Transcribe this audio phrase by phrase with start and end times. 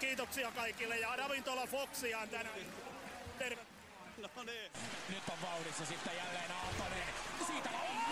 [0.00, 2.58] kiitoksia kaikille ja Ravintola Foxia on tänään.
[3.38, 3.62] Terve.
[4.16, 4.72] No niin.
[5.08, 7.04] Nyt on vauhdissa sitten jälleen Aaltonen.
[7.46, 8.03] Siitä Aalto!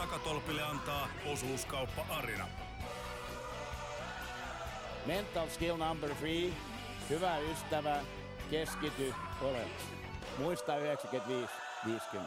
[0.00, 2.48] Takatolpille antaa osuuskauppa Arina.
[5.06, 6.52] Mental skill number three.
[7.10, 8.04] Hyvä ystävä,
[8.50, 9.86] keskity olevaksi.
[10.38, 10.72] Muista
[11.86, 12.20] 95-50.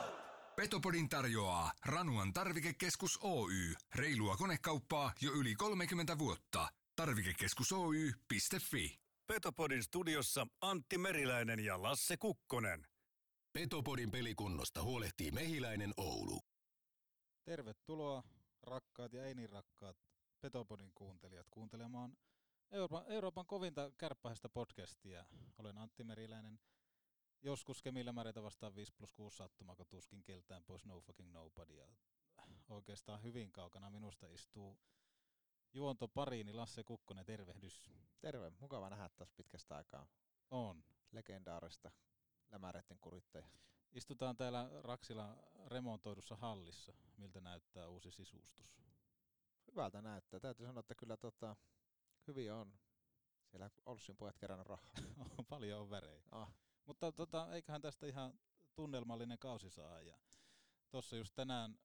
[0.55, 3.75] Petopodin tarjoaa Ranuan tarvikekeskus Oy.
[3.95, 6.67] Reilua konekauppaa jo yli 30 vuotta.
[6.95, 8.99] Tarvikekeskus Oy.fi.
[9.27, 12.87] Petopodin studiossa Antti Meriläinen ja Lasse Kukkonen.
[13.53, 16.52] Petopodin pelikunnosta huolehtii Mehiläinen Oulu.
[17.43, 18.23] Tervetuloa
[18.61, 19.97] rakkaat ja ei niin rakkaat
[20.41, 22.17] Petopodin kuuntelijat kuuntelemaan
[22.71, 25.25] Euroopan, Euroopan kovinta kärppäistä podcastia.
[25.57, 26.59] Olen Antti Meriläinen.
[27.41, 31.73] Joskus Kemillä Märeitä vastaan 5 plus 6 sattuma, kun tuskin keltään pois no fucking nobody.
[31.73, 31.87] Ja
[32.69, 34.79] oikeastaan hyvin kaukana minusta istuu
[35.73, 37.91] juonto pariini Lasse Kukkonen, tervehdys.
[38.19, 40.07] Terve, mukava nähdä taas pitkästä aikaa.
[40.51, 40.83] On.
[41.11, 41.91] Legendaarista
[42.51, 43.47] lämäreiden kurittaja.
[43.93, 46.93] Istutaan täällä Raksila remontoidussa hallissa.
[47.17, 48.77] Miltä näyttää uusi sisustus?
[49.67, 50.39] Hyvältä näyttää.
[50.39, 51.55] Täytyy sanoa, että kyllä tota,
[52.27, 52.73] hyvin on.
[53.45, 54.91] Siellä Olssin pojat kerännyt rahaa.
[55.49, 56.23] Paljon on värejä.
[56.31, 56.53] Ah.
[56.85, 58.39] Mutta tota, eiköhän tästä ihan
[58.75, 60.01] tunnelmallinen kausi saa.
[60.01, 60.17] Ja
[60.89, 61.77] tuossa just tänään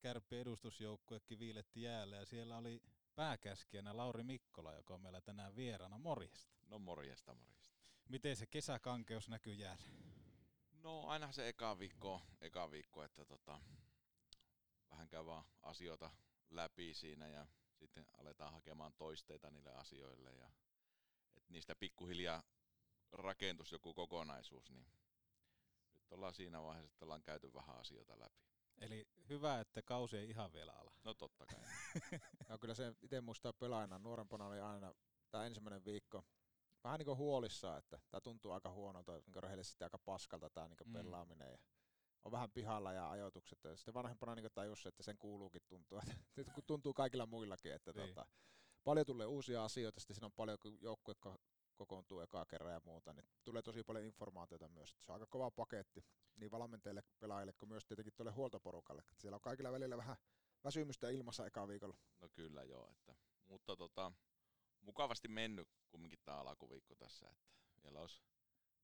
[0.00, 2.82] kärppi edustusjoukkuekin viiletti jäälle ja siellä oli
[3.14, 5.98] pääkäskijänä Lauri Mikkola, joka on meillä tänään vieraana.
[5.98, 6.54] Morjesta.
[6.68, 7.78] No morjesta, morjesta.
[8.08, 10.09] Miten se kesäkankeus näkyy jäällä?
[10.82, 13.60] No aina se eka viikko, eka viikko että tota,
[14.90, 16.10] vähän käy vaan asioita
[16.50, 20.50] läpi siinä ja sitten aletaan hakemaan toisteita niille asioille ja
[21.36, 22.42] että niistä pikkuhiljaa
[23.12, 24.86] rakentus joku kokonaisuus, niin
[25.94, 28.40] nyt ollaan siinä vaiheessa, että ollaan käyty vähän asioita läpi.
[28.78, 30.92] Eli hyvä, että kausi ei ihan vielä ala.
[31.04, 31.64] No totta kai.
[32.48, 33.98] ja kyllä se itse muistaa pelaajana.
[33.98, 34.94] Nuorempana oli aina
[35.30, 36.24] tämä ensimmäinen viikko
[36.84, 40.76] vähän niin kuin huolissaan, että tämä tuntuu aika huonolta, niin rehellisesti aika paskalta tämä niin
[40.84, 40.92] mm.
[40.92, 41.50] pelaaminen.
[41.50, 41.58] Ja
[42.24, 43.64] on vähän pihalla ja ajoitukset.
[43.64, 46.02] Ja sitten vanhempana niin tajus, että sen kuuluukin tuntua.
[46.36, 48.08] Nyt kun tuntuu kaikilla muillakin, että niin.
[48.08, 48.26] tota,
[48.84, 51.14] paljon tulee uusia asioita, sitten siinä on paljon joukkue
[51.76, 54.96] kokoontuu ekaa kerran ja muuta, niin tulee tosi paljon informaatiota myös.
[55.00, 56.04] Se on aika kova paketti
[56.36, 59.02] niin valmentajille, pelaajille kuin myös tietenkin tuolle huoltoporukalle.
[59.18, 60.16] Siellä on kaikilla välillä vähän
[60.64, 61.96] väsymystä ilmassa ekaa viikolla.
[62.20, 63.14] No kyllä joo, että,
[63.46, 64.12] mutta tota,
[64.80, 68.22] mukavasti mennyt kumminkin tämä alkuviikko tässä, että vielä olisi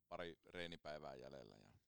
[0.08, 1.78] pari reenipäivää jäljellä ja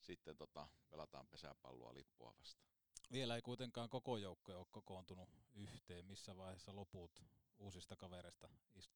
[0.00, 2.72] sitten tota, pelataan pesäpalloa lippua vastaan.
[3.12, 6.06] Vielä ei kuitenkaan koko joukko ole kokoontunut yhteen.
[6.06, 7.22] Missä vaiheessa loput
[7.58, 8.48] uusista kavereista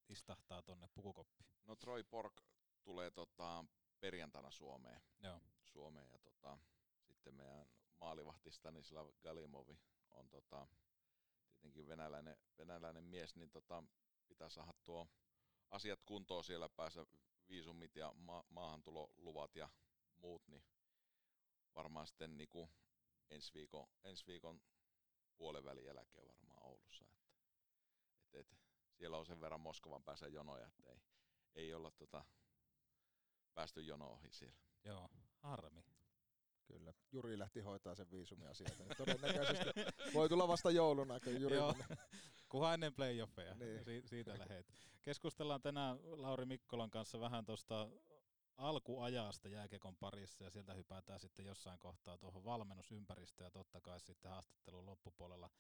[0.09, 1.47] istahtaa tonne pukukoppiin?
[1.65, 2.43] No Troy Pork
[2.83, 3.65] tulee tota,
[4.01, 5.01] perjantaina Suomeen.
[5.21, 5.41] Joo.
[5.65, 6.59] Suomeen ja tota,
[7.03, 7.67] sitten meidän
[8.01, 9.79] maalivahti Stanislav Galimovi
[10.13, 10.67] on tota,
[11.51, 13.85] tietenkin venäläinen, venäläinen mies, niin tota,
[14.29, 15.09] pitää saada tuo
[15.71, 17.07] asiat kuntoon siellä päässä,
[17.49, 19.69] viisumit ja ma- maahantuloluvat ja
[20.17, 20.65] muut, niin
[21.75, 22.71] varmaan sitten niin kuin
[23.31, 24.63] ensi viikon, ensi viikon
[25.37, 27.05] puolen välin jälkeen varmaan Oulussa.
[27.05, 27.25] Että,
[28.33, 28.59] et, et,
[28.93, 31.01] siellä on sen verran Moskovan päässä jonoja, että ei,
[31.55, 32.25] ei olla tota,
[33.55, 34.59] päästy jono ohi siellä.
[34.85, 35.09] Joo,
[35.43, 35.85] harmi.
[36.67, 36.95] Kyllä.
[37.13, 38.73] Juri lähti hoitaa sen viisumiasiat.
[38.97, 39.71] Todennäköisesti
[40.15, 41.75] voi tulla vasta jouluna, kun Juri Joo,
[42.49, 43.55] kunhan ennen playoffeja.
[43.55, 43.85] Niin.
[43.85, 44.67] Si- siitä lähet.
[45.03, 47.89] Keskustellaan tänään Lauri Mikkolan kanssa vähän tuosta
[48.57, 54.31] alkuajasta jääkekon parissa ja sieltä hypätään sitten jossain kohtaa tuohon valmennusympäristöön ja totta kai sitten
[54.31, 55.51] haastattelun loppupuolella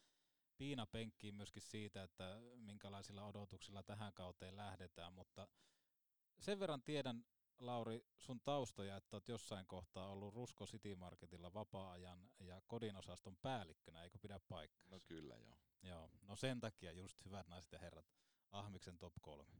[0.58, 5.48] Piina penkkiin myöskin siitä, että minkälaisilla odotuksilla tähän kauteen lähdetään, mutta
[6.40, 7.24] sen verran tiedän
[7.58, 14.02] Lauri sun taustoja, että olet jossain kohtaa ollut Rusko City Marketilla vapaa-ajan ja kodinosaston päällikkönä,
[14.02, 14.88] eikö pidä paikkaa?
[14.90, 15.56] No kyllä joo.
[15.82, 18.06] Joo, no sen takia just hyvät naiset ja herrat,
[18.52, 19.54] Ahmiksen top kolme.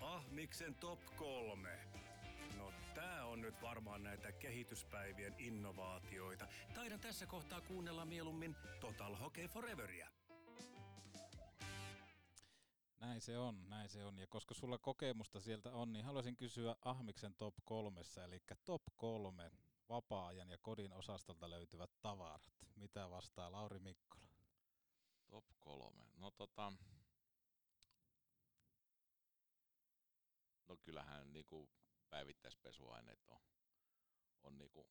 [0.00, 1.78] Ahmiksen top kolme.
[2.56, 6.48] No tää on nyt varmaan näitä kehityspäivien innovaatioita.
[6.74, 10.10] Taidan tässä kohtaa kuunnella mieluummin Total Hockey Foreveria.
[13.02, 14.18] Näin se on, näin se on.
[14.18, 19.50] Ja koska sulla kokemusta sieltä on, niin haluaisin kysyä Ahmiksen top kolmessa, eli top kolme
[19.88, 22.52] vapaa-ajan ja kodin osastolta löytyvät tavarat.
[22.76, 24.28] Mitä vastaa Lauri Mikkola?
[26.36, 26.72] tota,
[30.68, 31.70] no kyllähän niinku
[32.10, 33.40] päivittäispesuaineet on,
[34.42, 34.88] on niinku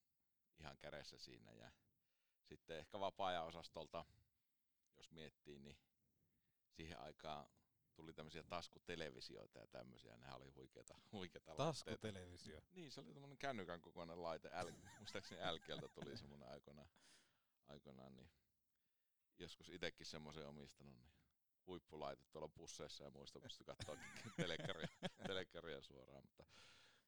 [0.59, 1.71] ihan kädessä siinä ja
[2.43, 4.05] sitten ehkä vapaa osastolta,
[4.97, 5.77] jos miettii, niin
[6.69, 7.47] siihen aikaan
[7.95, 12.53] tuli tämmöisiä taskutelevisioita ja tämmöisiä, ne oli huikeita, huikeita Taskutelevisio?
[12.55, 12.75] Laitteita.
[12.75, 16.89] Niin, se oli tämmöinen kännykän kokoinen laite, L, muistaakseni Älkeltä tuli semmoinen aikoinaan,
[17.67, 18.31] aikoinaan, niin
[19.39, 21.11] joskus itsekin semmoisen omistanut, niin
[21.67, 23.97] huippulaite tuolla busseissa ja muista pystyi katsoa
[24.37, 24.87] telekkaria,
[25.27, 26.45] telekkaria suoraan, mutta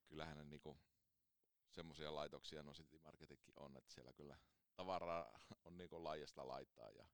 [0.08, 0.78] kyllähän ne niinku
[1.72, 4.38] semmoisia laitoksia no City Marketikin on, että siellä kyllä
[4.76, 7.06] tavaraa on niinku laajasta laittaa ja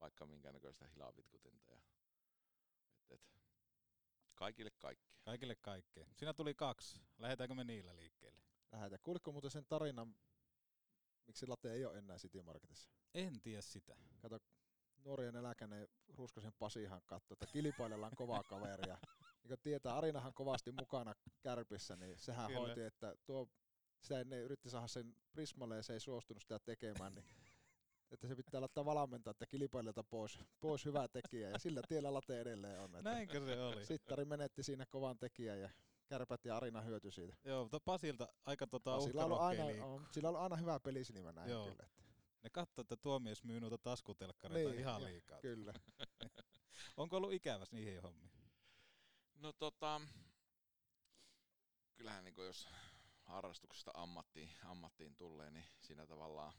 [0.00, 1.80] vaikka minkä näköistä hilavitkutinta ja
[3.10, 3.42] et, et,
[4.34, 5.16] kaikille kaikkea.
[5.20, 6.06] Kaikille kaikkea.
[6.16, 7.00] Siinä tuli kaksi.
[7.18, 8.40] Lähdetäänkö me niillä liikkeelle?
[8.72, 9.00] Lähdetään.
[9.02, 10.16] Kuulitko muuten sen tarinan,
[11.26, 12.90] miksi late ei ole enää City Marketissa?
[13.14, 13.96] En tiedä sitä.
[14.18, 14.38] Kato,
[15.04, 18.98] nuori ja nälkäinen Ruskosen Pasihan katto, että kilpailellaan kovaa kaveria.
[19.42, 22.60] niin kun tietää, Arinahan kovasti mukana kärpissä, niin sehän Kyllä.
[22.60, 23.48] hoiti, että tuo,
[24.00, 27.24] sitä ennen yritti saada sen Prismalle ja se ei suostunut sitä tekemään, niin
[28.10, 32.40] että se pitää laittaa valmentaa, että kilpailijalta pois, pois hyvä tekijä, ja sillä tiellä late
[32.40, 32.96] edelleen on.
[32.96, 33.86] Että Näinkö se oli?
[33.86, 35.70] Sittari menetti siinä kovan tekijän, ja
[36.06, 37.36] Kärpät ja Arina hyöty siitä.
[37.44, 41.50] Joo, mutta Pasilta aika tota Pasilla on aina, on, sillä on aina hyvä pelisilmä näin
[41.50, 41.64] Joo.
[41.64, 41.84] kyllä.
[41.84, 42.02] Että.
[42.42, 45.40] Ne katsoo, että tuomies myy noita taskutelkkareita niin, ihan liikaa.
[45.40, 45.72] Kyllä.
[46.96, 48.30] Onko ollut ikäväs niihin hommiin?
[49.34, 50.00] No tota,
[51.94, 52.68] kyllähän niin jos
[53.22, 56.52] harrastuksesta ammattiin, ammattiin tulee, niin siinä tavallaan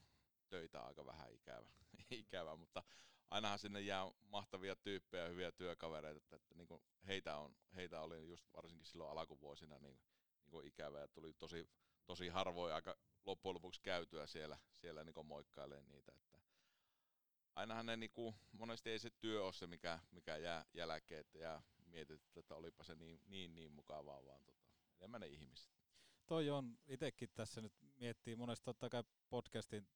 [0.49, 1.69] töitä aika vähän ikävä,
[2.11, 2.83] ikävä mutta
[3.29, 6.67] ainahan sinne jää mahtavia tyyppejä, hyviä työkavereita, että, että niin
[7.07, 9.99] heitä, on, heitä oli just varsinkin silloin alkuvuosina niin,
[10.51, 11.69] niin ikävä ja tuli tosi,
[12.05, 16.11] tosi harvoin aika loppujen lopuksi käytyä siellä, siellä niin moikkailee niitä.
[16.15, 16.39] Että
[17.55, 21.38] ainahan ne niin kuin, monesti ei se työ ole se, mikä, mikä jää jälkeen, että
[21.38, 24.65] jää mietit, että olipa se niin, niin, niin mukavaa, vaan tota,
[25.00, 25.71] enemmän ne ihmiset.
[26.27, 29.88] Toi on, itsekin tässä nyt miettii monesti totta kai podcastin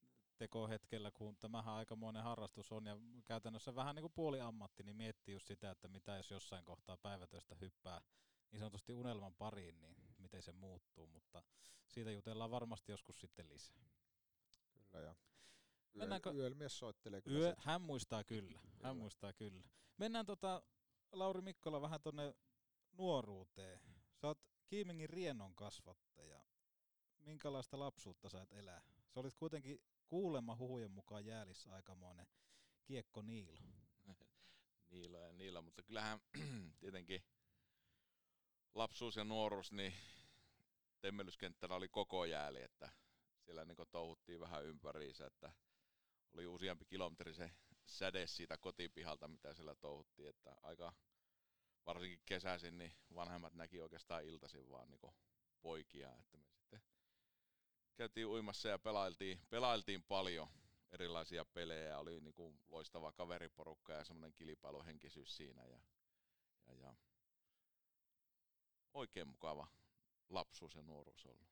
[0.42, 5.34] tekohetkellä, kun tämähän aikamoinen harrastus on ja käytännössä vähän niin kuin puoli ammatti, niin miettii
[5.34, 8.02] just sitä, että mitä jos jossain kohtaa päivätöstä hyppää
[8.52, 11.44] niin sanotusti unelman pariin, niin miten se muuttuu, mutta
[11.88, 13.86] siitä jutellaan varmasti joskus sitten lisää.
[14.74, 15.16] Kyllä ja
[15.94, 16.32] Mennäänkö?
[16.32, 17.40] Yölmies soittelee kyllä.
[17.40, 19.64] Yö, hän muistaa kyllä, hän muistaa kyllä.
[19.98, 20.64] Mennään tota,
[21.12, 22.36] Lauri Mikkola vähän tonne
[22.92, 23.80] nuoruuteen.
[24.16, 26.42] Sä oot Kiimingin Rienon kasvattaja.
[27.20, 28.82] Minkälaista lapsuutta sait elää?
[29.14, 32.28] Sä olit kuitenkin kuulemma huhujen mukaan jäälissä aikamoinen
[32.84, 33.58] kiekko Niilo.
[34.92, 36.19] Niilo ja Niilo, mutta kyllähän
[36.80, 37.24] tietenkin
[38.75, 39.94] lapsuus ja nuoruus, niin
[41.02, 42.90] temmellyskenttällä oli koko jääli, että
[43.46, 45.52] siellä niin touhuttiin vähän ympäriinsä, että
[46.34, 47.52] oli useampi kilometri se
[47.86, 50.94] säde siitä kotipihalta, mitä siellä touhuttiin, että aika
[51.86, 55.14] varsinkin kesäisin, niin vanhemmat näki oikeastaan iltaisin vaan niin
[55.62, 56.81] poikia, että me sitten
[57.96, 60.48] käytiin uimassa ja pelailtiin, pelailtiin paljon
[60.92, 65.80] erilaisia pelejä, oli niin kuin loistava kaveriporukka ja semmoinen kilpailuhenkisyys siinä ja,
[66.68, 66.94] ja, ja
[68.94, 69.68] oikein mukava
[70.30, 71.48] lapsuus ja nuoruus ollut.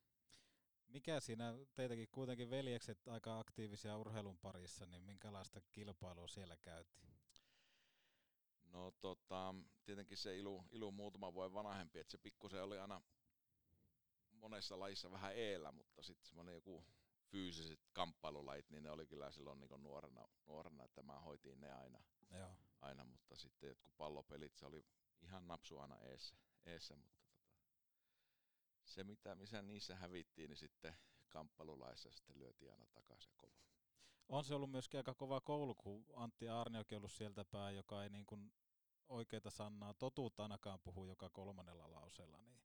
[0.88, 7.20] Mikä siinä, teitäkin kuitenkin veljekset aika aktiivisia urheilun parissa, niin minkälaista kilpailua siellä käytiin?
[8.64, 13.02] No tota, tietenkin se ilu, ilu muutama vuoden vanhempi, että se pikkusen oli aina
[14.40, 16.86] monessa lajissa vähän eellä, mutta sitten semmoinen joku
[17.32, 22.04] fyysiset kamppailulajit, niin ne oli kyllä silloin niin nuorena, nuorena, että mä hoitiin ne aina,
[22.32, 22.56] Joo.
[22.82, 24.86] aina, mutta sitten jotkut pallopelit, se oli
[25.22, 27.50] ihan napsu aina eessä, eessä mutta tota,
[28.86, 30.98] se mitä, missä niissä hävittiin, niin sitten
[31.30, 33.70] kamppailulaissa sitten lyötiin aina takaisin kovaa.
[34.30, 38.10] On se ollut myöskin aika kova koulu, kun Antti Arniokin ollut sieltä päin, joka ei
[38.10, 38.54] niin kuin
[39.08, 42.62] oikeita sanaa, totuutta ainakaan puhu joka kolmannella lauseella, niin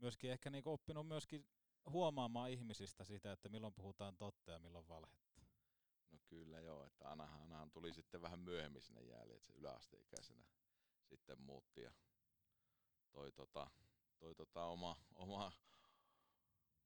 [0.00, 1.46] myöskin ehkä niin oppinut myöskin
[1.90, 5.40] huomaamaan ihmisistä sitä, että milloin puhutaan totta ja milloin valhetta.
[6.10, 10.44] No kyllä joo, että Anahan, Anahan tuli sitten vähän myöhemmin sinne jäälle, että se yläasteikäisenä
[11.02, 11.92] sitten muutti ja
[13.12, 13.70] toi, tota,
[14.18, 15.52] toi tota oma, oma,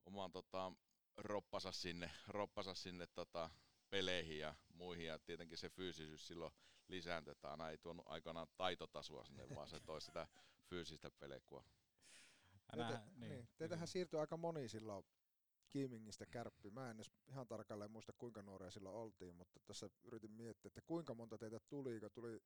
[0.04, 0.72] oma tota,
[1.16, 3.50] roppansa sinne, roppansa sinne tota,
[3.90, 6.52] peleihin ja muihin ja tietenkin se fyysisyys silloin
[6.88, 10.28] lisääntyi, että aina ei tuonut aikanaan taitotasoa sinne, vaan se toi sitä
[10.68, 11.64] fyysistä pelekua.
[12.70, 15.04] Teitä, niin, niin, teitähän siirtyi aika moni silloin
[15.68, 16.70] Kiimingistä kärppi.
[16.70, 20.80] Mä en edes ihan tarkalleen muista kuinka nuoria silloin oltiin, mutta tässä yritin miettiä, että
[20.80, 22.40] kuinka monta teitä tuli, kun tuli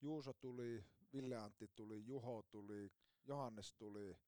[0.00, 2.92] Juuso tuli, Ville Antti tuli, Juho tuli,
[3.24, 4.18] Johannes tuli,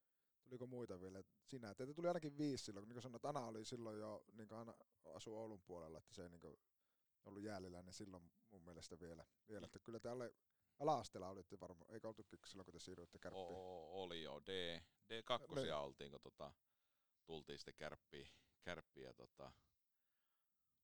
[0.45, 1.23] tuliko muita vielä?
[1.45, 4.49] Sinä, teitä tuli ainakin viisi silloin, niin kuin sanoin, että Ana oli silloin jo, niin
[4.49, 4.75] kuin Ana
[5.15, 6.57] asui Oulun puolella, että se ei niin kuin
[7.25, 9.27] ollut jääliläinen silloin mun mielestä vielä.
[9.49, 9.67] vielä.
[9.67, 10.31] Että kyllä täällä
[10.79, 13.47] Ala-asteella olitte varmaan, eikö oltu silloin, kun te siirryitte kärppiin?
[13.47, 14.43] Oo, oli jo.
[14.47, 14.81] D,
[15.11, 15.75] D2 Niin.
[15.75, 16.53] oltiin, kun tota,
[17.27, 18.29] tultiin sitten kärppiin,
[18.63, 19.53] kärppiin ja tota,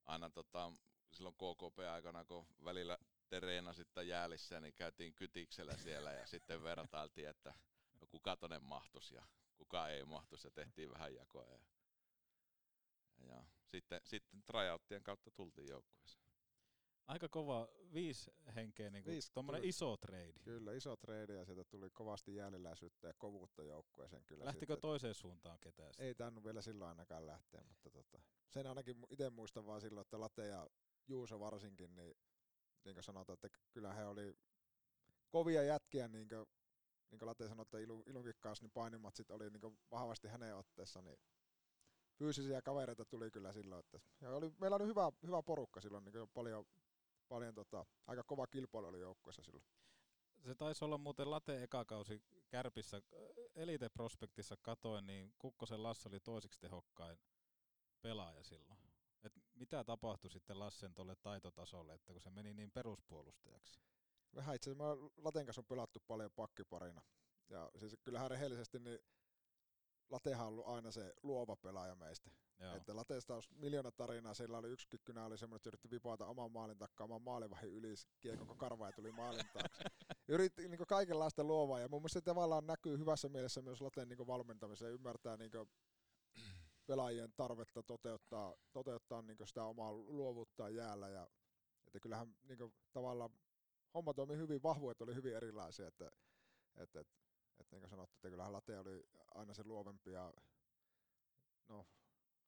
[0.06, 0.72] aina tota,
[1.12, 2.98] silloin KKP-aikana, kun välillä
[3.28, 7.54] Tereena sitten jäälissä, niin käytiin kytiksellä siellä ja sitten vertailtiin, että
[8.00, 11.46] no kuka tonne mahtuisi ja kuka ei mahtuisi ja tehtiin vähän jakoa.
[11.46, 11.58] Ja,
[13.18, 16.27] ja sitten, sitten tryouttien kautta tultiin joukkueeseen.
[17.08, 20.32] Aika kova viisi henkeä, niin tuommoinen iso trade.
[20.44, 24.44] Kyllä, iso trade ja sieltä tuli kovasti jääliläisyyttä ja kovuutta joukkueeseen kyllä.
[24.44, 24.80] Lähtikö sitten.
[24.80, 25.92] toiseen suuntaan ketään?
[25.98, 30.20] Ei tainnut vielä silloin ainakaan lähteä, mutta tota, sen ainakin itse muistan vaan silloin, että
[30.20, 30.68] Late ja
[31.08, 32.14] Juuso varsinkin, niin,
[32.84, 34.36] niin kuin sanotaan, että kyllä he oli
[35.30, 36.46] kovia jätkiä, niin kuin,
[37.10, 41.02] niin kuin Late sanoi, että Ilu, Ilunkin kanssa, niin painimatsit oli niin vahvasti hänen otteessa,
[41.02, 41.18] niin
[42.18, 43.80] fyysisiä kavereita tuli kyllä silloin.
[43.80, 46.66] Että, ja oli, meillä oli hyvä, hyvä porukka silloin, niin paljon,
[47.28, 49.64] paljon tota, aika kova kilpailu oli joukkueessa silloin.
[50.44, 52.97] Se taisi olla muuten late eka kausi Kärpissä.
[52.97, 53.02] äh,
[53.54, 57.18] Elite Prospektissa katoin, niin Kukkosen Lasse oli toisiksi tehokkain
[58.02, 58.78] pelaaja silloin.
[59.25, 63.80] Et mitä tapahtui sitten Lassen tuolle taitotasolle, että kun se meni niin peruspuolustajaksi?
[64.35, 67.02] Vähän itse asiassa Laten kanssa on pelattu paljon pakkiparina.
[67.49, 68.99] Ja siis kyllähän rehellisesti niin
[70.10, 72.30] Latehan on ollut aina se luova pelaaja meistä.
[72.60, 72.76] Joo.
[72.76, 74.34] Että Lateesta olisi miljoona tarinaa.
[74.34, 77.94] Siellä oli yksi kynä oli semmoinen, että yritti vipata oman maalin takaa, oman maalivahin yli,
[78.20, 79.84] kiekko koko karva ja tuli maalin taakse.
[80.28, 84.26] Yritti niin kaikenlaista luovaa ja mun mielestä se tavallaan näkyy hyvässä mielessä myös Laten niin
[84.26, 84.92] valmentamiseen.
[84.92, 85.50] Ymmärtää niin
[86.86, 91.08] pelaajien tarvetta toteuttaa, toteuttaa niin sitä omaa luovuuttaan jäällä.
[91.08, 91.28] Ja,
[91.86, 92.58] että kyllähän niin
[92.92, 93.30] tavallaan
[93.94, 95.86] homma toimi hyvin, vahvuudet oli hyvin erilaisia.
[95.86, 96.10] Että,
[96.76, 97.16] että, että,
[97.60, 100.32] että niin kuin sanottu, että kyllähän Late oli aina se luovempi ja
[101.68, 101.86] no,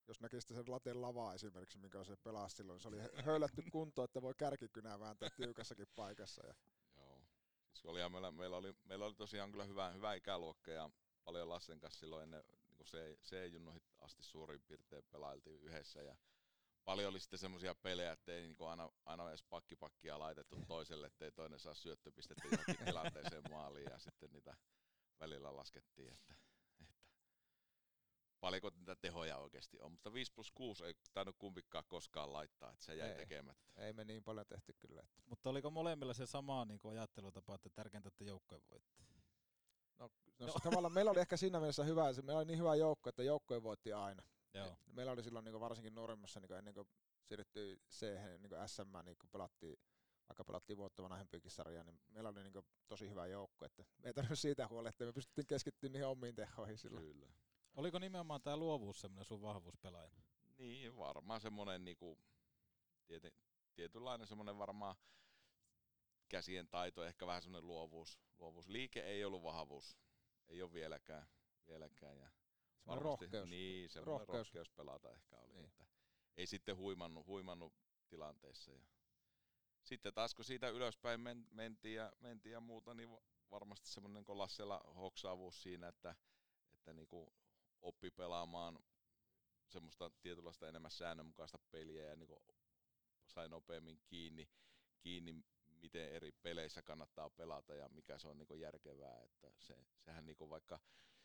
[0.09, 4.05] jos näkisitte sen laten lavaa esimerkiksi, minkä se pelasi silloin, niin se oli höylätty kunto,
[4.05, 6.47] että voi kärkikynää vääntää tiukassakin paikassa.
[6.47, 6.55] Ja
[6.97, 7.23] Joo.
[7.73, 10.91] Siis oli, meillä, meillä, oli, meillä oli tosiaan kyllä hyvä, hyvä ikäluokka ja
[11.25, 12.43] paljon Lassen kanssa silloin ennen
[12.79, 13.51] niin se, se
[14.01, 16.17] asti suurin piirtein pelailtiin yhdessä ja
[16.85, 21.33] paljon oli sitten semmoisia pelejä, että ei niin aina, aina edes pakkipakkia laitettu toiselle, ettei
[21.33, 24.57] toinen saa syöttöpistettä johonkin tilanteeseen maaliin ja sitten niitä
[25.21, 26.35] välillä laskettiin, että,
[26.81, 26.95] että
[28.41, 32.85] paljonko niitä tehoja oikeasti on, mutta 5 plus 6 ei tainnut kumpikaan koskaan laittaa, että
[32.85, 33.17] se jäi Ei.
[33.17, 33.71] tekemättä.
[33.77, 35.01] ei me niin paljon tehty kyllä.
[35.01, 35.23] Että.
[35.27, 39.01] Mutta oliko molemmilla se sama niin kuin ajattelutapa, että tärkeintä, että joukkojen voitti?
[39.99, 40.53] No, no, no.
[40.63, 43.63] tavallaan meillä oli ehkä siinä mielessä hyvä, se meillä oli niin hyvä joukko, että joukkojen
[43.63, 44.23] voitti aina.
[44.55, 44.67] Joo.
[44.67, 46.89] Et meillä oli silloin niin varsinkin nuoremmassa, niin ennen kuin
[47.25, 48.07] siirryttiin C,
[48.39, 49.79] niin kuin SM, niin kun pelattiin,
[50.31, 54.15] vaikka pelattiin vuotta vanhempiakin sarjaa, niin meillä oli niin tosi hyvä joukko, että me ei
[54.15, 57.07] tarvinnut siitä huolehtia, me pystyttiin keskittymään niihin omiin tehoihin silloin.
[57.07, 57.27] Kyllä.
[57.77, 60.11] Oliko nimenomaan tämä luovuus semmoinen sun vahvuuspelaaja?
[60.59, 62.19] Niin, varmaan semmoinen niinku,
[63.07, 63.33] tiety,
[63.75, 64.97] tietynlainen semmoinen varmaan
[66.29, 68.69] käsien taito, ehkä vähän semmoinen luovuus, luovuus.
[68.69, 69.97] Liike ei ollut vahvuus,
[70.49, 71.27] ei ole vieläkään.
[71.69, 73.49] vieläkään ja Semmoinen varmasti- rohkeus.
[73.51, 74.49] Niin, semmoinen rohkeus.
[74.49, 74.71] Rohkeus.
[74.71, 75.47] pelata ehkä oli.
[75.49, 75.57] Niin.
[75.57, 75.65] Niin.
[75.67, 75.85] Että
[76.37, 77.73] ei sitten huimannut, huimannut
[78.09, 78.73] tilanteessa.
[78.73, 78.81] Ja
[79.83, 84.25] sitten taas kun siitä ylöspäin men, mentiin, ja, mentiin ja muuta, niin va- varmasti semmoinen
[84.29, 86.15] niin Lassella hoksaavuus siinä, että,
[86.75, 87.33] että niinku
[87.81, 88.79] oppi pelaamaan
[89.69, 92.43] semmoista tietynlaista enemmän säännönmukaista peliä ja niinku
[93.27, 94.49] sai nopeammin kiinni,
[95.01, 99.21] kiinni, miten eri peleissä kannattaa pelata ja mikä se on niinku järkevää.
[99.23, 100.81] Että se, sehän niinku vaikka,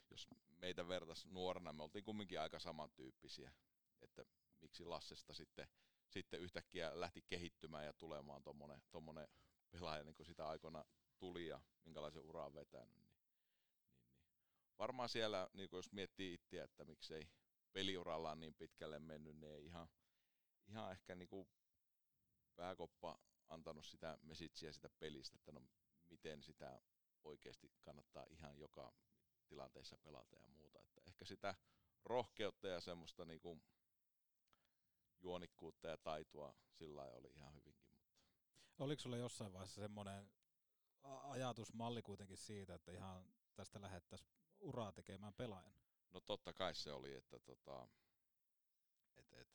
[0.10, 3.52] jos meitä vertais nuorena, me oltiin kumminkin aika samantyyppisiä,
[4.02, 4.26] että
[4.62, 5.68] miksi Lassesta sitten,
[6.10, 9.28] sitten yhtäkkiä lähti kehittymään ja tulemaan tommonen, tommonen
[9.72, 10.86] pelaaja, niin kuin sitä aikana
[11.20, 12.96] tuli ja minkälaisen uraa on vetänyt.
[12.96, 13.36] Niin, niin, niin.
[14.80, 17.30] Varmaan siellä, niin jos miettii itseä, että miksei
[17.74, 19.88] peliurallaan niin pitkälle mennyt, niin ei ihan,
[20.68, 21.48] ihan ehkä niin kuin
[22.56, 25.62] pääkoppa antanut sitä mesitsiä sitä pelistä, että no
[26.10, 26.82] miten sitä
[27.24, 28.94] oikeasti kannattaa ihan joka
[29.48, 30.82] tilanteessa pelata ja muuta.
[30.82, 31.56] Että ehkä sitä
[32.04, 33.62] rohkeutta ja semmoista niinku
[35.26, 37.90] juonikkuutta ja taitoa sillä lailla oli ihan hyvinkin.
[38.68, 40.32] Mutta Oliko sulla jossain vaiheessa semmoinen
[41.04, 44.30] ajatusmalli kuitenkin siitä, että ihan tästä lähettäisiin
[44.60, 45.76] uraa tekemään pelaajan?
[46.16, 47.88] no totta kai se oli, että tota,
[49.18, 49.48] et, et,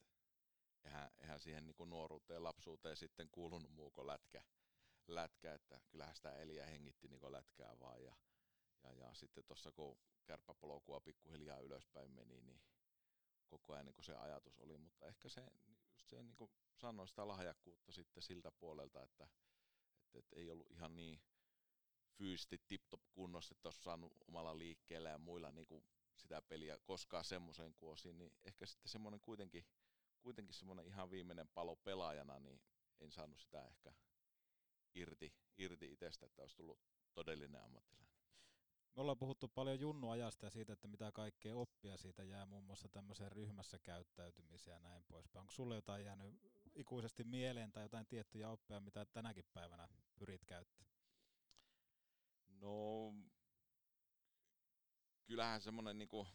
[0.85, 4.43] eihän, eihän siihen niinku nuoruuteen lapsuuteen sitten kuulunut muu kuin lätkä,
[5.07, 8.17] lätkä, että kyllähän sitä eli ja hengitti niinku lätkää vaan ja,
[8.83, 12.63] ja, ja sitten tuossa kun kärppäpolkua pikkuhiljaa ylöspäin meni, niin
[13.51, 15.47] koko ajan niin se ajatus oli, mutta ehkä se,
[15.93, 19.25] just se niin kuin sanoin sitä lahjakkuutta sitten siltä puolelta, että,
[20.05, 21.23] että, että ei ollut ihan niin
[22.19, 25.85] fyysisesti tip-top kunnossa, että olisi saanut omalla liikkeellä ja muilla niin kuin
[26.17, 29.67] sitä peliä koskaan semmoiseen kuosiin, niin ehkä sitten semmoinen kuitenkin,
[30.21, 32.61] kuitenkin semmoinen ihan viimeinen palo pelaajana, niin
[33.01, 33.93] en saanut sitä ehkä
[34.95, 36.81] irti, irti itsestä, että olisi tullut
[37.15, 38.10] todellinen ammattilainen.
[38.97, 42.89] Me ollaan puhuttu paljon junnuajasta ja siitä, että mitä kaikkea oppia siitä jää muun muassa
[42.89, 45.41] tämmöiseen ryhmässä käyttäytymiseen ja näin poispäin.
[45.41, 46.41] Onko sulle jotain jäänyt
[46.75, 50.95] ikuisesti mieleen tai jotain tiettyjä oppeja, mitä tänäkin päivänä pyrit käyttämään?
[52.49, 53.15] No,
[55.25, 56.27] kyllähän semmoinen, niinku,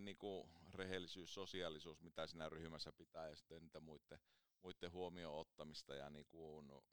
[0.00, 4.18] niinku rehellisyys, sosiaalisuus, mitä siinä ryhmässä pitää ja sitten niitä muiden,
[4.62, 6.84] muiden huomioon ottamista ja niinku, no,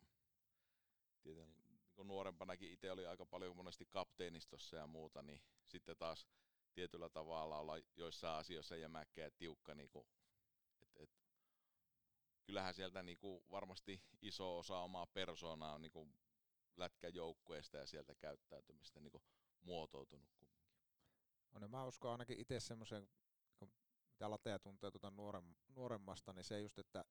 [1.21, 1.55] tieten,
[1.97, 6.27] niinku nuorempanakin itse oli aika paljon monesti kapteenistossa ja muuta, niin sitten taas
[6.73, 10.07] tietyllä tavalla olla joissain asioissa jämäkkä ja tiukka, niinku,
[10.81, 11.09] et, et,
[12.45, 16.09] kyllähän sieltä niinku varmasti iso osa omaa persoonaa on niinku
[16.77, 19.23] lätkäjoukkueesta ja sieltä käyttäytymistä niinku
[19.61, 20.73] muotoutunut kumminkin.
[21.51, 23.09] On, ja mä uskon ainakin itse semmoisen,
[24.11, 27.05] mitä lateja tuntee tuota nuorem, nuoremmasta, niin se just, että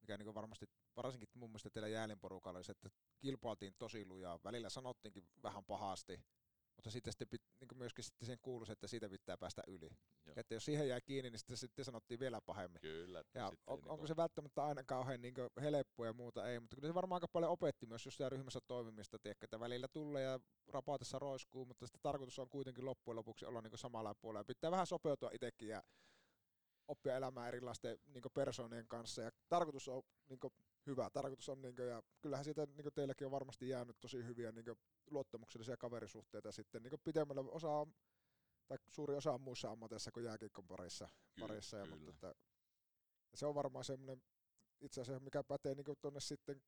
[0.00, 4.38] mikä niin varmasti, varsinkin mun mielestä teillä jäälinporukalla oli se, että kilpailtiin tosi lujaa.
[4.44, 6.20] Välillä sanottiinkin vähän pahasti,
[6.76, 9.90] mutta sitten, sitten niin myöskin sitten sen kuuluisi, että siitä pitää päästä yli.
[10.26, 10.34] Joo.
[10.36, 12.80] Että jos siihen jää kiinni, niin sitten, sitten sanottiin vielä pahemmin.
[12.80, 13.24] Kyllä.
[13.34, 16.48] Ja on, niin onko se välttämättä aina kauhean niin helppoa ja muuta?
[16.48, 19.88] Ei, mutta kyllä se varmaan aika paljon opetti myös just ryhmässä toimimista, tiedätkö, että välillä
[19.88, 24.44] tulee ja rapaatessa roiskuu, mutta sitten tarkoitus on kuitenkin loppujen lopuksi olla niin samalla puolella.
[24.44, 25.82] Pitää vähän sopeutua itsekin ja
[26.88, 29.22] oppia elämään erilaisten niin persoonien kanssa.
[29.22, 30.40] Ja tarkoitus on niin
[30.86, 31.10] hyvä.
[31.10, 34.64] Tarkoitus on, niin kuin, ja kyllähän siitä niin teilläkin on varmasti jäänyt tosi hyviä niin
[35.10, 37.86] luottamuksellisia kaverisuhteita sitten niin pitemmällä osa
[38.66, 41.08] tai suuri osa on muissa ammateissa kuin jääkiekon parissa.
[41.34, 42.34] Kyllä, parissa ja, mutta että,
[43.32, 44.22] ja se on varmaan semmoinen
[44.80, 46.62] itse asiassa, mikä pätee niin tuonne sitten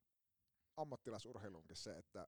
[0.77, 2.27] ammattilaisurheilunkin se, että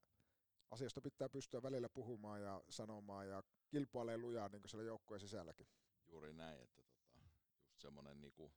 [0.71, 5.67] asioista pitää pystyä välillä puhumaan ja sanomaan ja kilpailee lujaa niin siellä joukkueen sisälläkin.
[6.07, 7.37] Juuri näin, että tota, just
[7.77, 8.51] semmoinen niinku,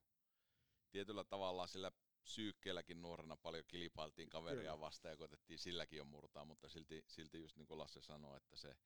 [0.91, 1.93] tietyllä tavalla sillä
[2.29, 7.57] syykkeelläkin nuorena paljon kilpailtiin kaveria vastaan ja koitettiin silläkin jo murtaa, mutta silti, silti just
[7.57, 8.77] niin kuin Lasse sanoi, että se,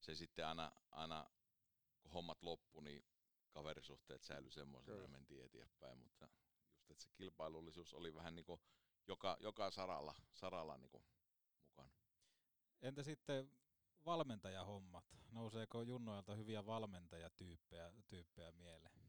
[0.00, 1.30] se sitten aina, aina
[2.02, 3.04] kun hommat loppu, niin
[3.50, 6.28] kaverisuhteet säilyi semmoisena ja mentiin eteenpäin, mutta
[6.88, 8.60] just että se kilpailullisuus oli vähän niin kuin
[9.08, 11.04] joka, joka saralla, saralla niin kuin
[11.66, 11.90] mukana.
[12.82, 13.52] Entä sitten
[14.04, 15.04] valmentajahommat?
[15.30, 18.99] Nouseeko junnoilta hyviä valmentajatyyppejä tyyppejä mieleen?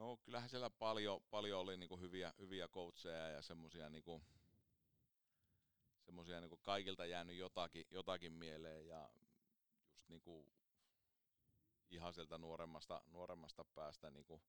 [0.00, 4.22] No kyllähän siellä paljon, paljon oli niinku hyviä, hyviä coacheja ja semmoisia niinku,
[6.00, 9.10] semmosia niinku kaikilta jäänyt jotakin, jotakin mieleen ja
[9.90, 10.46] just niinku
[11.90, 14.42] ihan sieltä nuoremmasta, nuoremmasta päästä niinku,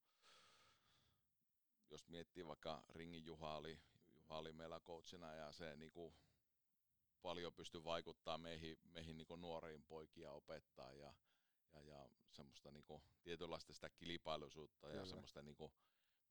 [1.89, 3.79] jos miettii vaikka Ringin Juha oli,
[4.15, 6.13] Juha oli meillä coachina ja se niinku
[7.21, 11.13] paljon pystyi vaikuttaa meihin, meihin niinku nuoriin poikia opettaa ja,
[11.73, 15.73] ja, ja semmoista niinku tietynlaista sitä kilpailuisuutta ja semmoista niinku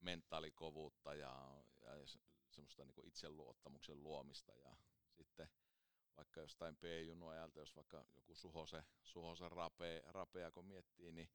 [0.00, 1.90] mentaalikovuutta ja, ja
[2.50, 4.54] semmoista niinku itseluottamuksen luomista.
[4.54, 4.76] Ja
[5.10, 5.48] sitten
[6.16, 11.30] vaikka jostain P-junnu ajalta, jos vaikka joku Suhose, Suhose rapea, rapea, kun miettii, niin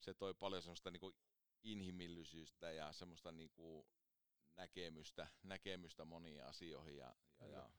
[0.00, 1.14] se toi paljon semmoista niinku
[1.62, 3.86] inhimillisyyttä ja semmoista niinku
[4.56, 7.70] näkemystä, näkemystä moniin asioihin ja, ja, ja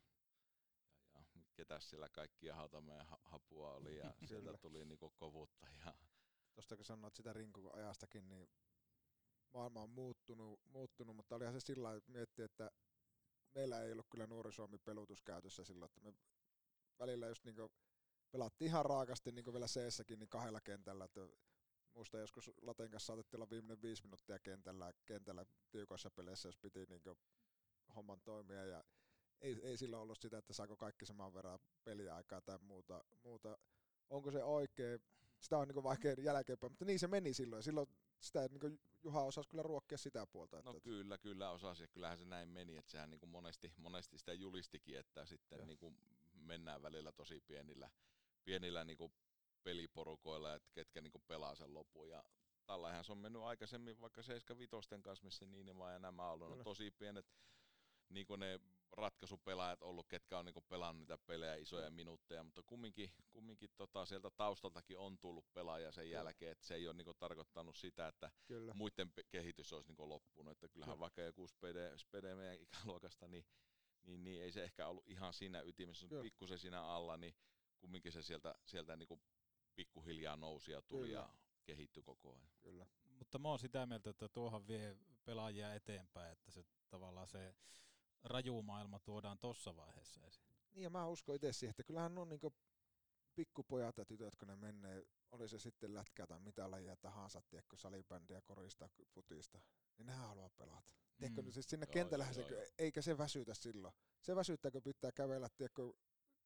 [1.59, 5.67] ketä siellä kaikkia Hautamäen hapua oli ja sieltä tuli niinku kovuutta.
[5.85, 5.93] Ja...
[6.53, 7.33] Tuosta kun sanoit sitä
[7.73, 8.49] ajastakin, niin
[9.53, 12.71] maailma on muuttunut, muuttunut mutta olihan se sillä että miettii, että
[13.55, 16.13] meillä ei ollut kyllä Nuori Suomi pelutus käytössä silloin, että me
[16.99, 17.71] välillä just niinku
[18.31, 21.21] pelattiin ihan raakasti niin vielä c niin kahdella kentällä, että
[21.93, 26.85] muista joskus Laten kanssa saatettiin olla viimeinen viisi minuuttia kentällä, kentällä tiukoissa peleissä, jos piti
[26.85, 27.01] niin
[27.95, 28.83] homman toimia ja
[29.41, 33.04] ei, ei silloin ollut sitä, että saako kaikki saman verran peliaikaa tai muuta.
[33.23, 33.58] muuta.
[34.10, 34.99] Onko se oikein?
[35.39, 37.63] Sitä on niin vaikea jälkeenpäin, mutta niin se meni silloin.
[37.63, 37.88] Silloin
[38.19, 40.62] sitä niin Juha osasi kyllä ruokkia sitä puolta.
[40.62, 44.17] No että kyllä, kyllä osasi ja kyllähän se näin meni, että sehän niin monesti, monesti
[44.17, 45.97] sitä julistikin, että sitten niin kuin
[46.34, 47.89] mennään välillä tosi pienillä,
[48.43, 49.13] pienillä niin kuin
[49.63, 52.23] peliporukoilla, että ketkä niin kuin pelaa sen lopun ja
[52.65, 56.63] tällähän se on mennyt aikaisemmin vaikka 75 kanssa, missä niin ja nämä on ollut no,
[56.63, 57.25] tosi pienet
[58.10, 58.60] niin kuin ne
[58.91, 64.30] ratkaisupelaajat ollut, ketkä on niin pelannut niitä pelejä isoja minuutteja, mutta kumminkin, kumminkin tota, sieltä
[64.30, 66.17] taustaltakin on tullut pelaaja sen Kyllä.
[66.17, 68.73] jälkeen, että se ei ole niin tarkoittanut sitä, että Kyllä.
[68.73, 70.99] muiden kehitys olisi niin loppunut, että kyllähän Kyllä.
[70.99, 73.45] vaikka joku spede, spede meidän ikäluokasta, niin,
[74.04, 77.36] niin, niin, ei se ehkä ollut ihan siinä ytimessä, mutta pikkusen siinä alla, niin
[77.78, 79.21] kumminkin se sieltä, sieltä niin
[79.75, 81.19] pikkuhiljaa nousi ja tuli Kyllä.
[81.19, 81.30] ja
[81.63, 82.49] kehittyi koko ajan.
[82.62, 82.88] Kyllä.
[83.19, 87.56] Mutta mä oon sitä mieltä, että tuohan vie pelaajia eteenpäin, että se tavallaan se
[88.23, 90.55] raju maailma tuodaan tuossa vaiheessa esiin.
[90.71, 92.53] Niin ja mä uskon itse siihen, että kyllähän on niinku
[93.36, 97.77] pikkupojat ja tytöt, kun ne menee, oli se sitten lätkää tai mitä lajia tahansa, tiedätkö,
[97.77, 99.60] salibändiä, korista, putista,
[99.97, 100.91] niin nehän haluaa pelata.
[100.91, 101.17] Mm.
[101.17, 102.65] Tiedätkö, siis sinne joo, kentällähän joo, se, joo.
[102.77, 103.93] eikä se väsytä silloin.
[104.21, 105.93] Se väsyttää, kun pitää kävellä, tiedätkö,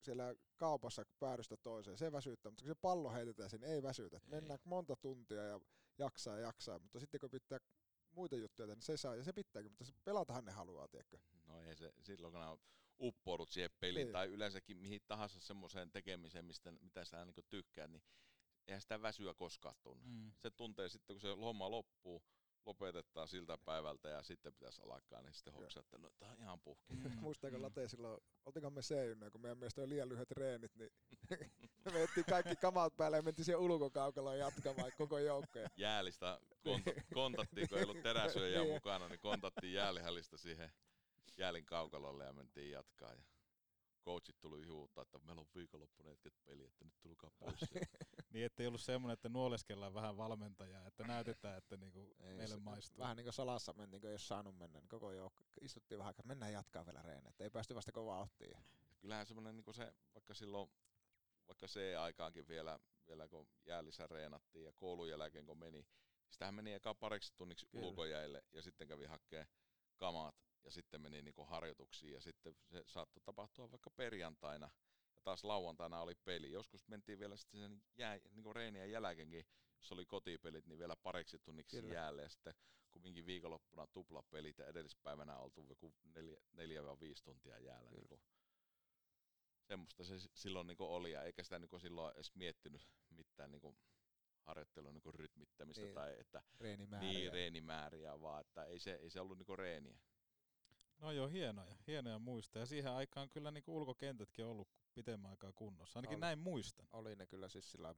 [0.02, 4.18] siellä kaupassa päädystä toiseen, se väsyttää, mutta kun se pallo heitetään sinne, ei väsytä.
[4.18, 4.30] Ei.
[4.30, 5.60] Mennään monta tuntia ja
[5.98, 7.60] jaksaa ja jaksaa, mutta sitten kun pitää
[8.16, 11.18] muita juttuja tehdä, niin se saa, ja se pitääkin, mutta se pelatahan ne haluaa, tiedätkö?
[11.48, 12.60] No ei se, silloin kun
[13.00, 14.14] uppoudut siihen peliin, Niin.
[14.14, 18.04] tai yleensäkin mihin tahansa semmoiseen tekemiseen, mistä, mitä sä niin tykkäät, niin
[18.68, 20.04] eihän sitä väsyä koskaan tunne.
[20.06, 20.32] Mm.
[20.38, 22.24] Se tuntee sitten, kun se homma loppuu,
[22.66, 26.60] lopetetaan siltä päivältä ja sitten pitäisi alkaa, niin sitten hoksaa, että no tää on ihan
[26.62, 26.94] puhki.
[27.22, 28.94] Muistaako Late silloin, oltikohan me c
[29.32, 30.90] kun meidän mielestä oli liian lyhyet reenit, niin
[31.86, 35.70] me veettiin kaikki kamat päälle ja mentiin siihen ulkokaukaloon jatkamaan koko joukkoja.
[35.78, 38.74] Jäälistä konta- kontattiin, kun ei ollut teräsyöjää Niin.
[38.74, 40.72] mukana, niin kontattiin jäälihallista siihen
[41.38, 43.14] jäälin kaukalolle ja mentiin jatkaa.
[43.14, 43.22] Ja
[44.06, 47.60] coachit tuli huuttaa, että meillä on viikonloppuna hetket peli, että nyt tulkaa pois.
[48.34, 52.62] Niin, ettei ollut semmoinen, että nuoleskellaan vähän valmentajaa, että näytetään, että niinku Ei, meille se-
[52.62, 53.00] maistuu.
[53.00, 56.10] Vähän niin kuin salassa mentiin, kun ei olisi saanut mennä, niin koko joukko istuttiin vähän
[56.10, 58.58] aikaa, mennään jatkaa vielä reenejä, ei päästy vasta kovaa ottiin.
[59.00, 60.70] Kyllähän semmoinen niin se, vaikka silloin,
[61.48, 65.86] vaikka se aikaankin vielä, vielä kun jäälissä reenattiin ja koulun jälkeen kun meni,
[66.30, 67.88] sitähän meni eka pariksi tunniksi Kyllä.
[67.88, 69.48] ulkojäille ja sitten kävi hakee
[69.98, 74.70] kamat ja sitten meni niin harjoituksiin ja sitten se saattoi tapahtua vaikka perjantaina
[75.16, 76.52] ja taas lauantaina oli peli.
[76.52, 79.46] Joskus mentiin vielä sitten sen jää, niin reenien jälkeenkin,
[79.78, 81.94] jos oli kotipelit, niin vielä pariksi tunniksi Kyllä.
[81.94, 82.54] jäälle ja sitten
[82.92, 87.90] kumminkin viikonloppuna tuplapelit ja edellispäivänä oltu joku neljä, neljä vai viisi tuntia jäällä.
[87.90, 88.22] Niin kuin
[89.68, 93.78] semmoista se silloin niin oli, ja eikä sitä niin silloin edes miettinyt mitään niin
[94.42, 97.12] harjoittelun niin rytmittämistä Niin, niin, tai että reenimääriä.
[97.12, 100.00] niin, reenimääriä, vaan että ei se, ei se ollut niin reeniä.
[101.00, 102.60] No joo, hienoja, hienoja muista.
[102.60, 106.00] Ja siihen aikaan kyllä niinku ulkokentätkin on ollut pitemmän aikaa kunnossa.
[106.00, 106.22] Ainakin Oli.
[106.22, 106.88] näin muistan.
[106.94, 107.96] Oli ne kyllä siis sillä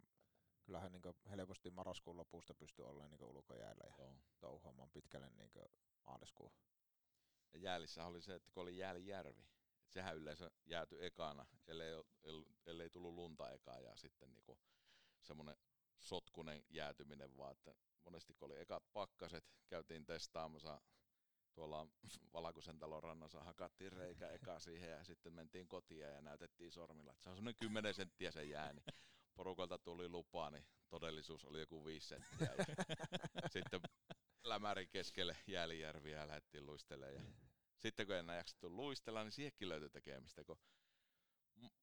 [0.66, 4.16] kyllähän niin helposti marraskuun lopusta pystyi olemaan niin ulkojäällä ja Joo.
[4.40, 5.52] touhuamaan pitkälle niin
[6.06, 6.52] maaliskuun.
[7.54, 11.92] Ja jäälissä oli se, että kun oli Jäälijärvi, että sehän yleensä jääty ekana, ellei,
[12.66, 14.60] ellei tullut lunta ekaa ja sitten niinku
[15.22, 15.56] semmoinen
[16.00, 20.82] sotkunen jäätyminen vaan, että monesti kun oli ekat pakkaset, käytiin testaamassa
[21.56, 21.88] tuolla
[22.34, 27.24] Valakusen talon rannassa, hakattiin reikä eka siihen ja sitten mentiin kotiin ja näytettiin sormilla, että
[27.24, 28.86] se on semmoinen 10 senttiä se jää, niin
[29.36, 32.50] porukalta tuli lupaa, niin todellisuus oli joku 5 senttiä.
[32.58, 32.66] Ja
[33.54, 33.82] sitten
[34.44, 37.16] lämärin keskelle Jäälijärviä ja lähdettiin luistelemaan.
[37.16, 37.22] Ja
[37.78, 40.58] sitten kun enää jaksettu luistella, niin siihenkin löytyi tekemistä, kun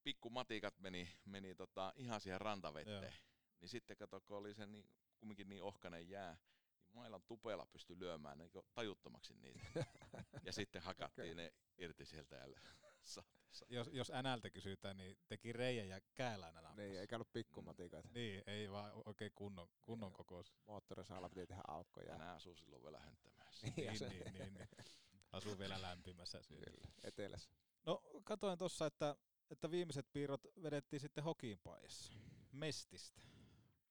[0.03, 3.03] pikku matikat meni, meni tota ihan siihen rantavetteen.
[3.03, 3.11] Joo.
[3.61, 4.85] Niin sitten kato, kun oli se niin,
[5.17, 6.37] kumminkin niin ohkainen jää,
[6.93, 9.85] mailan tupeella pystyi lyömään niin tajuttomaksi niitä.
[10.43, 12.47] ja sitten hakattiin ne irti sieltä ja
[13.69, 16.81] Jos, jos NLtä kysytään, niin teki reijän ja käälänä nappasi.
[16.81, 18.09] Niin, eikä ollut pikkumatikoita.
[18.11, 20.53] Niin, ei vaan oikein kunnon, kunnon kokois.
[20.67, 22.11] Moottorisaalla piti tehdä aukkoja.
[22.11, 23.67] ja nämä asuu silloin vielä hönttämässä.
[23.67, 24.67] Niin, Niin, niin, niin, niin.
[25.31, 26.41] Asuu vielä lämpimässä.
[26.47, 27.49] Kyllä, etelässä.
[27.85, 29.15] No, katoin tuossa, että,
[29.49, 32.13] että viimeiset piirrot vedettiin sitten hokiinpaijassa.
[32.51, 33.21] Mestistä.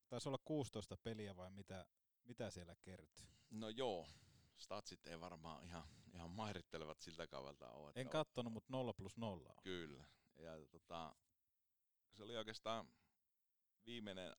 [0.08, 1.86] Taisi olla 16 peliä vai mitä,
[2.24, 3.26] mitä siellä kertyi?
[3.50, 4.08] No joo,
[4.56, 7.92] statsit ei varmaan ihan, ihan mairittelevät siltä kaudelta ole.
[7.94, 9.62] En on- kattonut, mutta 0 plus 0 on.
[9.62, 10.04] Kyllä.
[10.36, 11.16] Ja tota,
[12.12, 12.88] se oli oikeastaan
[13.86, 14.36] viimeinen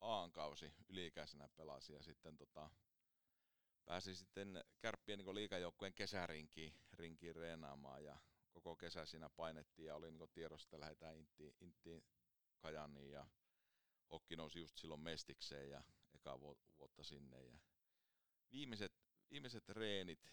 [0.00, 2.70] A-kausi yliikäisenä pelasi ja sitten tota,
[3.84, 8.18] pääsi sitten kärppien niin liikajoukkueen kesärinkiin rinkiin reenaamaan ja
[8.50, 12.04] koko kesä siinä painettiin ja oli niin tiedossa, että lähdetään Intiin, Intiin
[12.58, 13.26] Kajaniin ja
[14.10, 15.82] Hokki nousi just silloin Mestikseen ja
[16.14, 17.58] eka vu- vuotta sinne ja
[18.52, 18.92] viimeiset,
[19.30, 20.32] viimeiset reenit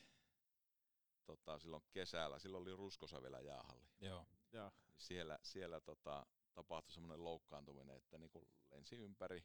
[1.26, 4.26] tota, silloin kesällä, silloin oli Ruskosa vielä jäähalli Joo.
[4.52, 4.72] Joo.
[4.88, 9.44] niin siellä, siellä tota, tapahtui semmoinen loukkaantuminen, että niinku lensi ympäri,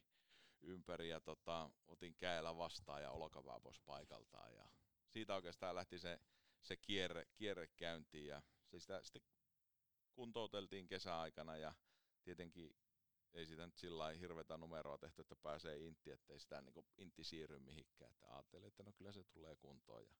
[0.61, 4.55] ympäri ja tota, otin käellä vastaan ja olkapää pois paikaltaan.
[4.55, 4.67] Ja
[5.07, 6.19] siitä oikeastaan lähti se,
[6.61, 9.21] se kierre, kierre käyntiin ja se sitä sitten
[10.13, 11.73] kuntouteltiin kesäaikana ja
[12.23, 12.75] tietenkin
[13.35, 17.23] ei sitä nyt sillä lailla hirveätä numeroa tehty, että pääsee intti, ettei sitä niin intti
[17.23, 18.11] siirry mihinkään.
[18.11, 20.15] Että ajattelin, että no kyllä se tulee kuntoon ja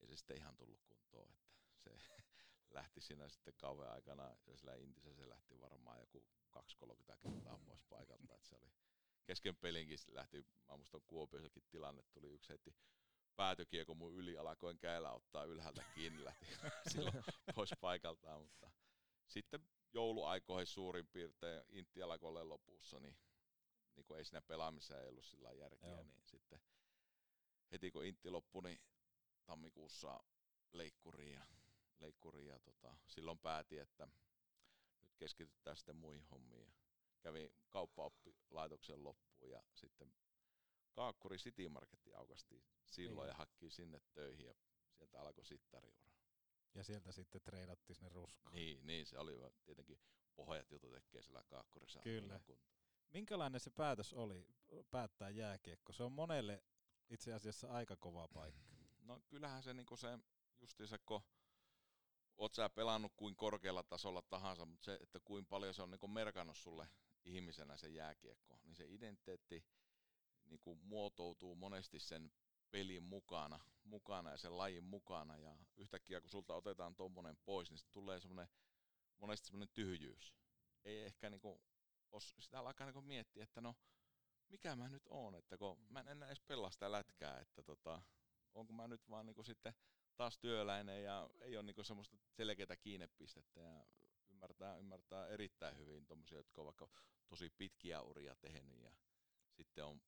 [0.00, 1.30] ei se sitten ihan tullut kuntoon.
[1.30, 2.14] Että se
[2.78, 6.24] lähti siinä sitten kauhean aikana ja sillä intissä se lähti varmaan joku
[6.58, 8.34] 2-30 kertaa pois paikalta.
[8.34, 8.70] Että se oli
[9.24, 12.74] kesken pelinkin lähti, mä muistan Kuopiossakin tilanne, tuli yksi heti
[13.36, 16.46] päätökiekko mun yli alakoin käellä ottaa ylhäältä kiinni, lähti
[16.92, 18.70] silloin pois paikaltaan, mutta
[19.26, 21.62] sitten jouluaikoihin suurin piirtein
[22.22, 23.16] olla lopussa, niin,
[23.96, 26.02] niin kun ei siinä pelaamisessa ei ollut sillä järkeä, Joo.
[26.02, 26.60] niin sitten
[27.72, 28.80] heti kun Intti loppui, niin
[29.46, 30.20] tammikuussa
[30.72, 31.46] leikkuriin ja,
[32.00, 34.08] leikkuriin ja tota, silloin päätin, että
[35.02, 36.64] nyt keskitytään sitten muihin hommiin.
[36.66, 36.72] Ja
[37.20, 40.14] kävin kauppaoppilaitoksen loppuun ja sitten
[40.92, 43.30] Kaakkuri City Marketti aukasti silloin Niin.
[43.32, 44.54] ja hakki sinne töihin ja
[44.92, 46.10] sieltä alkoi sittariura.
[46.74, 48.54] Ja sieltä sitten treidattiin sinne ruskaan.
[48.54, 49.32] Niin, niin, se oli
[49.64, 50.00] tietenkin
[50.34, 52.00] pohjat jotu tekee siellä kaakkurissa.
[52.00, 52.40] Kyllä.
[53.10, 54.46] Minkälainen se päätös oli
[54.90, 55.92] päättää jääkiekko?
[55.92, 56.64] Se on monelle
[57.08, 58.76] itse asiassa aika kova paikka.
[59.02, 60.18] No kyllähän se niinku se
[60.60, 61.22] justiinsa, kun
[62.36, 66.08] oot sä pelannut kuin korkealla tasolla tahansa, mutta se, että kuin paljon se on niinku
[66.08, 66.88] merkannut sulle
[67.24, 69.64] ihmisenä se jääkiekko, niin se identiteetti
[70.46, 72.32] niinku muotoutuu monesti sen
[72.70, 77.78] pelin mukana, mukana ja sen lajin mukana ja yhtäkkiä kun sulta otetaan tuommoinen pois, niin
[77.78, 78.48] sitten tulee semmoinen,
[79.18, 80.34] monesti semmoinen tyhjyys.
[80.84, 81.62] Ei ehkä niinku,
[82.12, 83.74] os, sitä alkaa niinku miettiä, että no
[84.48, 88.02] mikä mä nyt oon, että kun mä en enää edes pelaa sitä lätkää, että tota,
[88.54, 89.74] onko mä nyt vaan niinku sitten
[90.16, 93.84] taas työläinen ja ei ole niinku semmoista selkeää kiinnepistettä ja
[94.28, 96.88] ymmärtää, ymmärtää erittäin hyvin tuommoisia, jotka on vaikka
[97.28, 98.92] tosi pitkiä uria tehnyt ja
[99.52, 100.02] sitten on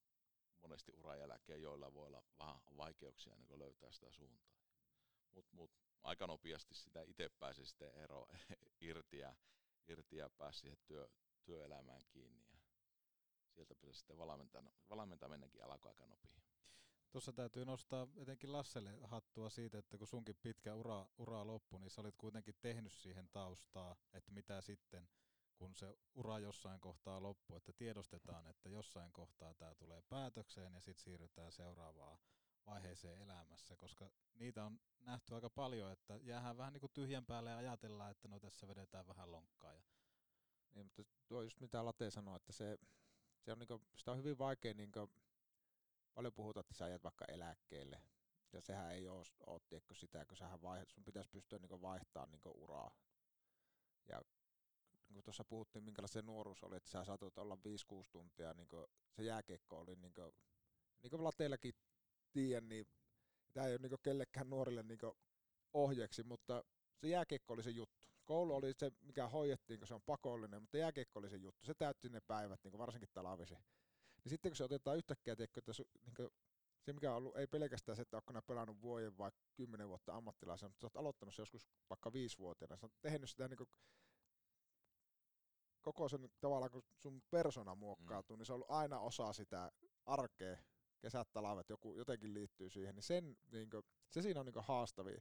[0.63, 4.57] monesti uran jälkeen, joilla voi olla vähän vaikeuksia niin löytää sitä suuntaa.
[5.35, 5.71] Mutta mut,
[6.03, 8.27] aika nopeasti sitä itse pääsi sitten ero
[8.81, 9.35] irti ja,
[9.89, 11.09] irti ja pääsi siihen työ,
[11.45, 12.47] työelämään kiinni.
[12.53, 12.59] Ja
[13.55, 14.19] sieltä pääsi sitten
[14.91, 16.53] valmentaminenkin alkoi aika nopeasti.
[17.13, 21.91] Tuossa täytyy nostaa etenkin Lasselle hattua siitä, että kun sunkin pitkä ura, ura loppui, niin
[21.91, 25.09] sä olit kuitenkin tehnyt siihen taustaa, että mitä sitten,
[25.57, 30.81] kun se ura jossain kohtaa loppuu, että tiedostetaan, että jossain kohtaa tämä tulee päätökseen ja
[30.81, 32.19] sitten siirrytään seuraavaan
[32.67, 37.51] vaiheeseen elämässä, koska niitä on nähty aika paljon, että jäähän vähän niin kuin tyhjän päälle
[37.51, 39.75] ja ajatellaan, että no tässä vedetään vähän lonkkaa.
[39.75, 39.83] Ja...
[40.75, 42.79] Niin, mutta tuo just mitä Late sanoi, että se,
[43.41, 45.11] se on niinku, sitä on hyvin vaikea niinku,
[46.15, 48.03] paljon puhutaan, että sä ajat vaikka eläkkeelle.
[48.53, 52.91] Ja sehän ei ole, ole sitä, kun sähän sun pitäisi pystyä niin vaihtamaan niin uraa.
[55.13, 57.59] Niin kuin tuossa puhuttiin, minkälainen se nuoruus oli, että sä saatoit olla 5-6
[58.13, 58.69] tuntia, niin
[59.11, 60.33] se jääkeikko oli, niin kuin,
[61.03, 61.75] niin kuin Lateellakin
[62.33, 62.87] tiedän, niin
[63.53, 64.99] tämä ei ole niin kellekään nuorille niin
[65.73, 66.65] ohjeeksi, mutta
[67.01, 68.09] se jääkiekko oli se juttu.
[68.25, 71.67] Koulu oli se, mikä hoidettiin, kun se on pakollinen, mutta jääkiekko oli se juttu.
[71.67, 73.55] Se täytti ne päivät, niin varsinkin talvisi.
[73.55, 76.31] Niin sitten kun se otetaan yhtäkkiä, teikö, että su, niin
[76.83, 80.69] se mikä on ollut, ei pelkästään se, että onko pelannut vuoden vai kymmenen vuotta ammattilaisena,
[80.69, 83.69] mutta sä oot aloittanut se joskus vaikka viisivuotiaana, sä oot tehnyt sitä niin
[85.83, 88.39] koko sen tavallaan, kun sun persona muokkautuu, mm.
[88.39, 89.73] niin se on ollut aina osa sitä
[90.07, 90.57] arkea,
[91.01, 95.21] kesät, talvet, joku jotenkin liittyy siihen, niin, sen, niin kuin, se siinä on niin haastavia.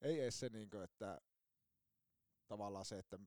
[0.00, 1.20] Ei edes se, niin kuin, että
[2.46, 3.18] tavallaan se, että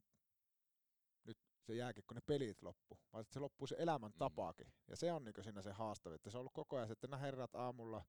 [1.69, 4.67] se jääkiekko, ne pelit loppu, vaan että se loppuu se elämäntapaakin.
[4.67, 4.73] Mm.
[4.87, 7.21] Ja se on niin siinä se haastava, että se on ollut koko ajan, että nämä
[7.21, 8.05] herrat aamulla,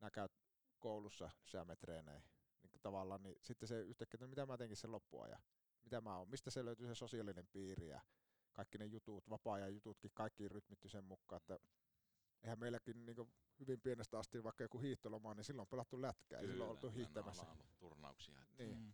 [0.00, 0.32] nämä käyt
[0.78, 2.30] koulussa syömetreeneihin,
[2.62, 5.42] niin tavallaan, niin sitten se yhtäkkiä, että mitä mä teenkin sen loppuajan,
[5.84, 8.00] mitä mä oon, mistä se löytyy se sosiaalinen piiri ja
[8.52, 11.58] kaikki ne jutut, vapaa-ajan jututkin, kaikki rytmitty sen mukaan, että
[12.42, 13.16] eihän meilläkin niin
[13.60, 16.90] hyvin pienestä asti vaikka joku hiihtoloma, niin silloin on pelattu lätkää, Kyllä, ei silloin oltu
[16.90, 17.46] hiihtämässä.
[17.78, 18.44] turnauksia.
[18.58, 18.78] Niin.
[18.78, 18.92] Mm.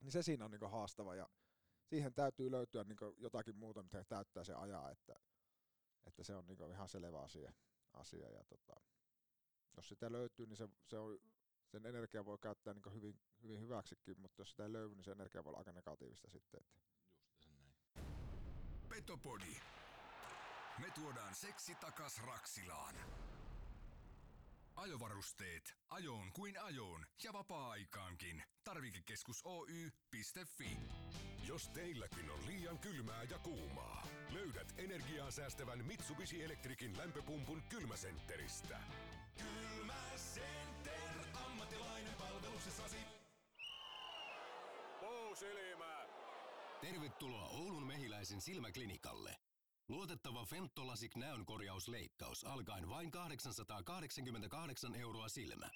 [0.00, 1.28] niin se siinä on niin haastava ja
[1.84, 5.14] siihen täytyy löytyä niin jotakin muuta, mitä täyttää se ajaa, että,
[6.06, 7.52] että se on niin ihan selvä asia.
[7.92, 8.80] asia ja tota,
[9.76, 11.18] jos sitä löytyy, niin se, se on,
[11.74, 15.10] sen energia voi käyttää niin hyvin, hyvin hyväksikin, mutta jos sitä ei löydy, niin se
[15.10, 16.60] energia voi olla aika negatiivista sitten.
[16.60, 16.78] Että.
[17.26, 17.74] Just sen näin.
[18.88, 19.56] Petopodi.
[20.78, 22.94] Me tuodaan seksi takas Raksilaan.
[24.76, 25.74] Ajovarusteet.
[25.88, 28.42] Ajoon kuin ajoon ja vapaa-aikaankin.
[28.64, 30.78] Tarvikekeskus Oy.fi.
[31.48, 38.80] Jos teilläkin on liian kylmää ja kuumaa, löydät energiaa säästävän Mitsubishi Electricin lämpöpumpun kylmäsentteristä.
[45.44, 46.06] Puusilmä!
[46.80, 49.36] Tervetuloa Oulun mehiläisen silmäklinikalle.
[49.88, 55.70] Luotettava Fentolasik näönkorjausleikkaus alkaen vain 888 euroa silmä.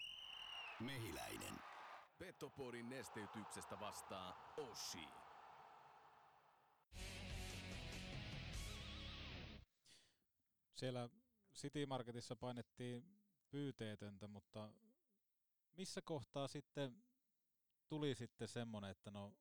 [0.81, 1.55] Mehiläinen.
[2.19, 5.09] Petopodin nesteytyksestä vastaa Oshi.
[10.75, 11.09] Siellä
[11.55, 14.73] City Marketissa painettiin pyyteetöntä, mutta
[15.77, 17.05] missä kohtaa sitten
[17.89, 19.33] tuli sitten semmoinen, että no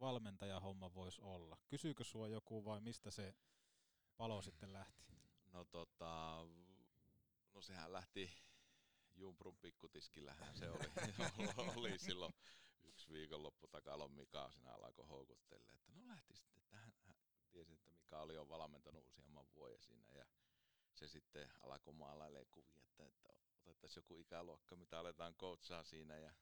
[0.00, 1.56] valmentajahomma voisi olla?
[1.68, 3.34] Kysyykö sua joku vai mistä se
[4.16, 5.02] palo sitten lähti?
[5.52, 6.46] No tota,
[7.54, 8.32] no sehän lähti
[9.14, 10.84] Jumprun pikkutiskillähän se oli,
[11.76, 12.34] oli silloin
[12.84, 16.92] yksi viikonloppu takalon Mika siinä alkoi houkuttelle, että no lähti sitten tähän,
[17.50, 20.26] tiesin, että Mika oli jo valmentanut useamman vuoden siinä ja
[20.94, 23.32] se sitten alkoi maalailee kuvia, että, että
[23.64, 26.32] otettaisiin joku ikäluokka, mitä aletaan coachaa siinä ja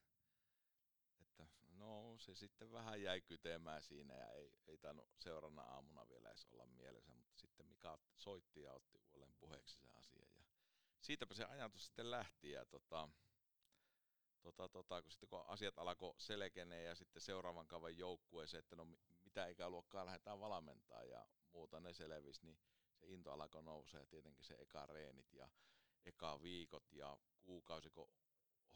[1.20, 1.46] että
[1.78, 6.46] no se sitten vähän jäi kytemään siinä ja ei, ei tainnut seurana aamuna vielä edes
[6.52, 10.44] olla mielessä, mutta sitten Mika soitti ja otti huolen puheeksi se asia ja
[11.00, 13.08] siitäpä se ajatus sitten lähti ja tota,
[14.42, 18.84] tota, tota, kun sitten kun asiat alkoi selkenee ja sitten seuraavan kauden joukkueeseen, että no
[18.84, 22.58] mi- mitä ikäluokkaa lähdetään valmentaa ja muuta ne selvisi, niin
[22.94, 25.48] se into alkoi nousee ja tietenkin se eka reenit ja
[26.04, 28.10] eka viikot ja kuukausi, kun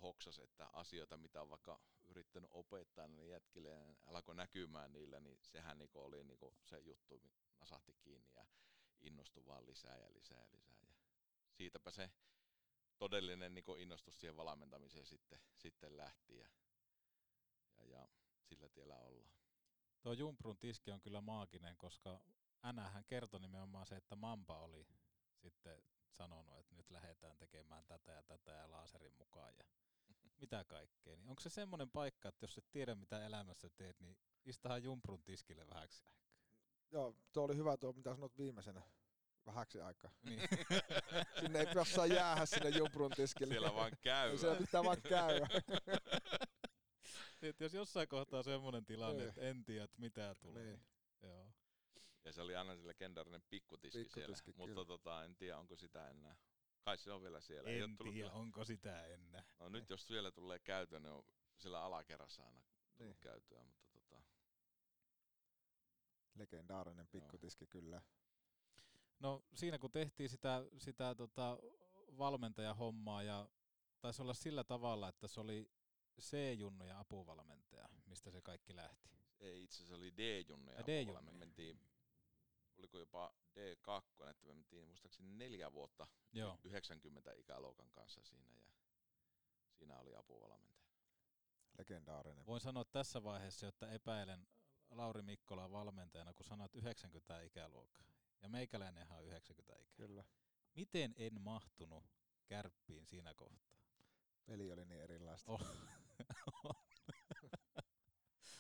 [0.03, 5.39] hoksas, että asioita, mitä on vaikka yrittänyt opettaa niin jätkille ja alkoi näkymään niillä, niin
[5.43, 7.23] sehän niinku oli niinku se juttu,
[7.61, 8.47] nasahti kiinni ja
[9.01, 10.79] innostui vaan lisää ja lisää ja lisää.
[10.83, 10.95] Ja
[11.53, 12.11] siitäpä se
[12.99, 16.49] todellinen niinku innostus siihen valmentamiseen sitten, sitten lähti ja,
[17.77, 18.09] ja, ja
[18.43, 19.35] sillä tiellä ollaan.
[20.03, 22.21] Tuo Jumprun tiski on kyllä maaginen, koska
[22.65, 24.87] Änähän kertoi nimenomaan se, että Mampa oli
[25.37, 29.65] sitten sanonut, että nyt lähdetään tekemään tätä ja tätä ja laaserin mukaan ja
[30.41, 31.17] mitä kaikkea.
[31.17, 35.23] Niin onko se semmoinen paikka, että jos et tiedä mitä elämässä teet, niin istahan Jumprun
[35.23, 36.21] tiskille vähäksi aikaa?
[36.93, 38.83] Joo, tuo oli hyvä tuo, mitä sanot viimeisenä
[39.47, 40.11] vähäksi aikaa.
[40.23, 40.41] Niin.
[41.41, 43.55] sinne ei saa jäädä sinne Jumprun tiskille.
[43.55, 44.39] Siellä vaan käy.
[44.39, 45.47] Siellä pitää vaan käydä.
[47.43, 50.65] Et jos jossain kohtaa semmoinen tilanne, että en tiedä, että mitä tulee.
[50.65, 50.83] Niin.
[51.23, 51.53] Joo.
[52.25, 54.67] Ja se oli aina se legendaarinen pikkutiski, pikkutiski siellä, kyllä.
[54.67, 56.37] mutta tota, en tiedä onko sitä enää.
[56.81, 57.71] Kai se on vielä siellä.
[57.71, 58.33] En tiedä, kyllä.
[58.33, 59.45] onko sitä enää.
[59.61, 61.25] No nyt jos siellä tulee käytö, niin on
[61.57, 62.63] siellä alakerrassa aina
[62.99, 63.17] niin.
[63.21, 64.23] käytöä, mutta tota...
[66.35, 67.71] Legendaarinen pikkutiski Joo.
[67.71, 68.03] kyllä.
[69.19, 71.59] No siinä kun tehtiin sitä, sitä tota
[72.19, 73.49] valmentajahommaa ja
[74.01, 75.71] taisi olla sillä tavalla, että se oli
[76.21, 79.11] C-junnu ja apuvalmentaja, mistä se kaikki lähti.
[79.41, 81.33] Ei, itse asiassa oli D-junnu ja, D-junnu.
[81.33, 81.81] Me mentiin,
[82.81, 86.59] oliko jopa D2, että me mentiin muistaakseni neljä vuotta Joo.
[86.65, 88.73] 90 ikäluokan kanssa siinä ja
[89.73, 90.81] siinä oli apuvalmentaja.
[91.79, 92.47] Legendaarinen.
[92.47, 94.47] Voin sanoa tässä vaiheessa, että epäilen
[94.91, 98.07] Lauri Mikkola valmentajana, kun sanoit 90 ikäluokkaa.
[98.43, 99.95] Ja meikäläinenhän on 90 ikää.
[99.97, 100.25] Kyllä.
[100.75, 102.05] Miten en mahtunut
[102.47, 103.81] kärppiin siinä kohtaa?
[104.47, 105.53] Peli oli niin erilaista.
[105.53, 105.61] Oh.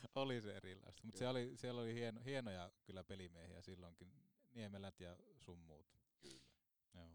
[0.14, 4.12] oli se erilaista, mutta siellä oli, siellä oli hieno, hienoja kyllä pelimiehiä silloinkin,
[4.50, 5.86] Niemelät ja sun muut.
[6.20, 6.44] Kyllä.
[6.94, 7.08] Joo.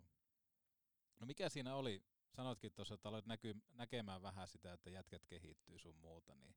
[1.20, 5.80] No mikä siinä oli, sanoitkin tuossa, että aloit näky, näkemään vähän sitä, että jätkät kehittyy
[5.80, 6.56] sun muuta, niin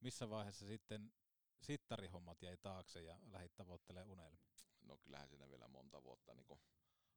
[0.00, 1.12] missä vaiheessa sitten
[1.60, 4.54] sittarihommat jäi taakse ja lähdit tavoittelemaan unelmia?
[4.82, 6.58] No kyllähän siinä vielä monta vuotta niin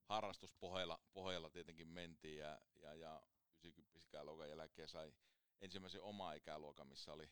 [0.03, 3.21] harrastuspohjalla pohjalla tietenkin mentiin ja, ja, ja
[3.63, 5.13] 90 ikäluokan jälkeen sai
[5.61, 7.29] ensimmäisen oma ikäluokan, missä oli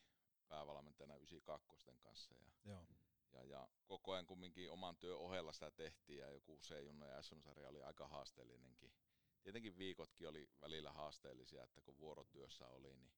[0.48, 2.36] päävalmentajana 92 kanssa.
[2.36, 2.86] Ja, Joo.
[3.32, 7.70] Ja, ja koko ajan kumminkin oman työn ohella sitä tehtiin ja joku C-junno ja SM-sarja
[7.70, 8.94] oli aika haasteellinenkin.
[9.44, 13.12] Tietenkin viikotkin oli välillä haasteellisia, että kun vuorotyössä oli, niin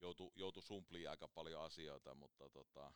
[0.00, 2.92] joutui, joutu sumpliin aika paljon asioita, mutta tota,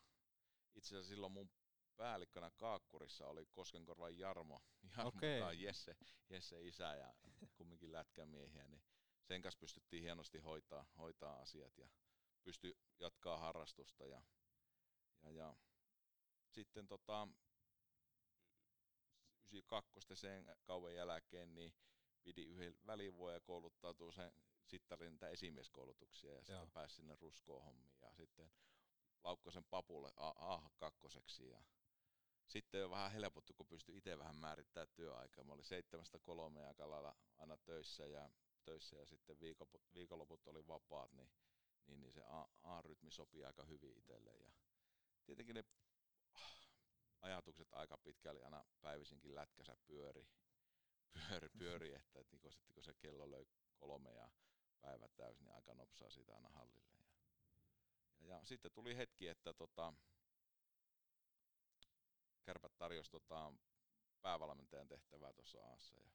[0.75, 1.51] itse asiassa silloin mun
[1.97, 4.62] päällikkönä Kaakkurissa oli Koskenkorvan Jarmo,
[4.97, 5.55] Jarmo okay.
[5.55, 5.97] Jesse,
[6.31, 7.14] Jesse isä ja
[7.57, 8.83] kumminkin lätkämiehiä, niin
[9.23, 11.88] sen kanssa pystyttiin hienosti hoitaa, hoitaa asiat ja
[12.48, 14.22] pysty jatkaa harrastusta ja,
[15.22, 15.56] ja, ja
[16.50, 17.28] sitten tota,
[19.50, 21.74] 92 sen kauan jälkeen niin
[22.22, 24.32] pidi yhden välivuoden kouluttautua sen
[24.66, 28.50] sittarin esimieskoulutuksia ja sitten pääsi sinne ruskoon hommiin ja sitten
[29.24, 31.62] Laukkosen papulle A2 ja
[32.46, 35.44] sitten on vähän helpottu, kun pystyi itse vähän määrittämään työaikaa.
[35.44, 38.30] Mä olin seitsemästä kolmeen aika lailla aina töissä ja,
[38.64, 39.37] töissä ja sitten
[39.94, 41.30] viikonloput oli vapaat, niin,
[41.88, 42.22] niin, niin se
[42.62, 44.37] A-rytmi sopii aika hyvin itselle.
[44.37, 44.53] Ja
[45.24, 45.64] tietenkin ne
[47.20, 50.29] ajatukset aika pitkälle aina päivisinkin lätkässä pyöri,
[51.29, 53.46] pyöri, pyöri että, että niin sitten kun se kello löi
[53.77, 54.31] kolme ja
[54.81, 56.96] päivä täysin, niin aika nopsaa siitä aina hallille.
[56.98, 57.05] Ja,
[58.20, 59.92] ja, ja sitten tuli hetki, että tota,
[62.44, 63.53] kärpät tarjosi tota,
[64.22, 66.11] päävalmentajan tehtävää tuossa aassa ja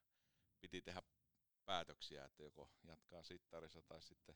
[0.62, 1.02] piti tehdä
[1.66, 4.36] päätöksiä, että joko jatkaa sittarissa tai sitten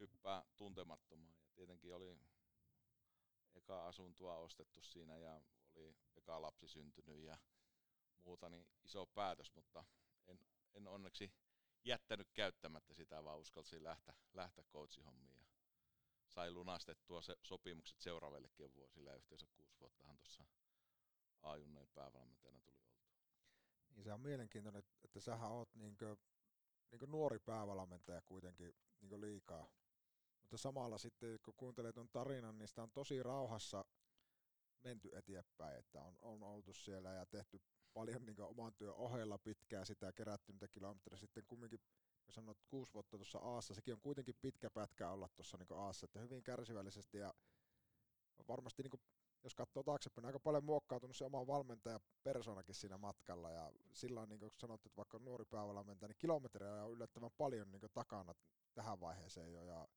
[0.00, 1.34] hyppää tuntemattomaan.
[1.44, 2.18] Ja tietenkin oli
[3.54, 5.40] eka asuntoa ostettu siinä ja
[5.74, 7.38] oli eka lapsi syntynyt ja
[8.24, 9.84] muuta, niin iso päätös, mutta
[10.26, 10.40] en,
[10.74, 11.32] en onneksi
[11.84, 15.46] jättänyt käyttämättä sitä, vaan uskalsin lähteä, lähteä coachihommiin ja
[16.28, 20.44] sai lunastettua se sopimukset seuraavillekin vuosille yhteensä kuusi vuottahan tuossa
[21.42, 23.00] A-junnojen päävalmentajana tuli oltu.
[23.90, 26.16] Niin se on mielenkiintoinen, että sähän oot niinkö,
[26.90, 29.70] niinkö nuori päävalmentaja kuitenkin niinkö liikaa.
[30.50, 33.84] Mutta samalla sitten, kun kuuntelee tuon tarinan, niin sitä on tosi rauhassa
[34.84, 37.60] menty eteenpäin, että on, on oltu siellä ja tehty
[37.94, 41.18] paljon niin oman työn ohella pitkään sitä kerätty niitä kilometriä.
[41.18, 41.80] Sitten kumminkin,
[42.26, 46.04] jos sanot kuusi vuotta tuossa Aassa, sekin on kuitenkin pitkä pätkä olla tuossa niin Aassa,
[46.04, 47.34] että hyvin kärsivällisesti ja
[48.48, 49.00] varmasti niin
[49.44, 54.40] jos katsoo taaksepäin, aika paljon muokkautunut se oma valmentaja persoonakin siinä matkalla ja silloin niin
[54.40, 58.34] kuin sanot, että vaikka nuori päävalmentaja, niin kilometrejä on yllättävän paljon niin takana
[58.74, 59.88] tähän vaiheeseen jo ja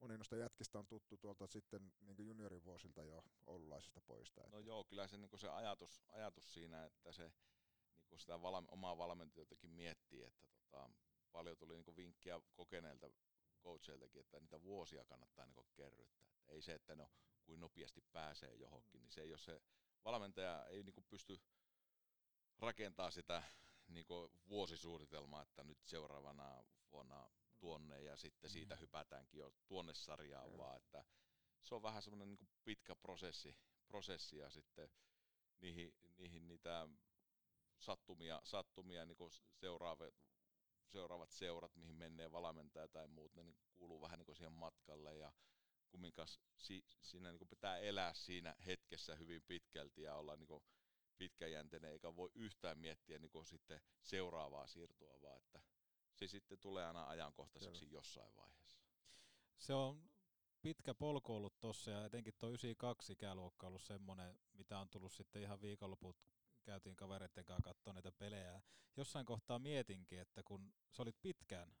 [0.00, 4.48] moni noista jätkistä on tuttu tuolta sitten niin juniorivuosilta jo oululaisista poista.
[4.52, 7.32] No joo, kyllä se, niin se ajatus, ajatus siinä, että se
[8.10, 10.90] niin sitä val, omaa valmentajaltakin miettii, että tota,
[11.32, 13.10] paljon tuli niin vinkkiä kokeneilta
[13.62, 16.28] coacheiltakin, että niitä vuosia kannattaa niin kerryttää.
[16.30, 17.10] Että ei se, että no,
[17.44, 19.62] kuin nopeasti pääsee johonkin, niin se ei ole se,
[20.04, 21.40] valmentaja ei niin pysty
[22.58, 23.42] rakentaa sitä
[23.88, 24.06] niin
[24.48, 27.28] vuosisuunnitelmaa, että nyt seuraavana vuonna
[27.58, 28.80] tuonne ja sitten siitä mm.
[28.80, 30.58] hypätäänkin jo tuonne sarjaan, mm.
[30.58, 31.04] vaan että
[31.62, 33.56] se on vähän semmoinen niin pitkä prosessi,
[33.88, 34.88] prosessi ja sitten
[35.60, 36.88] niihin, niihin niitä
[37.78, 39.18] sattumia, sattumia niin
[39.54, 40.14] seuraavat,
[40.86, 45.32] seuraavat seurat, mihin menee valmentaja tai muut, ne niin kuuluu vähän niin siihen matkalle ja
[45.88, 50.62] kumminkaan si, siinä niin pitää elää siinä hetkessä hyvin pitkälti ja olla niin
[51.18, 55.62] pitkäjänteinen, eikä voi yhtään miettiä niin sitten seuraavaa siirtoa, vaan että
[56.18, 57.98] se sitten tulee aina ajankohtaiseksi Kyllä.
[57.98, 58.78] jossain vaiheessa.
[59.58, 60.10] Se on
[60.62, 65.12] pitkä polku ollut tuossa ja etenkin tuo 92 ikäluokka on ollut semmoinen, mitä on tullut
[65.12, 66.16] sitten ihan viikonloput
[66.62, 68.62] käytiin kavereiden kanssa katsoa niitä pelejä.
[68.96, 71.76] Jossain kohtaa mietinkin, että kun sä olit pitkään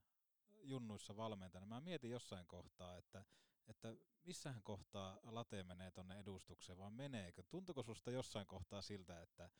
[0.62, 3.24] junnuissa valmentajana, mä mietin jossain kohtaa, että,
[3.66, 7.42] että missähän kohtaa late menee tonne edustukseen, vaan meneekö?
[7.42, 9.50] Tuntuuko susta jossain kohtaa siltä, että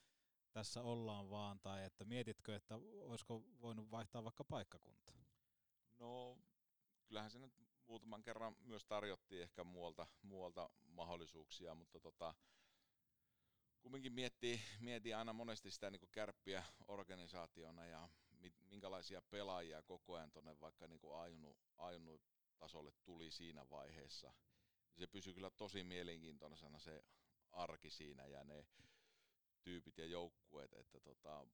[0.52, 5.12] tässä ollaan vaan, tai että mietitkö, että olisiko voinut vaihtaa vaikka paikkakunta?
[5.98, 6.38] No,
[7.06, 7.52] kyllähän se nyt
[7.86, 12.34] muutaman kerran myös tarjottiin ehkä muualta, muualta mahdollisuuksia, mutta tota,
[13.80, 18.08] kumminkin miettii, miettii aina monesti sitä niin kärppiä organisaationa ja
[18.70, 22.22] minkälaisia pelaajia koko ajan tuonne vaikka niin ajunut, ajunut
[22.58, 24.32] tasolle tuli siinä vaiheessa.
[24.98, 27.04] Se pysyy kyllä tosi mielenkiintoisena se
[27.52, 28.66] arki siinä ja ne
[29.68, 31.46] tyypit ja joukkueet, että tota,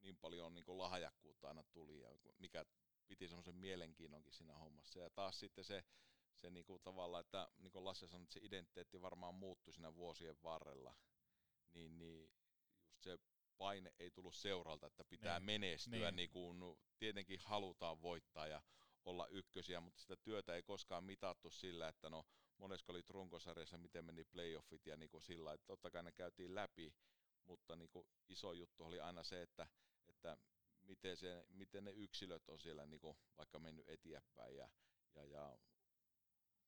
[0.00, 2.08] niin paljon niin lahjakkuutta aina tuli ja
[2.38, 2.64] mikä
[3.06, 5.00] piti semmoisen mielenkiinnonkin siinä hommassa.
[5.00, 5.84] Ja taas sitten se,
[6.34, 10.42] se niinku tavalla, että niin kuin Lasse sanoi, että se identiteetti varmaan muuttui siinä vuosien
[10.42, 10.94] varrella,
[11.74, 12.30] niin, niin
[12.88, 13.18] just se
[13.58, 15.46] paine ei tullut seuralta, että pitää niin.
[15.46, 16.16] menestyä, niin.
[16.16, 18.62] Niin kuin, no, tietenkin halutaan voittaa ja
[19.04, 22.26] olla ykkösiä, mutta sitä työtä ei koskaan mitattu sillä, että no
[22.58, 26.54] monesko oli runkosarjassa, miten meni playoffit ja niin kuin sillä, että totta kai ne käytiin
[26.54, 26.94] läpi,
[27.44, 29.66] mutta niin kuin iso juttu oli aina se, että,
[30.08, 30.36] että
[30.82, 34.70] miten, se, miten ne yksilöt on siellä niin kuin vaikka mennyt eteenpäin ja,
[35.14, 35.58] ja, ja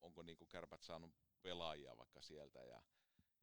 [0.03, 2.82] onko niin kuin kärpät saanut pelaajia vaikka sieltä ja,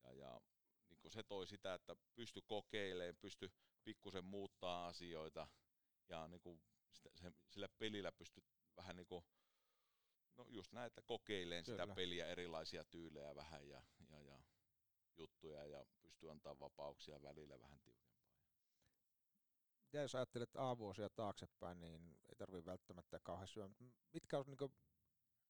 [0.04, 0.42] ja, ja
[0.90, 3.52] niin kuin se toi sitä, että pysty kokeilemaan, pysty
[3.84, 5.48] pikkusen muuttaa asioita
[6.10, 8.44] ja niin kuin sitä, se, sillä pelillä pysty
[8.78, 9.26] vähän niin kuin,
[10.38, 11.84] no just näin, että kokeileen Kyllä.
[11.84, 14.40] sitä peliä, erilaisia tyylejä vähän ja, ja, ja
[15.18, 18.16] juttuja ja pystyy antaa vapauksia välillä vähän tiukempaa.
[19.94, 23.74] Ja jos ajattelet A-vuosia taaksepäin, niin ei tarvitse välttämättä kauhean syödä.
[24.14, 24.74] Mitkä on, niin kuin,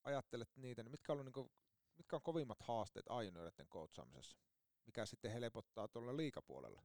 [0.04, 1.52] ajattelet niitä, niin mitkä on, niin kuin,
[1.98, 4.38] mitkä on kovimmat haasteet aineiden koutsaamisessa?
[4.86, 6.84] Mikä sitten helpottaa tuolla liikapuolella?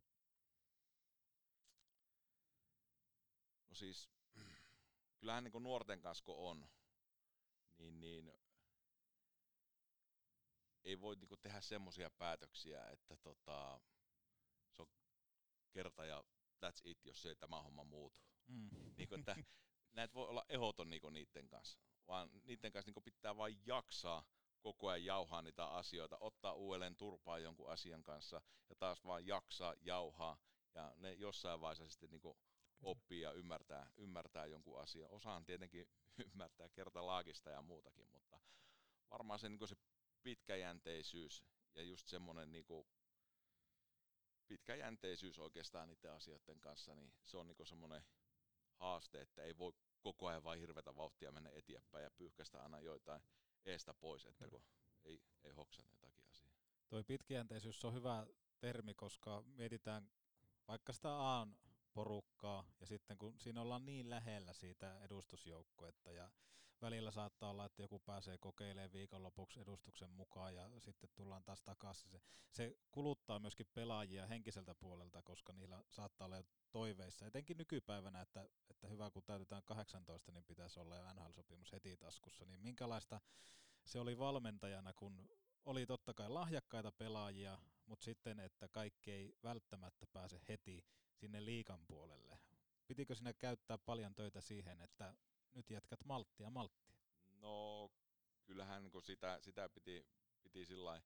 [3.69, 4.11] No siis,
[5.19, 6.69] kyllähän niin nuorten kanssa on,
[7.81, 8.33] niin, niin
[10.85, 13.81] ei voi niin kuin tehdä semmoisia päätöksiä, että tota,
[14.71, 14.89] se on
[15.73, 16.25] kerta ja
[16.65, 18.21] that's it, jos ei tämä homma muutu.
[18.47, 18.71] Mm.
[18.97, 19.37] Niin kuin, että
[19.93, 21.79] näitä voi olla ehoton niin niiden kanssa,
[22.09, 24.25] vaan niiden kanssa niin pitää vain jaksaa
[24.61, 29.75] koko ajan jauhaa niitä asioita, ottaa uudelleen turpaa jonkun asian kanssa ja taas vaan jaksaa
[29.81, 30.39] jauhaa
[30.75, 32.37] ja ne jossain vaiheessa sitten niin
[32.83, 35.11] oppii ja ymmärtää, ymmärtää jonkun asian.
[35.11, 35.89] Osaan tietenkin
[36.33, 38.41] ymmärtää kertalaagista ja muutakin, mutta
[39.11, 39.77] varmaan se, niin se
[40.23, 42.67] pitkäjänteisyys ja just semmoinen niin
[44.47, 48.03] pitkäjänteisyys oikeastaan niiden asioiden kanssa, niin se on niin semmoinen
[48.75, 53.23] haaste, että ei voi koko ajan vain hirvetä vauhtia mennä eteenpäin ja pyyhkäistä aina joitain
[53.65, 54.65] eestä pois, että kun
[55.05, 56.55] ei, ei hoksa jotakin asiaa.
[56.89, 58.27] Toi pitkäjänteisyys on hyvä
[58.59, 60.11] termi, koska mietitään
[60.69, 61.17] vaikka sitä
[61.93, 66.31] porukkaa ja sitten kun siinä ollaan niin lähellä siitä edustusjoukkuetta ja
[66.83, 72.11] välillä saattaa olla, että joku pääsee kokeilemaan viikonlopuksi edustuksen mukaan ja sitten tullaan taas takaisin.
[72.11, 72.21] Se,
[72.51, 78.89] se kuluttaa myöskin pelaajia henkiseltä puolelta, koska niillä saattaa olla toiveissa, etenkin nykypäivänä, että, että
[78.89, 83.21] hyvä kun täytetään 18, niin pitäisi olla jo NHL-sopimus heti taskussa, niin minkälaista
[83.85, 85.31] se oli valmentajana, kun
[85.65, 90.85] oli totta kai lahjakkaita pelaajia, mutta sitten, että kaikki ei välttämättä pääse heti
[91.21, 92.39] sinne liikan puolelle.
[92.87, 95.15] Pitikö sinä käyttää paljon töitä siihen, että
[95.55, 96.95] nyt jätkät malttia malttia?
[97.41, 97.91] No
[98.45, 100.07] kyllähän kun sitä, sitä piti,
[100.43, 101.03] piti sillä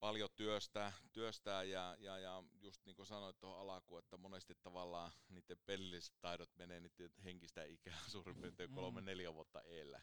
[0.00, 5.12] paljon työstää, työstää ja, ja, ja just niin kuin sanoit tuohon alakuun, että monesti tavallaan
[5.28, 8.74] niiden pelilliset taidot menee niiden henkistä ikää suurin piirtein mm.
[8.74, 10.00] kolme, neljä vuotta eellä.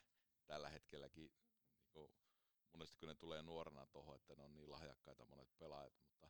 [0.47, 1.31] tällä hetkelläkin
[1.95, 2.11] niin
[2.73, 6.29] monesti kun ne tulee nuorena tuohon, että ne on niin lahjakkaita monet pelaajat, mutta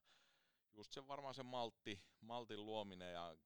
[0.78, 3.38] just se varmaan se maltti, maltin luominen ja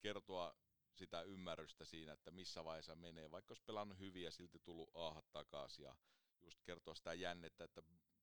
[0.00, 0.54] kertoa
[0.92, 5.32] sitä ymmärrystä siinä, että missä vaiheessa menee, vaikka olisi pelannut hyvin ja silti tullut aahat
[5.32, 5.96] takaisin ja
[6.42, 7.82] just kertoa sitä jännettä, että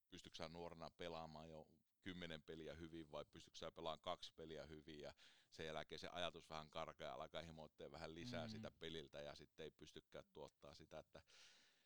[0.09, 1.67] pystyykö nuorena pelaamaan jo
[2.01, 5.13] kymmenen peliä hyvin vai pystyykö sä pelaamaan kaksi peliä hyvin ja
[5.51, 8.51] sen jälkeen se ajatus vähän karkaa alkaa himoittaa vähän lisää mm-hmm.
[8.51, 11.21] sitä peliltä ja sitten ei pystykään tuottaa sitä, että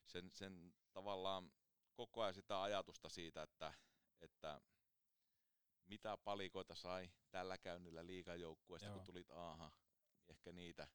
[0.05, 1.51] sen, sen tavallaan
[1.93, 3.73] koko ajan sitä ajatusta siitä, että,
[4.21, 4.61] että
[5.91, 9.31] mitä palikoita sai tällä käynnillä liikajoukkueesta, kun tulit?
[9.31, 9.71] Aha,
[10.29, 10.87] ehkä niitä,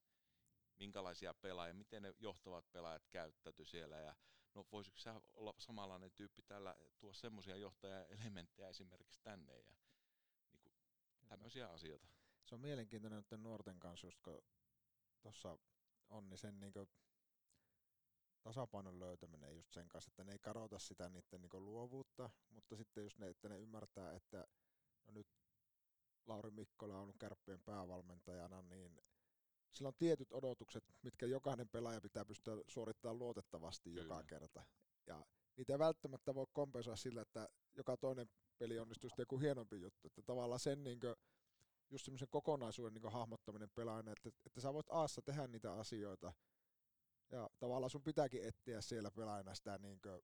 [0.78, 3.96] minkälaisia pelaajia, miten ne johtavat pelaajat käyttäytyi siellä?
[3.96, 4.16] Ja
[4.54, 9.64] no voisiko sä olla samanlainen tyyppi tällä, tuo semmoisia johtajaelementtejä esimerkiksi tänne ja
[10.50, 10.74] niin kuin,
[11.28, 12.08] tämmöisiä asioita.
[12.44, 14.42] Se on mielenkiintoinen että nuorten kanssa, just kun
[15.20, 15.58] tuossa
[16.08, 16.88] on, niin sen niin kuin
[18.42, 23.02] tasapainon löytäminen just sen kanssa, että ne ei kadota sitä niiden niin luovuutta, mutta sitten
[23.02, 24.46] just ne, että ne ymmärtää, että
[25.06, 25.26] no nyt
[26.26, 29.00] Lauri Mikkola on kärppien päävalmentajana, niin
[29.72, 34.02] sillä on tietyt odotukset, mitkä jokainen pelaaja pitää pystyä suorittamaan luotettavasti Kyllä.
[34.02, 34.64] joka kerta.
[35.06, 35.26] Ja
[35.56, 40.08] niitä ei välttämättä voi kompensoida sillä, että joka toinen peli onnistuu sitten joku hienompi juttu.
[40.08, 41.14] Että tavallaan sen niin kuin,
[41.90, 46.32] just semmoisen kokonaisuuden niin hahmottaminen pelaajana, että, että sä voit aassa tehdä niitä asioita,
[47.30, 50.20] ja tavallaan sun pitääkin etsiä siellä pelaajana sitä niin kuin,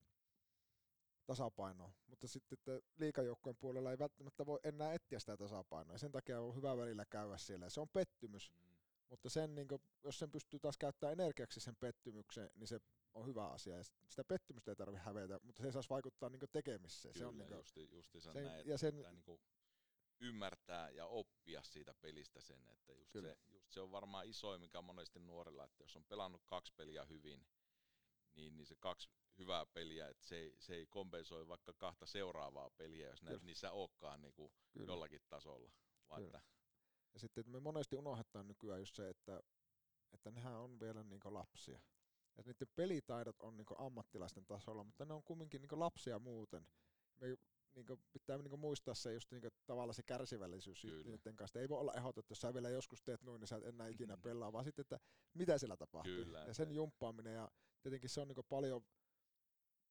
[1.26, 6.12] tasapainoa, mutta sitten että liikajoukkojen puolella ei välttämättä voi enää etsiä sitä tasapainoa, ja sen
[6.12, 8.76] takia on hyvä välillä käydä siellä, ja se on pettymys, mm.
[9.08, 12.80] mutta sen, niin kuin, jos sen pystyy taas käyttämään energiaksi sen pettymyksen, niin se
[13.14, 16.40] on hyvä asia, ja sitä pettymystä ei tarvitse hävetä, mutta se ei saisi vaikuttaa niin
[16.52, 17.14] tekemiseen.
[17.14, 19.40] Kyllä, se on niin kuin, justi, justi sen, näin, ja sen, niin kuin
[20.20, 24.82] ymmärtää ja oppia siitä pelistä sen, että just se, just se on varmaan isoin, mikä
[24.82, 27.46] monesti nuorilla, että jos on pelannut kaksi peliä hyvin,
[28.34, 29.08] niin, niin se kaksi
[29.38, 33.70] hyvää peliä, että se ei, se ei kompensoi vaikka kahta seuraavaa peliä, jos näet niissä
[33.70, 34.52] olekaan niin kuin
[34.86, 35.72] jollakin tasolla.
[36.08, 36.40] Vaan että...
[37.14, 39.42] Ja sitten me monesti unohdetaan nykyään just se, että,
[40.12, 41.80] että nehän on vielä niin lapsia.
[42.38, 46.66] Että niiden pelitaidot on niin ammattilaisten tasolla, mutta ne on kumminkin niin lapsia muuten.
[47.20, 47.36] Me
[47.74, 51.60] niin kuin, pitää niin kuin, muistaa se just niin kuin, tavallaan se kärsivällisyys niiden kanssa.
[51.60, 53.88] Ei voi olla ehdotettu, että jos sä vielä joskus teet noin, niin sä et enää
[53.88, 55.00] ikinä pelaa, vaan sitten, että
[55.34, 56.14] mitä siellä tapahtuu.
[56.14, 57.50] Kyllä, ja sen jumppaaminen ja
[57.82, 58.84] tietenkin se on niin kuin, paljon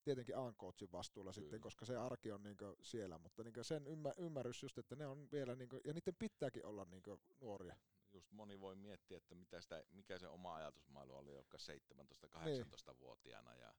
[0.04, 1.44] tietenkin A-coachin vastuulla Kyllä.
[1.44, 5.08] sitten, koska se arki on niin siellä, mutta niin sen ymmär, ymmärrys just, että ne
[5.08, 7.04] on vielä, niin kuin, ja niiden pitääkin olla niin
[7.42, 7.76] nuoria.
[8.14, 13.74] Just moni voi miettiä, että mitä sitä, mikä se oma ajatusmaailma oli, joka 17-18-vuotiaana ja,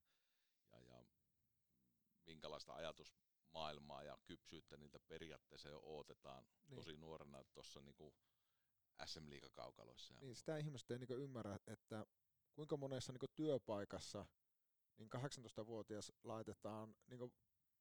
[0.73, 1.05] ja, ja
[2.27, 3.15] minkälaista ajatus
[3.55, 6.77] maailmaa ja kypsyyttä niiltä periaatteessa jo odotetaan niin.
[6.77, 8.15] tosi nuorena tuossa niinku
[9.07, 10.15] SM Liigakaukaloissa.
[10.21, 12.07] Niin, sitä ihmiset ei niinku ymmärrä, että
[12.55, 14.27] kuinka monessa niinku työpaikassa
[14.99, 17.33] niin 18-vuotias laitetaan niinku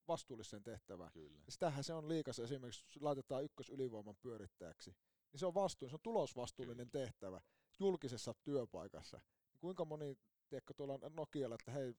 [0.08, 1.12] vastuulliseen tehtävään.
[1.12, 1.44] Kyllä.
[1.50, 4.96] Sitähän se on liikassa esimerkiksi, laitetaan ykkös ylivoiman pyörittäjäksi.
[5.32, 7.06] Niin se on vastuu, se on tulosvastuullinen Kyllä.
[7.06, 7.42] tehtävä
[7.80, 9.22] julkisessa työpaikassa.
[9.60, 10.18] Kuinka moni,
[10.50, 11.94] tiedätkö, tuolla Nokialla, että hei,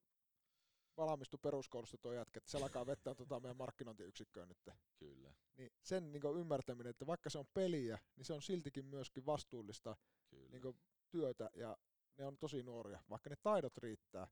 [0.96, 4.76] valmistu peruskoulusta tuo jätkä, että se alkaa vettää tuota meidän markkinointiyksikköön nyt.
[4.96, 5.34] Kyllä.
[5.56, 9.96] Niin sen niin ymmärtäminen, että vaikka se on peliä, niin se on siltikin myöskin vastuullista
[10.30, 10.62] niin
[11.10, 11.76] työtä ja
[12.18, 13.00] ne on tosi nuoria.
[13.10, 14.28] Vaikka ne taidot riittää,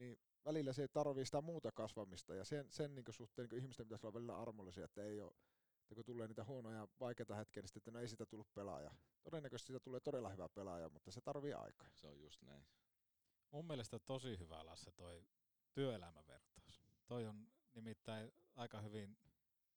[0.00, 3.86] niin välillä se ei tarvii sitä muuta kasvamista ja sen, sen niin suhteen niin ihmisten
[3.86, 5.32] pitäisi olla välillä armollisia, että ei ole
[5.90, 8.90] että kun tulee niitä huonoja vaikeita hetkiä, niin sitten että no ei sitä tullut pelaaja.
[9.22, 11.90] Todennäköisesti siitä tulee todella hyvä pelaaja, mutta se tarvii aikaa.
[11.94, 12.64] Se on just näin.
[13.50, 15.26] Mun mielestä tosi hyvä Lasse toi
[15.72, 16.82] työelämävertaus.
[17.06, 19.18] Toi on nimittäin aika hyvin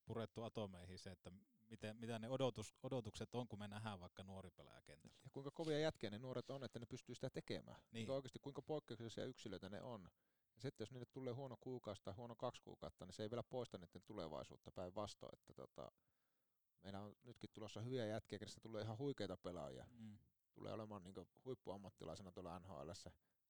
[0.05, 1.31] purettu atomeihin se, että
[1.73, 5.17] miten, mitä ne odotus, odotukset on, kun me nähdään vaikka nuori pelaaja kentällä.
[5.23, 7.77] Ja kuinka kovia jätkiä ne nuoret on, että ne pystyy sitä tekemään.
[7.81, 7.91] Niin.
[7.91, 10.09] Kuinka oikeasti kuinka poikkeuksellisia yksilöitä ne on.
[10.55, 13.43] Ja sitten jos niille tulee huono kuukausi tai huono kaksi kuukautta, niin se ei vielä
[13.43, 15.35] poista niiden tulevaisuutta päinvastoin.
[15.39, 15.91] Että tota,
[16.83, 19.85] meillä on nytkin tulossa hyviä jätkiä, kenestä tulee ihan huikeita pelaajia.
[19.91, 20.17] Mm.
[20.53, 22.89] Tulee olemaan niin huippuammattilaisena tuolla NHL,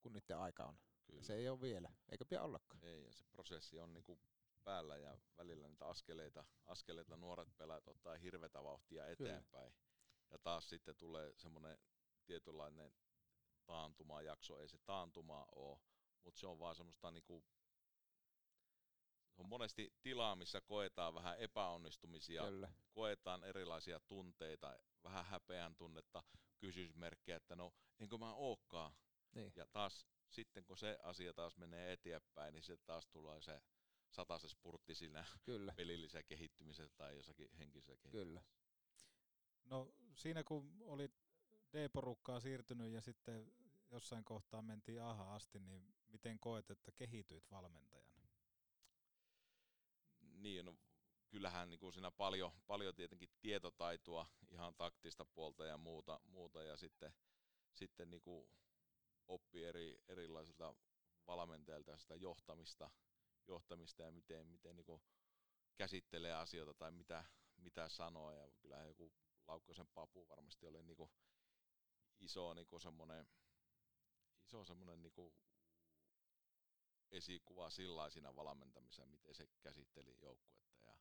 [0.01, 0.77] kun niiden aika on.
[1.05, 1.23] Kyllä.
[1.23, 2.83] Se ei ole vielä, eikä pian ollakaan.
[2.83, 4.19] Ei, ja se prosessi on niinku
[4.63, 9.73] päällä ja välillä niitä askeleita, askeleita nuoret pelaajat ottaa hirvetä vauhtia eteenpäin.
[9.73, 9.83] Kyllä.
[10.31, 11.77] Ja taas sitten tulee semmoinen
[12.25, 12.93] tietynlainen
[13.65, 15.79] taantumajakso, ei se taantuma ole,
[16.23, 17.45] mutta se on vaan semmoista niinku,
[19.31, 22.69] se on monesti tilaa, missä koetaan vähän epäonnistumisia, Kyllä.
[22.91, 26.23] koetaan erilaisia tunteita, vähän häpeän tunnetta,
[26.59, 28.93] kysymysmerkkejä, että no enkö mä ookaan.
[29.35, 29.53] Niin.
[29.55, 33.61] Ja taas sitten kun se asia taas menee eteenpäin, niin se taas tulee se
[34.37, 35.73] se spurtti siinä Kyllä.
[35.77, 38.25] pelillisessä kehittymisessä tai jossakin henkisessä kehittymisessä.
[38.25, 38.43] Kyllä.
[39.65, 41.11] No siinä kun oli
[41.73, 43.53] D-porukkaa siirtynyt ja sitten
[43.91, 48.27] jossain kohtaa mentiin aha asti, niin miten koet, että kehityit valmentajana?
[50.19, 50.75] Niin, no,
[51.29, 56.77] kyllähän niin kuin siinä paljon, paljon tietenkin tietotaitoa, ihan taktista puolta ja muuta, muuta ja
[56.77, 57.13] sitten,
[57.73, 58.49] sitten niin kuin
[59.27, 60.75] oppi eri, erilaisilta
[61.27, 62.91] valmentajilta sitä johtamista,
[63.47, 65.01] johtamista ja miten, miten niin
[65.75, 67.25] käsittelee asioita tai mitä,
[67.57, 68.33] mitä sanoa.
[68.33, 69.13] Ja kyllähän joku
[69.47, 71.09] Laukkosen papu varmasti oli niin
[72.19, 73.27] iso niin semmoinen,
[74.45, 75.33] iso semmoinen niin
[77.11, 80.97] esikuva sillaisina valmentamisessa, miten se käsitteli joukkuetta ja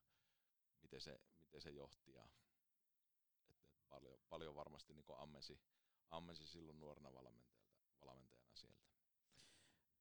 [0.81, 2.13] miten se, miten se johti.
[2.13, 2.27] Ja,
[3.89, 5.59] paljon, paljon varmasti niin ammensi,
[6.09, 7.13] ammensi silloin nuorena
[8.05, 8.92] valmentajana sieltä.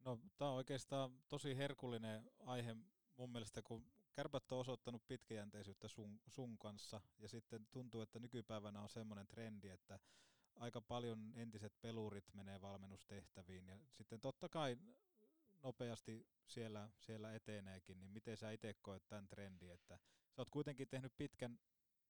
[0.04, 2.76] No, tämä on oikeastaan tosi herkullinen aihe
[3.16, 8.80] mun mielestä, kun kärpät on osoittanut pitkäjänteisyyttä sun, sun kanssa, ja sitten tuntuu, että nykypäivänä
[8.80, 9.98] on semmoinen trendi, että
[10.54, 14.76] aika paljon entiset pelurit menee valmennustehtäviin, ja sitten totta kai
[15.62, 19.98] nopeasti siellä, siellä eteneekin, niin miten sä itse koet tämän trendin, että
[20.30, 21.58] sä oot kuitenkin tehnyt pitkän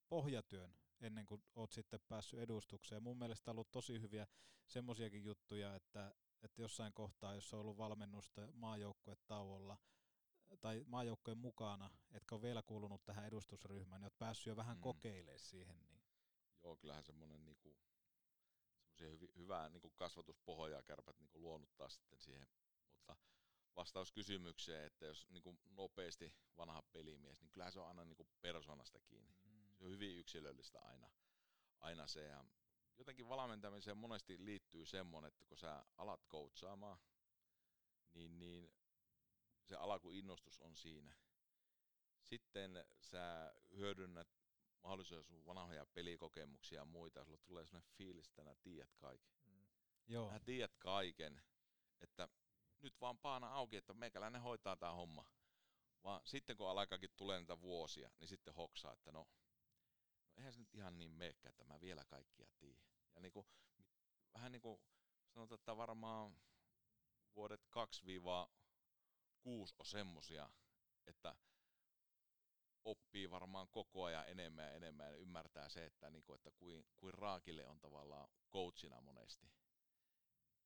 [0.09, 3.03] pohjatyön ennen kuin oot sitten päässyt edustukseen.
[3.03, 4.27] Mun mielestä on ollut tosi hyviä
[4.67, 9.79] semmoisiakin juttuja, että, että jossain kohtaa, jos on ollut valmennusta maajoukkuetauolla
[10.61, 14.81] tai maajoukkojen mukana, etkä ole vielä kuulunut tähän edustusryhmään, niin oot päässyt jo vähän mm.
[14.81, 15.83] kokeilemaan siihen.
[15.83, 16.03] Niin.
[16.63, 17.77] Joo, kyllähän semmoinen niinku,
[19.01, 22.49] hyvi, hyvää niinku kasvatuspohjaa kärpät niinku luonuttaa sitten siihen,
[22.95, 23.17] mutta
[23.77, 28.17] vastaus kysymykseen, että jos niin kuin nopeasti vanha pelimies, niin kyllähän se on aina niin
[28.17, 29.35] kuin persoonasta kiinni.
[29.45, 29.77] Mm.
[29.77, 31.11] Se on hyvin yksilöllistä aina,
[31.79, 32.25] aina se.
[32.25, 32.45] Ja
[32.99, 36.99] jotenkin valmentamiseen monesti liittyy semmoinen, että kun sä alat coachaamaan,
[38.15, 38.73] niin, niin
[39.65, 41.15] se alkuinnostus on siinä.
[42.23, 44.29] Sitten sä hyödynnät
[44.83, 49.35] mahdollisuus sun vanhoja pelikokemuksia ja muita, sulla tulee sellainen fiilis, että nää tiedät kaiken.
[49.47, 49.67] Mm.
[50.09, 50.31] Joo.
[50.31, 51.43] Nää tiedät kaiken,
[52.01, 52.29] että
[52.81, 55.25] nyt vaan paana auki, että meikäläinen hoitaa tämä homma.
[56.05, 59.29] Vaan sitten kun alkaakin tulee niitä vuosia, niin sitten hoksaa, että no,
[60.37, 62.85] no eihän se nyt ihan niin meekkä, että mä vielä kaikkia tiedän.
[63.15, 63.47] Ja niin kuin,
[64.35, 64.81] vähän niin kuin
[65.29, 66.37] sanotaan, että varmaan
[67.37, 67.69] vuodet 2-6
[69.79, 70.51] on semmosia,
[71.07, 71.37] että
[72.85, 76.87] oppii varmaan koko ajan enemmän ja enemmän ja ymmärtää se, että, niin kuin, että kuin,
[76.97, 79.53] kuin raakille on tavallaan coachina monesti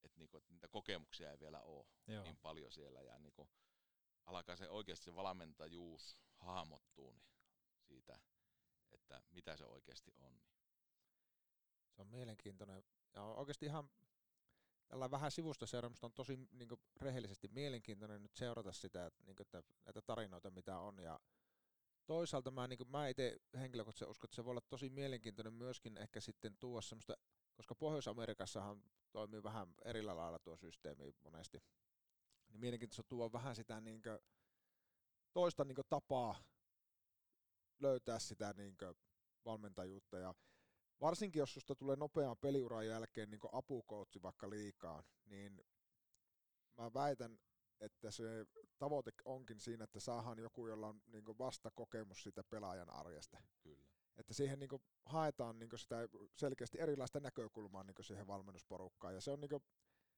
[0.07, 2.23] että niinku, et niitä kokemuksia ei vielä ole Joo.
[2.23, 3.49] niin paljon siellä ja niinku,
[4.27, 7.27] alkaa se oikeasti se valmentajuus hahmottuu niin
[7.83, 8.21] siitä,
[8.93, 10.37] että mitä se oikeasti on.
[10.37, 10.47] Niin.
[11.93, 12.85] Se on mielenkiintoinen
[13.15, 13.91] ja oikeasti ihan
[14.89, 19.37] tällä vähän sivusta seuraamista on tosi niin kuin, rehellisesti mielenkiintoinen nyt seurata sitä, että, niin
[19.37, 21.21] kuin, että näitä tarinoita mitä on ja
[22.07, 25.97] toisaalta mä, niin kuin, mä itse henkilökohtaisesti uskon, että se voi olla tosi mielenkiintoinen myöskin
[25.97, 27.17] ehkä sitten tuoda semmoista
[27.57, 28.83] koska Pohjois-Amerikassahan
[29.13, 31.63] toimii vähän erillä lailla tuo systeemi monesti,
[32.49, 34.19] niin mielenkiintoista tuo vähän sitä niin kuin,
[35.33, 36.45] toista niin kuin, tapaa
[37.81, 38.95] löytää sitä niin kuin,
[39.45, 40.35] valmentajuutta ja
[41.01, 45.65] varsinkin jos susta tulee nopean peliuran jälkeen niin apukoutsi vaikka liikaan, niin
[46.79, 47.39] mä väitän,
[47.81, 48.47] että se
[48.79, 53.43] tavoite onkin siinä, että saadaan joku, jolla on niin vasta kokemus sitä pelaajan arjesta.
[53.61, 54.71] Kyllä että siihen niin
[55.05, 55.97] haetaan niin sitä
[56.37, 59.15] selkeästi erilaista näkökulmaa niin siihen valmennusporukkaan.
[59.15, 59.51] Ja se on, niin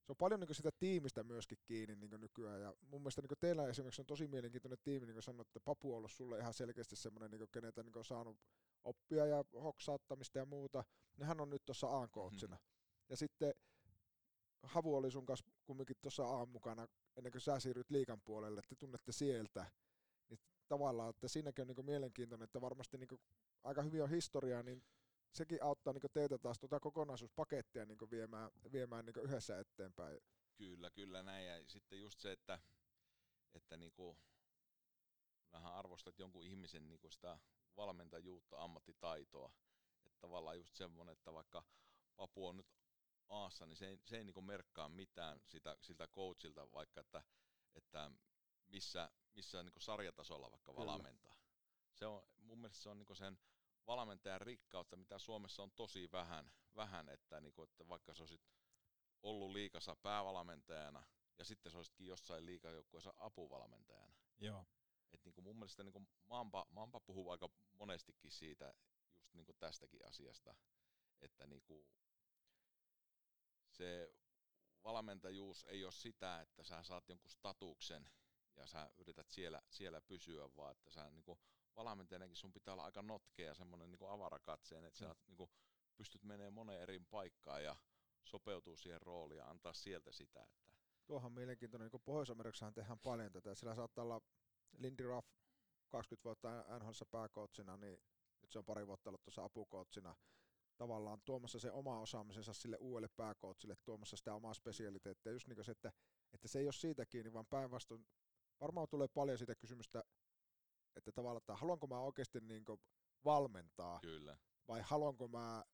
[0.08, 2.60] se on paljon niin sitä tiimistä myöskin kiinni niin nykyään.
[2.60, 5.92] Ja mun mielestä niin teillä esimerkiksi on tosi mielenkiintoinen tiimi, niin kuin sanoit, että Papu
[5.92, 8.36] on ollut sulle ihan selkeästi semmoinen, niin keneltä niin on saanut
[8.84, 10.84] oppia ja hoksauttamista ja muuta.
[11.16, 12.56] Nehän on nyt tuossa a Mm-hmm.
[13.08, 13.54] Ja sitten
[14.62, 18.76] Havu oli sun kanssa kumminkin tuossa A mukana ennen kuin sä siirryt liikan puolelle, että
[18.76, 19.66] tunnette sieltä.
[20.28, 23.20] Niin tavallaan, että siinäkin on niin mielenkiintoinen, että varmasti niin
[23.64, 24.82] aika hyvin on historiaa, niin
[25.32, 30.20] sekin auttaa niin teitä taas tuota kokonaisuuspakettia niin viemään, viemään niin yhdessä eteenpäin.
[30.56, 31.46] Kyllä, kyllä näin.
[31.46, 32.58] Ja sitten just se, että,
[33.54, 34.18] että niin kuin,
[35.52, 37.38] vähän arvostat jonkun ihmisen niin kuin sitä
[37.76, 39.52] valmentajuutta, ammattitaitoa.
[40.06, 41.64] Että tavallaan just semmoinen, että vaikka
[42.16, 42.66] Papu on nyt
[43.28, 47.22] Aassa, niin se ei, se ei niin merkkaa mitään sitä, siltä coachilta, vaikka että,
[47.74, 48.10] että
[48.66, 50.86] missä, missä niin sarjatasolla vaikka Kyllä.
[50.86, 51.36] valmentaa.
[51.94, 53.38] Se on, mun mielestä se on niin sen
[53.88, 58.42] valmentajan rikkautta, mitä Suomessa on tosi vähän, vähän että, niin kuin, että vaikka sä olisit
[59.22, 61.02] ollut liikassa päävalmentajana
[61.38, 64.14] ja sitten sä olisitkin jossain liikajoukkueessa apuvalmentajana.
[64.38, 64.66] Joo.
[65.12, 68.74] Et niin kuin mun mielestä niin kuin Mampa, Mampa puhuu aika monestikin siitä,
[69.14, 70.54] just niin kuin tästäkin asiasta,
[71.20, 71.86] että niin kuin
[73.68, 74.14] se
[74.84, 78.10] valmentajuus ei ole sitä, että sä saat jonkun statuksen
[78.56, 81.38] ja sä yrität siellä, siellä pysyä, vaan että sä niin kuin
[81.84, 85.08] valmentajanakin sun pitää olla aika notkea ja semmoinen niin avarakatseinen, että mm.
[85.08, 85.50] sä niin kuin,
[85.96, 87.76] pystyt menemään moneen eri paikkaan ja
[88.24, 90.42] sopeutua siihen rooliin ja antaa sieltä sitä.
[90.42, 93.54] Että Tuohan on mielenkiintoinen, niin Pohjois-Amerikassahan tehdään paljon tätä.
[93.54, 94.20] Sillä saattaa olla
[94.78, 95.28] Lindy Ruff
[95.88, 98.02] 20 vuotta NHL pääkootsina, niin
[98.42, 100.16] nyt se on pari vuotta ollut tuossa apukootsina
[100.78, 105.32] tavallaan tuomassa se oma osaamisensa sille uudelle pääkootsille, tuomassa sitä omaa spesialiteettia.
[105.32, 105.92] Just niin kuin se, että,
[106.32, 108.06] että se ei ole siitä kiinni, vaan päinvastoin
[108.60, 110.04] varmaan tulee paljon sitä kysymystä,
[110.98, 112.64] että tavallaan, että haluanko mä oikeasti niin
[113.24, 114.38] valmentaa, Kyllä.
[114.68, 115.64] vai haluanko mä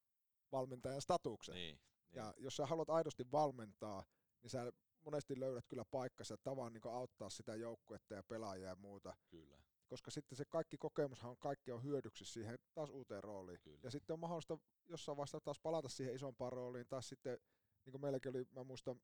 [0.52, 1.54] valmentajan statuksen.
[1.54, 1.78] Niin,
[2.10, 2.16] niin.
[2.16, 4.04] Ja jos sä haluat aidosti valmentaa,
[4.42, 4.72] niin sä
[5.04, 9.16] monesti löydät kyllä paikkansa tavan niin auttaa sitä joukkuetta ja pelaajia ja muuta.
[9.30, 9.58] Kyllä.
[9.86, 13.60] Koska sitten se kaikki kokemushan on, kaikki on hyödyksi siihen taas uuteen rooliin.
[13.60, 13.80] Kyllä.
[13.82, 14.58] Ja sitten on mahdollista
[14.88, 16.88] jossain vaiheessa taas palata siihen isompaan rooliin.
[16.88, 17.38] Taas sitten,
[17.84, 19.00] niin kuin meilläkin oli, mä muistan,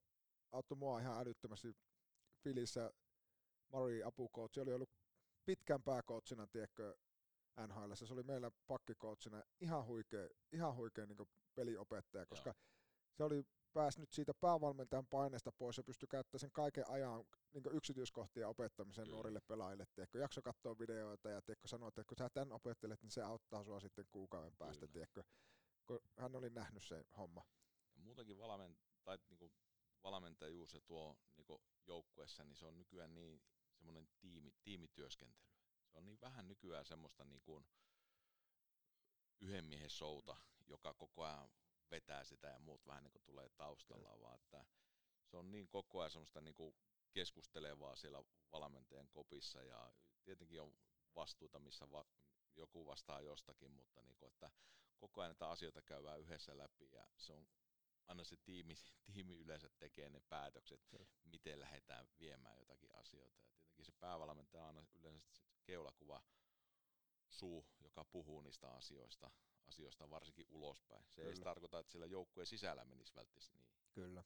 [0.51, 1.75] auttoi mua ihan älyttömästi
[2.43, 2.91] Filissä
[3.71, 4.89] Mari apukoutsi, oli ollut
[5.45, 6.95] pitkän pääkoutsina, tiedätkö,
[7.67, 7.93] NHL.
[7.93, 12.63] Se oli meillä pakkikoutsina ihan huikea, ihan huikea niin peliopettaja, koska Joo.
[13.13, 17.23] se oli päässyt siitä päävalmentajan paineesta pois ja pystyi käyttämään sen kaiken ajan
[17.53, 19.15] niin yksityiskohtia opettamisen Kyllä.
[19.15, 19.85] nuorille pelaajille.
[19.95, 23.63] Tiedätkö, jakso katsoa videoita ja tiedätkö, sanoa, että kun sä tämän opettelet, niin se auttaa
[23.63, 24.87] sua sitten kuukauden päästä.
[24.87, 25.23] Tiedätkö,
[25.85, 27.43] kun hän oli nähnyt sen homma.
[27.95, 29.51] Ja muutenkin valment, tai niin
[30.03, 33.41] valmentajuus ja tuo niin joukkueessa, niin se on nykyään niin
[33.81, 35.51] semmoinen tiimi, tiimityöskentely.
[35.87, 37.65] Se on niin vähän nykyään semmoista niin kuin
[39.41, 41.49] yhden miehen showta, joka koko ajan
[41.91, 44.21] vetää sitä ja muut vähän niin kuin tulee taustalla, Kyllä.
[44.21, 44.65] vaan että
[45.25, 46.75] se on niin koko ajan semmoista niin kuin
[47.13, 50.75] keskustelevaa siellä valmentajan kopissa ja tietenkin on
[51.15, 52.05] vastuuta, missä va-
[52.55, 54.51] joku vastaa jostakin, mutta niin kuin, että
[54.97, 57.47] koko ajan näitä asioita käydään yhdessä läpi ja se on
[58.07, 58.75] aina se tiimi,
[59.13, 61.05] tiimi yleensä tekee ne päätökset, Kyllä.
[61.23, 63.39] miten lähdetään viemään jotakin asioita.
[63.39, 65.21] Ja tietenkin se päävalmentaja on aina yleensä
[65.63, 66.23] keulakuva
[67.29, 69.31] suu, joka puhuu niistä asioista,
[69.67, 71.05] asioista varsinkin ulospäin.
[71.09, 71.33] Se Kyllä.
[71.33, 73.67] ei tarkoita, että siellä joukkueen sisällä menisi välttämättä niin.
[73.91, 74.23] Kyllä.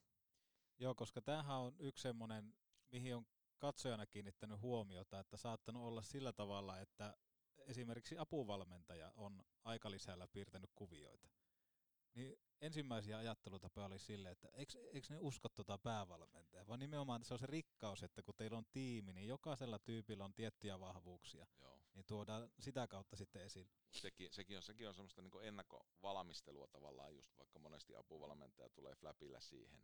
[0.77, 2.55] Joo, koska tämähän on yksi semmoinen,
[2.91, 3.25] mihin on
[3.57, 7.17] katsojana kiinnittänyt huomiota, että saattanut olla sillä tavalla, että
[7.57, 11.29] esimerkiksi apuvalmentaja on aikalisällä piirtänyt kuvioita.
[12.15, 17.33] Niin ensimmäisiä ajattelutapoja oli sille, että eikö, eikö ne usko tuota päävalmentajaa, vaan nimenomaan se
[17.33, 21.79] on se rikkaus, että kun teillä on tiimi, niin jokaisella tyypillä on tiettyjä vahvuuksia, Joo.
[21.93, 23.71] niin tuodaan sitä kautta sitten esille.
[23.91, 29.39] Sekin, sekin on, sekin on semmoista niin ennakkovalmistelua tavallaan, just vaikka monesti apuvalmentaja tulee fläpillä
[29.39, 29.83] siihen,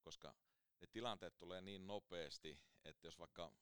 [0.00, 0.34] koska
[0.80, 3.52] ne tilanteet tulee niin nopeasti, että jos vaikka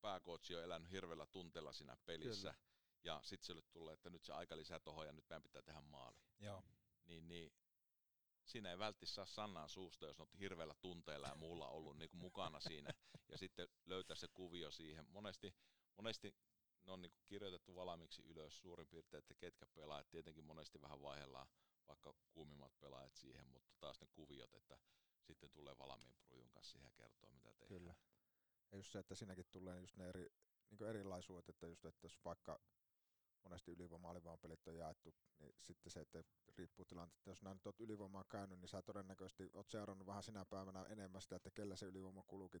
[0.00, 2.64] pääkootsi on elänyt hirveällä tunteella siinä pelissä, Kyllä.
[3.04, 5.80] ja sitten se tulee, että nyt se aika lisää tohon ja nyt meidän pitää tehdä
[5.80, 6.18] maali.
[6.38, 6.62] Joo.
[7.06, 7.52] Niin, niin
[8.44, 12.20] siinä ei välttämättä saa Sannan suusta, jos on hirveällä tunteella ja muulla ollut niin kuin
[12.20, 12.90] mukana siinä,
[13.28, 15.06] ja sitten löytää se kuvio siihen.
[15.08, 15.54] Monesti,
[15.96, 16.34] monesti
[16.84, 20.10] ne on niin kuin kirjoitettu valmiiksi ylös suurin piirtein, että ketkä pelaajat.
[20.10, 21.48] Tietenkin monesti vähän vaihdellaan
[21.88, 24.78] vaikka kuumimmat pelaajat siihen, mutta taas ne kuviot, että
[25.22, 27.68] sitten tulee valmiin prujun kanssa siihen kertoa, mitä tehdään.
[27.68, 27.94] Kyllä.
[28.72, 30.28] Ja just se, että siinäkin tulee just ne eri,
[30.70, 32.60] niin erilaisuudet, että just, että jos vaikka
[33.48, 36.24] monesti ylivoima pelit on jaettu, niin sitten se, että
[36.56, 37.30] riippuu tilanteesta.
[37.30, 41.36] Jos näin olet ylivoimaa käynyt, niin sä todennäköisesti oot seurannut vähän sinä päivänä enemmän sitä,
[41.36, 42.60] että kellä se ylivoima kuluukin.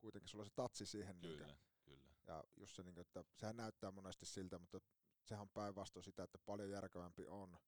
[0.00, 1.16] Kuitenkin sulla on se tatsi siihen.
[1.20, 2.14] Kyllä, niin kyllä.
[2.26, 4.80] Ja just se, niin kuin, että sehän näyttää monesti siltä, mutta
[5.24, 7.58] sehän on päinvastoin sitä, että paljon järkevämpi on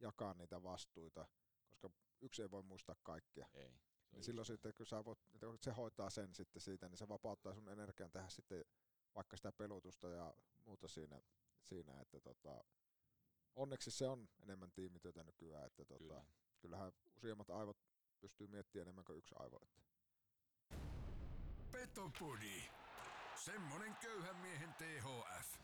[0.00, 1.28] jakaa niitä vastuita,
[1.66, 3.48] koska yksi ei voi muistaa kaikkea.
[3.54, 3.80] Ei.
[4.12, 5.18] Niin silloin sitten, kun sä voit,
[5.60, 8.64] se hoitaa sen sitten siitä, niin se vapauttaa sun energian tehdä sitten
[9.14, 10.34] vaikka sitä pelutusta ja
[10.64, 11.20] muuta siinä
[11.62, 12.64] siinä, että tota,
[13.56, 16.24] onneksi se on enemmän tiimityötä nykyään, että tota, Kyllä.
[16.60, 17.76] kyllähän useimmat aivot
[18.20, 19.60] pystyy miettimään enemmän kuin yksi aivo.
[19.62, 19.82] Että.
[21.72, 22.62] Petopodi.
[23.34, 25.58] Semmonen köyhän miehen THF.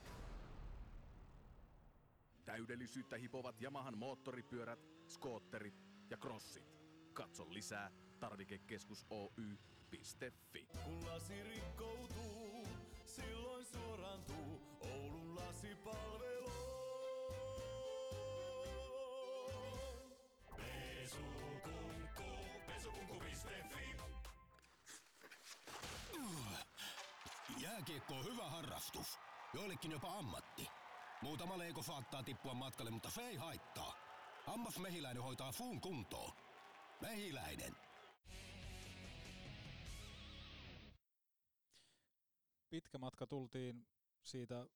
[2.44, 5.74] Täydellisyyttä hipovat Yamahan moottoripyörät, skootterit
[6.11, 6.76] ja crossit.
[7.12, 7.90] Katso lisää
[8.20, 10.66] tarvikekeskus Oy.fi.
[10.84, 12.66] Kun lasi rikkoutuu,
[13.07, 14.76] silloin suorantuu
[22.67, 23.97] Pesukunku.fi.
[27.61, 29.19] Jääkiekko on hyvä harrastus.
[29.55, 30.69] Joillekin jopa ammatti.
[31.23, 33.93] Muutama leiko saattaa tippua matkalle, mutta se ei haittaa.
[34.47, 36.33] Ammas Mehiläinen hoitaa fuun kuntoon.
[37.01, 37.77] Mehiläinen.
[42.71, 43.87] Pitkä matka tultiin
[44.23, 44.67] siitä,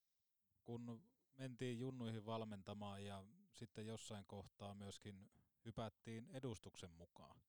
[0.71, 1.03] kun
[1.37, 5.31] mentiin junnuihin valmentamaan ja sitten jossain kohtaa myöskin
[5.65, 7.41] hypättiin edustuksen mukaan.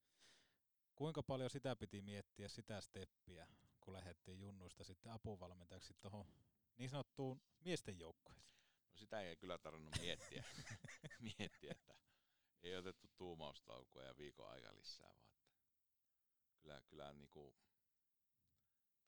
[0.96, 3.48] Kuinka paljon sitä piti miettiä, sitä steppiä,
[3.80, 6.26] kun lähdettiin junnuista sitten apuvalmentajaksi tuohon
[6.78, 8.56] niin sanottuun miesten joukkueeseen?
[8.92, 10.44] No sitä ei kyllä tarvinnut miettiä,
[11.38, 11.96] miettiä että
[12.64, 14.14] ei otettu tuumaustaukoa ja
[14.50, 15.38] aika lisää vaan.
[15.38, 17.56] Että kyllä, kyllä niinku,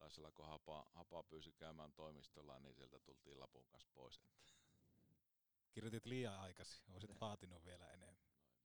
[0.03, 4.17] taisi olla, kun hapa, hapa pyysi käymään toimistolla, niin sieltä tultiin lapun kanssa pois.
[4.17, 4.37] Että.
[5.71, 8.17] Kirjoitit liian aikaisin, olisit vaatinut vielä enemmän.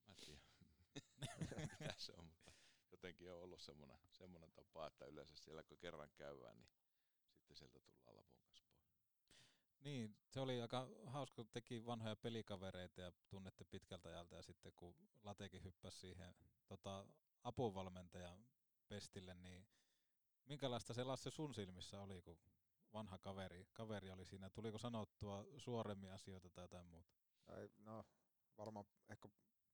[0.07, 2.53] Mä en tiedä, mitä se on, mutta
[2.91, 6.71] jotenkin on ollut semmoinen, semmoinen tapa, että yleensä siellä kun kerran käydään, niin
[7.33, 8.89] sitten sieltä tullaan lapun kanssa pois.
[9.81, 14.73] Niin, se oli aika hauska, kun teki vanhoja pelikavereita ja tunnette pitkältä ajalta ja sitten
[14.77, 16.35] kun Latekin hyppäsi siihen
[16.67, 17.07] tota,
[17.43, 18.47] apuvalmentajan
[18.89, 19.67] pestille, niin
[20.49, 22.39] minkälaista se Lasse sun silmissä oli, kun
[22.93, 24.51] vanha kaveri, kaveri oli siinä?
[24.51, 27.13] Tuliko sanottua suoremmin asioita tai jotain muuta?
[27.49, 28.05] Ei, no
[28.59, 29.29] varmaan ehkä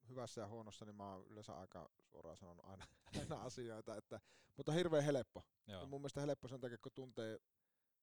[0.09, 2.87] hyvässä ja huonossa, niin mä oon yleensä aika suoraan sanonut aina,
[3.21, 4.21] aina asioita, että,
[4.57, 5.43] mutta hirveän helppo.
[5.67, 5.81] Joo.
[5.81, 7.39] Ja mun mielestä helppo sen takia, kun tuntee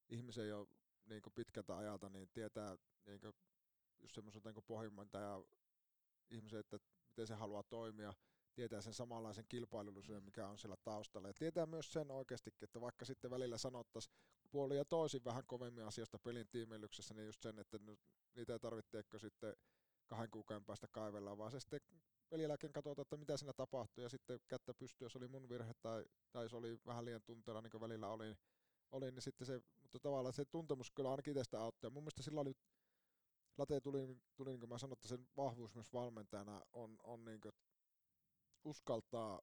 [0.09, 0.67] ihmisen jo
[1.05, 3.21] niin pitkältä ajalta, niin tietää niin
[3.99, 5.43] just semmoiselta niin pohjimmalta ja
[6.29, 8.13] ihmisen, että miten se haluaa toimia,
[8.53, 11.27] tietää sen samanlaisen kilpailullisuuden, mikä on siellä taustalla.
[11.27, 14.15] Ja tietää myös sen oikeastikin, että vaikka sitten välillä sanottaisiin
[14.51, 17.79] puoli ja toisin vähän kovemmin asioista pelin tiimeilyksessä, niin just sen, että
[18.35, 19.55] niitä ei tarvitse sitten
[20.07, 21.81] kahden kuukauden päästä kaivellaan, vaan se sitten
[22.29, 26.05] pelin katsotaan, että mitä siinä tapahtui, ja sitten kättä pystyy, jos oli mun virhe tai,
[26.31, 28.37] tai se oli vähän liian tunteella, niin kuin välillä oli,
[28.91, 31.89] oli, niin sitten se, mutta tavallaan se tuntemus kyllä ainakin itsestä auttaa.
[31.89, 32.53] Mun mielestä sillä oli,
[33.57, 37.41] Late tuli, tuli niin kuin mä sanoin, että sen vahvuus myös valmentajana on, on niin
[37.41, 37.53] kuin,
[38.63, 39.41] uskaltaa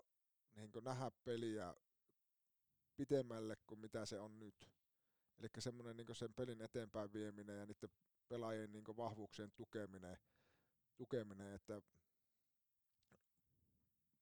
[0.55, 1.75] niin nähdä peliä
[2.97, 4.71] pitemmälle kuin mitä se on nyt.
[5.39, 7.91] Eli semmoinen niin sen pelin eteenpäin vieminen ja niiden
[8.29, 10.19] pelaajien niin vahvuuksien tukeminen,
[10.97, 11.83] tukeminen, että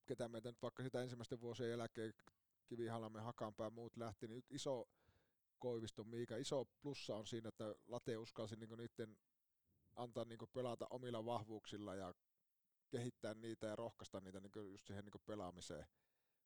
[0.07, 2.15] ketä meitä nyt vaikka sitä ensimmäisten vuosien jälkeen
[2.67, 4.89] Kivihalamme, Hakanpää muut lähti, niin iso
[5.59, 9.19] Koiviston Miika, iso plussa on siinä, että Late uskalsi niin niiden
[9.95, 12.15] antaa niin pelata omilla vahvuuksilla ja
[12.91, 15.87] kehittää niitä ja rohkaista niitä niin just siihen niin pelaamiseen.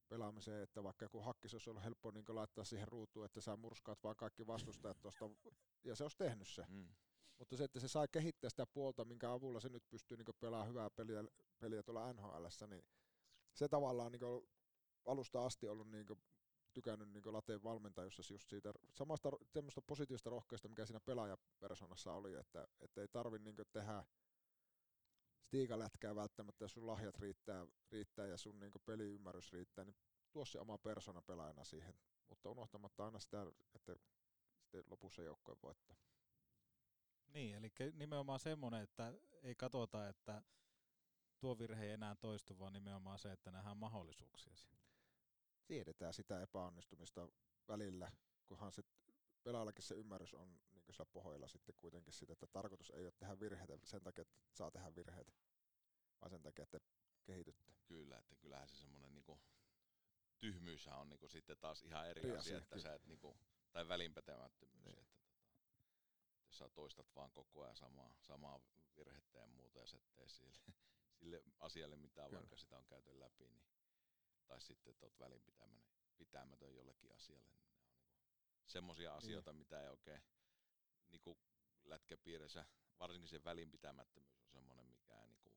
[0.09, 4.03] pelaamiseen, että vaikka joku hakkis olisi ollut helppo niin laittaa siihen ruutuun, että sä murskaat
[4.03, 5.31] vaan kaikki vastustajat tuosta,
[5.89, 6.65] ja se olisi tehnyt se.
[6.69, 6.89] Mm.
[7.39, 10.69] Mutta se, että se sai kehittää sitä puolta, minkä avulla se nyt pystyy niin pelaamaan
[10.69, 11.25] hyvää peliä,
[11.59, 12.85] peliä tuolla nhl niin
[13.55, 14.49] se tavallaan niin
[15.07, 16.07] alusta asti ollut niin
[16.73, 22.69] tykännyt niin lateen valmentajussa just siitä samasta semmoista positiivista rohkeista, mikä siinä pelaajapersonassa oli, että,
[22.81, 24.05] että ei tarvi niin tehdä
[25.51, 29.97] stiikalätkää välttämättä, jos sun lahjat riittää, riittää ja sun niin peliymmärrys riittää, niin
[30.33, 31.95] tuo se oma persona pelaajana siihen,
[32.29, 33.97] mutta unohtamatta aina sitä, että sitten
[34.91, 35.97] lopussa joukkojen voittaa.
[37.27, 40.43] Niin, eli nimenomaan semmoinen, että ei katsota, että
[41.41, 44.79] tuo virhe ei enää toistu, vaan nimenomaan se, että nähdään mahdollisuuksia siinä.
[45.67, 47.29] Tiedetään sitä epäonnistumista
[47.69, 48.13] välillä,
[48.45, 48.83] kunhan se
[49.43, 50.61] pelaajallakin se ymmärrys on
[50.91, 54.39] niin siellä pohjoilla sitten kuitenkin sitä, että tarkoitus ei ole tehdä virheitä sen takia, että
[54.53, 55.33] saa tehdä virheitä,
[56.21, 56.81] vaan sen takia, että
[57.25, 57.71] kehitytte.
[57.85, 59.41] Kyllä, että kyllähän se semmoinen niinku,
[60.39, 63.37] tyhmyyshän on niinku sitten taas ihan eri, eri asia, että sä et niinku,
[63.73, 64.99] tai välinpätemättömyys, niin.
[64.99, 65.19] että
[66.47, 68.61] jos sä toistat vaan koko ajan samaa, samaa
[68.97, 70.53] virhettä ja muuta ja sä tee sille,
[71.19, 72.41] sille asialle mitään, Kyllä.
[72.41, 73.67] vaikka sitä on käyty läpi, niin,
[74.47, 78.01] tai sitten että oot välinpitämätön jollekin asialle, niin ne on niinku
[78.67, 79.59] semmoisia asioita, niin.
[79.59, 80.23] mitä ei oikein
[81.11, 81.39] niinku
[81.85, 82.67] lätkäpiirissä,
[83.01, 85.55] varsinkin se välinpitämättömyys on semmoinen, mikä niinku,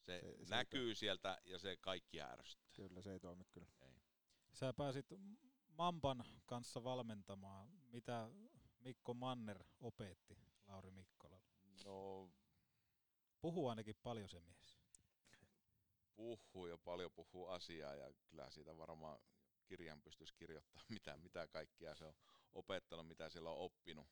[0.00, 2.72] se, se näkyy se sieltä ja se kaikki ärsyttää.
[2.74, 3.68] Kyllä, se ei toimi kyllä.
[3.80, 4.00] Ei.
[4.52, 5.06] Sä pääsit
[5.66, 7.68] Mampan kanssa valmentamaan.
[7.92, 8.30] Mitä
[8.80, 11.50] Mikko Manner opetti Lauri Mikkolalle?
[11.84, 12.30] No...
[13.40, 14.78] Puhuu ainakin paljon se mies.
[16.16, 19.20] Puhuu ja paljon puhuu asiaa ja kyllä siitä varmaan
[19.64, 22.14] kirjan pystyisi kirjoittamaan, mitä, mitä kaikkia se on
[22.52, 24.06] opettanut, mitä siellä on oppinut.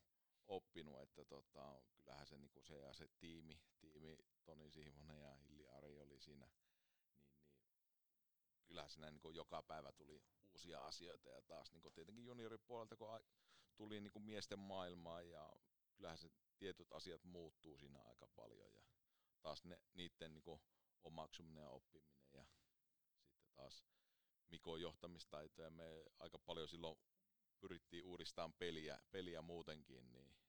[0.46, 5.66] oppinut että tota, kyllähän se, niin se ja se tiimi, tiimi Toni Sihvonen ja Hilli
[5.66, 6.64] Ari oli siinä, niin,
[8.54, 10.22] niin kyllähän siinä niin joka päivä tuli
[10.52, 13.20] uusia asioita ja taas niin tietenkin junioripuolelta, kun
[13.76, 15.52] tuli niin miesten maailmaan ja
[15.94, 18.82] kyllähän se tietyt asiat muuttuu siinä aika paljon ja
[19.42, 20.60] taas ne, niiden niin
[21.04, 22.46] omaksuminen ja oppiminen ja sitten
[23.56, 23.84] taas
[24.48, 26.98] Mikon johtamistaitoja me aika paljon silloin
[27.60, 30.42] pyrittiin uudistamaan peliä, peliä muutenkin, niin, niin,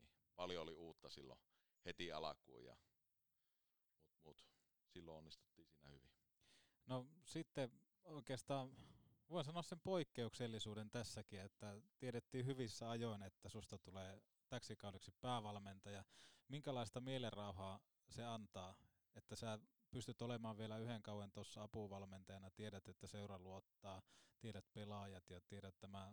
[0.00, 1.40] niin, paljon oli uutta silloin
[1.84, 2.76] heti alkuun ja
[4.22, 4.44] mut, mut,
[4.88, 6.10] silloin onnistuttiin siinä hyvin.
[6.86, 7.70] No sitten
[8.04, 8.76] oikeastaan
[9.30, 16.04] voin sanoa sen poikkeuksellisuuden tässäkin, että tiedettiin hyvissä ajoin, että susta tulee täksi kaudeksi päävalmentaja.
[16.48, 18.76] Minkälaista mielenrauhaa se antaa,
[19.14, 19.58] että sä
[19.90, 24.02] pystyt olemaan vielä yhden kauan tuossa apuvalmentajana, tiedät, että seura luottaa,
[24.40, 26.12] tiedät pelaajat ja tiedät tämä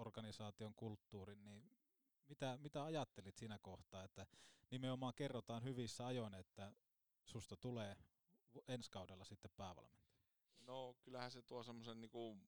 [0.00, 1.70] organisaation kulttuurin, niin
[2.28, 4.26] mitä, mitä ajattelit siinä kohtaa, että
[4.70, 6.72] nimenomaan kerrotaan hyvissä ajoin, että
[7.24, 7.96] susta tulee
[8.68, 10.10] ensi kaudella sitten päävalmentaja?
[10.60, 12.38] No kyllähän se tuo semmoisen niinku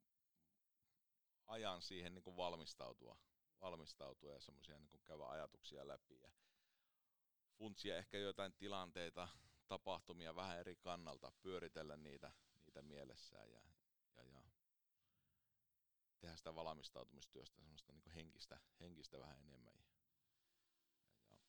[1.47, 3.17] ajan siihen niinku valmistautua,
[3.61, 6.31] valmistautua ja semmoisia niinku käydä ajatuksia läpi ja
[7.59, 9.29] funtsia ehkä jotain tilanteita,
[9.69, 12.33] tapahtumia vähän eri kannalta, pyöritellä niitä,
[12.67, 13.63] niitä mielessään ja,
[14.17, 14.42] ja, ja
[16.23, 19.75] tehdä sitä valmistautumistyöstä semmoista niinku henkistä, henkistä vähän enemmän.
[19.79, 19.87] Ja,
[21.31, 21.41] ja, et,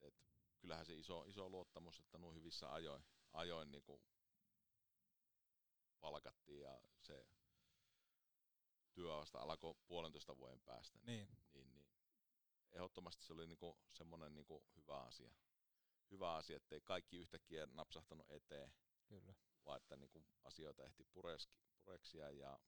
[0.00, 0.14] et,
[0.58, 4.02] kyllähän se iso, iso luottamus, että nuo hyvissä ajoin, ajoin niinku
[6.00, 7.26] palkattiin ja se
[8.94, 10.98] työ vasta alkoi puolentoista vuoden päästä.
[11.02, 11.28] Niin.
[11.54, 11.86] niin, niin
[12.72, 15.34] ehdottomasti se oli niinku semmoinen niinku hyvä asia.
[16.10, 18.72] Hyvä asia, ettei kaikki yhtäkkiä napsahtanut eteen,
[19.08, 19.34] Kyllä.
[19.64, 22.58] vaan että niinku asioita ehti pureski, pureksia ja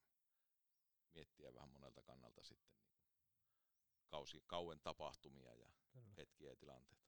[1.16, 2.96] miettiä vähän monelta kannalta sitten niinku
[4.08, 6.14] kausi, kauen tapahtumia ja Kyllä.
[6.16, 7.06] hetkiä ja tilanteita.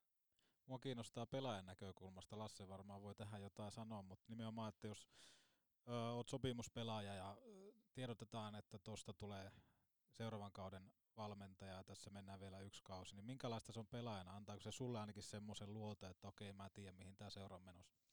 [0.66, 5.08] Mua kiinnostaa pelaajan näkökulmasta, Lasse varmaan voi tähän jotain sanoa, mutta nimenomaan, että jos
[5.88, 9.50] ö, oot sopimuspelaaja ja ö, tiedotetaan, että tuosta tulee
[10.10, 14.36] seuraavan kauden valmentaja ja tässä mennään vielä yksi kausi, niin minkälaista se on pelaajana?
[14.36, 18.07] Antaako se sulle ainakin semmoisen luote, että okei mä tiedän mihin tämä seura on menossa?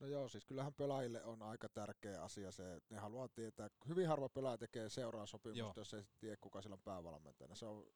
[0.00, 4.08] No joo, siis kyllähän pelaajille on aika tärkeä asia se, että ne haluaa tietää, hyvin
[4.08, 5.72] harva pelaaja tekee seuraa sopimusta, Joo.
[5.76, 7.54] jos ei tiedä, kuka sillä on päävalmentajana.
[7.54, 7.86] Se on,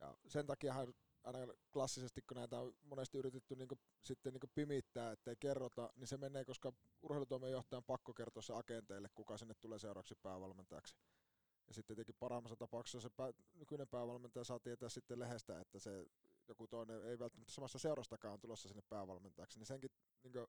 [0.00, 0.74] ja sen takia
[1.22, 6.16] aina klassisesti, kun näitä on monesti yritetty niinku, sitten niinku pimittää, ettei kerrota, niin se
[6.16, 10.96] menee, koska urheilutoimenjohtajan on pakko kertoa se agenteille, kuka sinne tulee seuraavaksi päävalmentajaksi.
[11.68, 16.06] Ja sitten tietenkin parhaimmassa tapauksessa se pää, nykyinen päävalmentaja saa tietää sitten lehdestä, että se
[16.48, 19.90] joku toinen ei välttämättä samassa seurastakaan tulossa sinne päävalmentajaksi, niin senkin
[20.22, 20.46] niin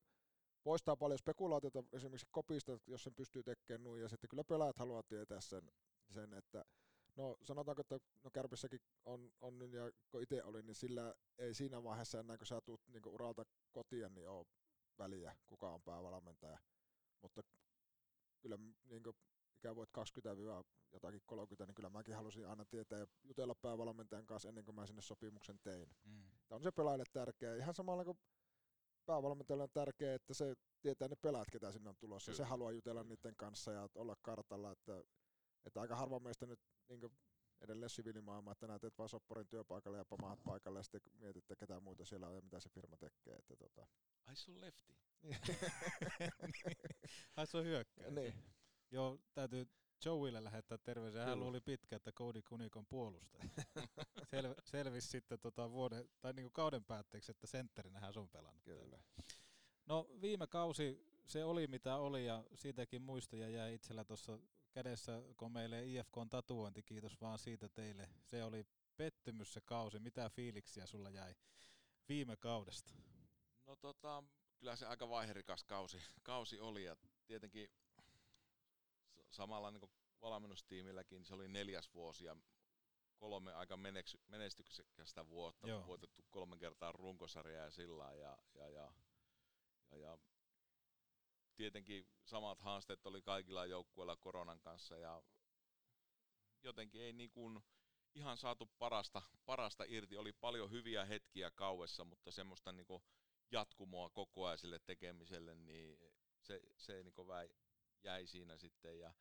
[0.64, 5.03] poistaa paljon spekulaatiota esimerkiksi kopista, jos sen pystyy tekemään nuin, ja sitten kyllä pelaajat haluaa
[5.03, 5.72] tietää sen,
[6.09, 6.66] sen että
[7.16, 11.53] no sanotaanko, että no Kärpissäkin on, on nyt, ja kun itse oli, niin sillä ei
[11.53, 14.45] siinä vaiheessa enää, kun sä tuut niin uralta kotiin, niin ole
[14.97, 16.59] väliä, kuka on päävalmentaja.
[17.22, 17.41] Mutta
[18.41, 19.03] kyllä niin
[19.57, 20.43] ikävuodet 20
[20.93, 24.86] jotakin 30, niin kyllä mäkin halusin aina tietää ja jutella päävalmentajan kanssa ennen kuin mä
[24.86, 25.89] sinne sopimuksen tein.
[26.03, 26.24] Mm.
[26.47, 27.55] Tämä on se pelaajille tärkeä.
[27.55, 28.18] Ihan samalla kuin
[29.06, 32.32] päävalmentajalle on tärkeää, että se tietää ne pelaajat, ketä sinne on tulossa.
[32.32, 32.38] Kyllä.
[32.38, 35.04] Se haluaa jutella niiden kanssa ja olla kartalla, että,
[35.66, 37.12] että aika harva meistä nyt niin
[37.62, 41.56] edelleen siviilimaailma, että näet et vaan sopparin työpaikalle ja pamahat paikalle ja sitten mietit, että
[41.56, 43.36] ketä muita siellä on ja mitä se firma tekee.
[43.36, 43.88] Että tota.
[44.26, 44.97] Ai se on lefti.
[47.36, 48.10] Ai se on hyökkää.
[48.10, 48.34] niin.
[48.91, 49.68] Joo, täytyy
[50.06, 51.22] Joeylle lähettää terveisiä.
[51.22, 51.45] Hän Kyllä.
[51.45, 53.49] luuli pitkä, että Cody Kunikon puolustaja.
[54.32, 58.64] Sel, selvisi sitten tota vuoden, tai niinku kauden päätteeksi, että sentterinä hän on pelannut.
[58.64, 58.99] Kyllä.
[59.86, 64.39] No viime kausi se oli mitä oli ja siitäkin muistoja jäi itsellä tuossa
[64.72, 68.10] kädessä, kun meille IFK on tatuointi, kiitos vaan siitä teille.
[68.24, 68.66] Se oli
[68.97, 69.99] pettymys se kausi.
[69.99, 71.36] Mitä fiiliksiä sulla jäi
[72.10, 72.93] viime kaudesta?
[73.66, 74.24] No tota,
[74.58, 76.95] kyllä se aika vaiherikas kausi, kausi oli ja
[77.26, 77.70] tietenkin
[79.34, 79.89] samalla niin
[80.21, 82.36] valmennustiimilläkin se oli neljäs vuosi ja
[83.17, 83.77] kolme aika
[84.27, 85.88] menestyksekästä vuotta, Joo.
[85.88, 88.93] voitettu kolme kertaa runkosarjaa ja sillä ja, ja, ja,
[89.91, 90.17] ja, ja
[91.55, 95.23] tietenkin samat haasteet oli kaikilla joukkueilla koronan kanssa ja
[96.63, 97.63] jotenkin ei niin kuin
[98.15, 100.17] ihan saatu parasta, parasta irti.
[100.17, 103.03] Oli paljon hyviä hetkiä kauessa, mutta semmoista niin kuin
[103.51, 107.49] jatkumoa koko ajan sille tekemiselle, niin se, se niin kuin väi,
[108.04, 108.99] jäi siinä sitten.
[108.99, 109.14] Ja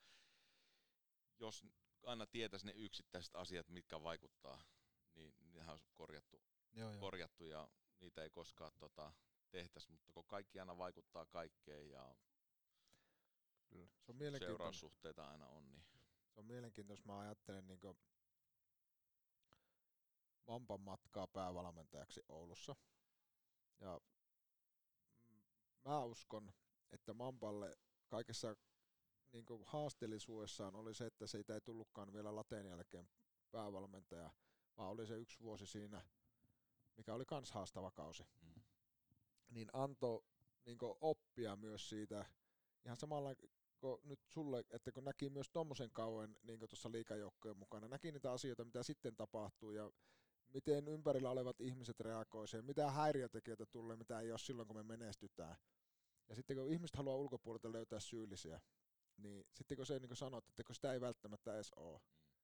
[1.39, 1.67] jos
[2.07, 4.63] aina tietäisi ne yksittäiset asiat, mitkä vaikuttaa,
[5.15, 7.01] niin nehän on korjattu, Joo, joo.
[7.01, 7.69] korjattu ja
[8.01, 9.13] niitä ei koskaan tota,
[9.51, 12.15] tehtäisi, mutta kun kaikki aina vaikuttaa kaikkeen ja
[13.67, 13.87] Kyllä.
[13.87, 14.57] Se on mielenkiintoinen.
[14.59, 15.85] seuraussuhteita aina on, niin
[16.35, 17.81] Se on mielenkiintoista, mä ajattelen niin
[20.47, 22.77] Mampan matkaa päävalmentajaksi Oulussa.
[23.81, 24.01] Ja
[25.85, 26.53] mä uskon,
[26.91, 27.77] että Mampalle
[28.09, 28.57] kaikessa
[29.33, 33.09] niin haasteellisuudessaan oli se, että siitä ei tullutkaan vielä lateen jälkeen
[33.51, 34.31] päävalmentaja,
[34.77, 36.03] vaan oli se yksi vuosi siinä,
[36.97, 38.23] mikä oli kans haastava kausi.
[38.43, 38.63] Mm.
[39.49, 40.25] Niin antoi
[40.67, 42.27] niin oppia myös siitä,
[42.85, 43.35] ihan samalla
[43.83, 48.33] kun nyt sulle, että kun näki myös tommosen kauan niin tuossa liikajoukkojen mukana, näki niitä
[48.33, 49.91] asioita, mitä sitten tapahtuu ja
[50.49, 54.83] miten ympärillä olevat ihmiset reagoivat siihen, mitä häiriötekijöitä tulee, mitä ei ole silloin, kun me
[54.83, 55.57] menestytään.
[56.29, 58.61] Ja sitten kun ihmiset haluaa ulkopuolelta löytää syyllisiä,
[59.17, 62.01] niin sitten kun se niin kuin sanot, että kun sitä ei välttämättä edes ole.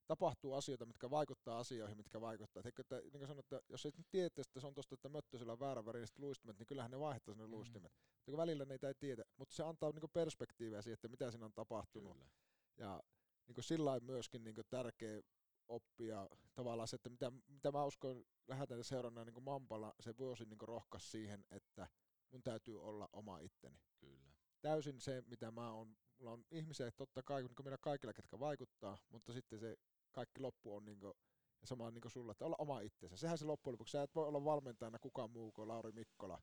[0.07, 2.63] Tapahtuu asioita, mitkä vaikuttaa asioihin, mitkä vaikuttaa.
[2.67, 5.09] Eikö, että, niin kuin sanot, että jos ei nyt tiedä, että se on tuosta, että
[5.09, 7.93] möttöisellä on vääränväriset luistimet, niin kyllähän ne vaihtaa ne luistimet.
[7.93, 11.47] Mutta kun välillä niitä ei tiedä, mutta se antaa niin perspektiiviä siihen, että mitä siinä
[11.47, 12.13] on tapahtunut.
[12.13, 12.31] Kyllä.
[12.77, 13.03] Ja
[13.47, 15.23] niin kuin sillä lailla myöskin niin kuin tärkeä
[15.69, 20.61] oppia tavallaan se, että mitä, mitä mä uskon lähdetään seurannaan niin Mampalla, se vuosi niin
[20.61, 21.89] rohkaisi siihen, että
[22.31, 23.79] mun täytyy olla oma itteni.
[24.01, 24.38] Kyllä.
[24.61, 28.99] Täysin se, mitä mä oon, mulla on ihmisiä totta kai, niin meillä kaikilla, ketkä vaikuttaa,
[29.09, 29.77] mutta sitten se
[30.13, 31.13] kaikki loppu on niin kuin,
[31.61, 33.17] ja sama niin kuin sulla, että olla oma itsensä.
[33.17, 36.43] Sehän se loppujen lopuksi, sä et voi olla valmentajana kukaan muu kuin Lauri Mikkola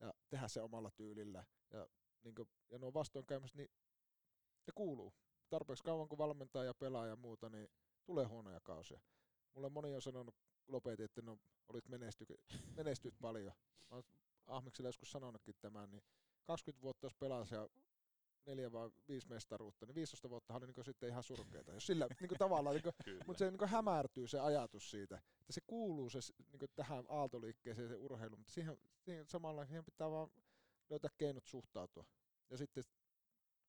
[0.00, 1.44] ja tehdä se omalla tyylillä.
[1.70, 1.86] Ja,
[2.22, 3.70] niin kuin, ja nuo vastoinkäymiset, niin
[4.66, 5.14] ne kuuluu.
[5.50, 7.68] Tarpeeksi kauan kun valmentaa ja pelaa ja muuta, niin
[8.04, 9.00] tulee huonoja kausia.
[9.54, 10.34] Mulle moni on sanonut,
[10.68, 11.38] lopetin, että no,
[11.68, 12.26] olit menesty,
[12.76, 13.54] menestyt paljon.
[13.90, 14.04] Mä oon
[14.46, 16.02] Ahmekselle joskus sanonutkin tämän, niin
[16.46, 17.68] 20 vuotta jos pelasi ja
[18.46, 21.72] neljä vai viisi mestaruutta, niin 15 vuotta oli niin sitten ihan surkeita.
[21.72, 22.94] Jos sillä niin kuin tavallaan, niin kuin,
[23.26, 26.18] mutta se niin hämärtyy se ajatus siitä, että se kuuluu se,
[26.52, 30.28] niin tähän aaltoliikkeeseen se urheilu, mutta siihen, siihen samalla siihen pitää vaan
[30.90, 32.04] löytää keinot suhtautua.
[32.50, 32.84] Ja sitten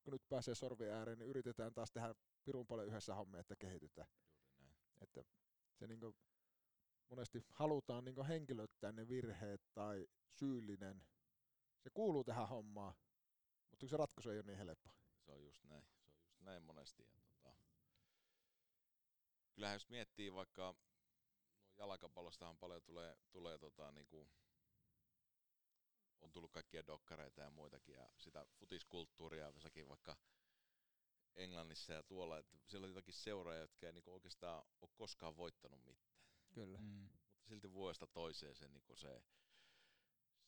[0.03, 4.07] kun nyt pääsee sorvien ääreen, niin yritetään taas tehdä pirun paljon yhdessä hommia, että kehitytään.
[5.01, 5.23] Että
[5.73, 6.15] se niin kuin,
[7.09, 11.03] monesti halutaan niin henkilöittää ne virheet tai syyllinen.
[11.88, 12.95] Se kuuluu tähän hommaan,
[13.69, 14.89] mutta se ratkaisu ei ole niin helppo.
[15.19, 15.83] Se on just näin.
[15.83, 17.03] Se on just näin monesti.
[17.03, 17.55] Ja tota,
[19.51, 20.75] kyllähän jos miettii vaikka no
[21.77, 24.29] jalkapallostahan paljon tulee, tulee tota, niinku,
[26.21, 30.17] on tullut kaikkia dokkareita ja muitakin ja sitä futiskulttuuria jossakin vaikka
[31.35, 35.83] Englannissa ja tuolla, että siellä on jotakin seuraajia, jotka ei niinku oikeastaan ole koskaan voittanut
[35.83, 36.17] mitään.
[36.53, 36.77] Kyllä.
[36.77, 36.85] Mm.
[36.85, 39.23] Mutta silti vuodesta toiseen se, niinku se,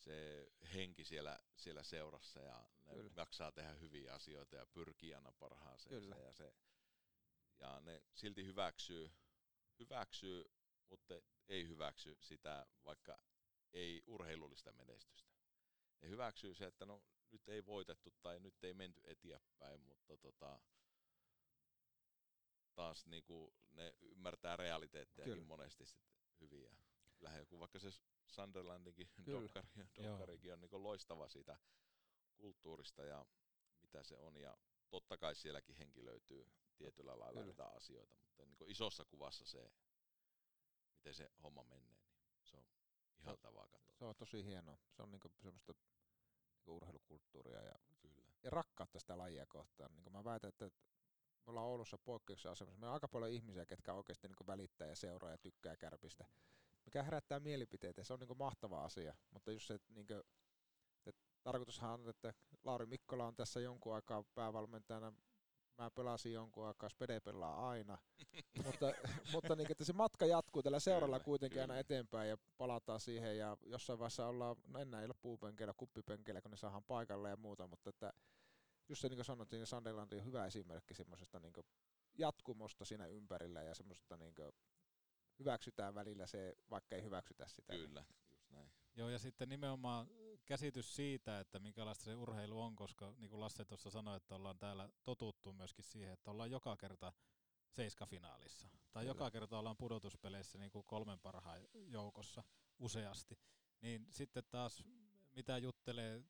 [0.10, 3.12] se henki siellä, siellä seurassa ja ne Kyllä.
[3.16, 6.02] jaksaa tehdä hyviä asioita ja pyrkii aina parhaaseen.
[6.02, 6.16] Kyllä.
[6.16, 6.54] Ja, se,
[7.60, 9.12] ja ne silti hyväksyy,
[9.80, 10.52] hyväksyy,
[10.90, 13.24] mutta ei hyväksy sitä, vaikka
[13.74, 15.34] ei urheilullista menestystä.
[16.02, 20.60] Ne hyväksyy se, että no nyt ei voitettu tai nyt ei menty eteenpäin, mutta tota,
[22.76, 25.48] taas niinku ne ymmärtää realiteettejakin Kyllä.
[25.48, 26.10] monesti sit.
[26.40, 26.48] Ja
[27.18, 27.92] kyllähän joku vaikka se
[28.30, 29.70] Sunderlandinkin dokkari,
[30.04, 31.58] dokkarikin on niinku loistava siitä
[32.38, 33.26] kulttuurista ja
[33.82, 34.38] mitä se on.
[34.38, 34.58] Ja
[34.90, 37.66] totta kai sielläkin henki löytyy tietyllä lailla Kyllä.
[37.66, 39.72] asioita, mutta niinku isossa kuvassa se,
[40.96, 41.98] miten se homma menee,
[42.38, 42.66] niin se on
[43.20, 43.96] ihaltavaa katsoa.
[43.98, 44.78] Se on tosi hienoa.
[44.90, 48.24] Se on niinku semmoista niinku urheilukulttuuria ja, Kyllä.
[48.44, 49.96] ja rakkautta sitä lajia kohtaan.
[49.96, 52.80] Niinku mä väitän, että me ollaan Oulussa poikkeuksen asemassa.
[52.80, 56.26] Meillä on aika paljon ihmisiä, ketkä oikeasti niinku välittää ja seuraa ja tykkää kärpistä.
[56.90, 58.04] Mikä herättää mielipiteitä.
[58.04, 59.16] Se on niinku mahtava asia.
[59.32, 60.14] Mutta just se, että niinku,
[61.06, 62.34] että tarkoitushan on, että
[62.64, 65.14] Lauri Mikkola on tässä jonkun aikaa päävalmentajana.
[65.78, 67.98] Mä pelasin jonkun aikaa, Spede pelaa aina.
[68.66, 68.94] mutta
[69.34, 73.38] mutta niin, että se matka jatkuu tällä seuralla Kyllä, kuitenkin aina eteenpäin ja palataan siihen
[73.38, 77.38] ja jossain vaiheessa ollaan, no enää ei ole puupenkeillä, kuppipenkeillä, kun ne saadaan paikalle ja
[77.38, 78.14] muuta, mutta että
[78.90, 81.54] just se niin kuin sanottiin, niin Sunderland on hyvä esimerkki semmoisesta niin
[82.18, 84.34] jatkumosta siinä ympärillä ja semmoisesta niin
[85.40, 87.74] hyväksytään välillä se, vaikka ei hyväksytä sitä.
[87.74, 88.72] niin- Kyllä, just näin.
[88.96, 90.08] Joo, ja sitten nimenomaan
[90.46, 94.60] käsitys siitä, että minkälaista se urheilu on, koska niin kuin Lasse tuossa sanoi, että ollaan
[94.60, 97.14] täällä totuttu myöskin siihen, että ollaan joka kerta
[97.70, 98.68] seiskafinaalissa.
[98.92, 99.10] Tai Kyllä.
[99.12, 102.44] joka kerta ollaan pudotuspeleissä niin kuin kolmen parhaan joukossa
[102.80, 103.40] useasti.
[103.82, 104.84] Niin sitten taas,
[105.32, 106.24] mitä juttelee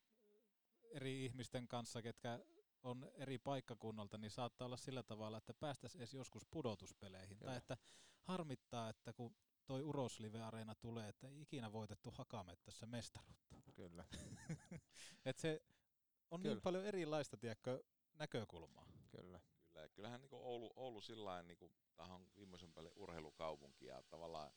[0.90, 2.40] eri ihmisten kanssa, ketkä
[2.82, 7.36] on eri paikkakunnalta, niin saattaa olla sillä tavalla, että päästäisiin edes joskus pudotuspeleihin.
[7.40, 7.46] Joo.
[7.48, 7.76] Tai että
[8.22, 13.56] harmittaa, että kun toi Uroslive-areena tulee, että ei ikinä voitettu Hakamettässä mestaruutta.
[13.74, 14.04] Kyllä.
[15.24, 15.62] Et se
[16.30, 16.54] on Kyllä.
[16.54, 17.82] niin paljon erilaista, tiedätkö,
[18.14, 18.86] näkökulmaa.
[19.10, 19.40] Kyllä.
[19.66, 21.58] Kyllä, ja kyllähän niin Oulu, Oulu sillä niin
[21.96, 24.52] tähän on viimeisen päälle urheilukaupunki ja tavallaan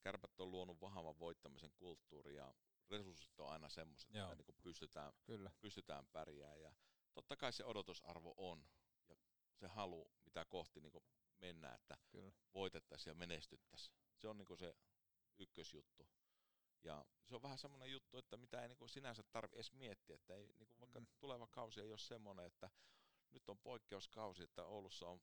[0.00, 2.54] kärpät on luonut vahvan voittamisen kulttuurin ja
[2.90, 5.50] resurssit on aina semmoiset, että niin pystytään, Kyllä.
[5.60, 6.72] pystytään pärjäämään ja
[7.16, 8.68] totta kai se odotusarvo on
[9.08, 9.16] ja
[9.54, 10.92] se halu, mitä kohti niin
[11.38, 12.32] mennään, että Kyllä.
[12.54, 13.96] voitettaisiin ja menestyttäisiin.
[14.16, 14.76] Se on niin se
[15.38, 16.08] ykkösjuttu.
[16.84, 20.34] Ja se on vähän semmoinen juttu, että mitä ei niin sinänsä tarvitse edes miettiä, että
[20.34, 21.06] ei, niin vaikka Mm.
[21.18, 22.70] tuleva kausi ei ole semmoinen, että
[23.30, 25.20] nyt on poikkeuskausi, että Oulussa on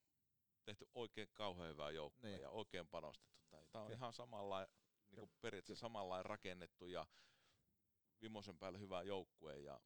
[0.66, 2.42] tehty oikein kauhean hyvää joukkoa Niin.
[2.42, 3.44] ja oikein panostettu.
[3.50, 3.98] Tämä on Kyllä.
[3.98, 4.68] ihan samalla
[5.10, 7.06] niin kuin periaatteessa samanlainen rakennettu ja
[8.22, 9.82] vimosen päälle hyvä joukkue ja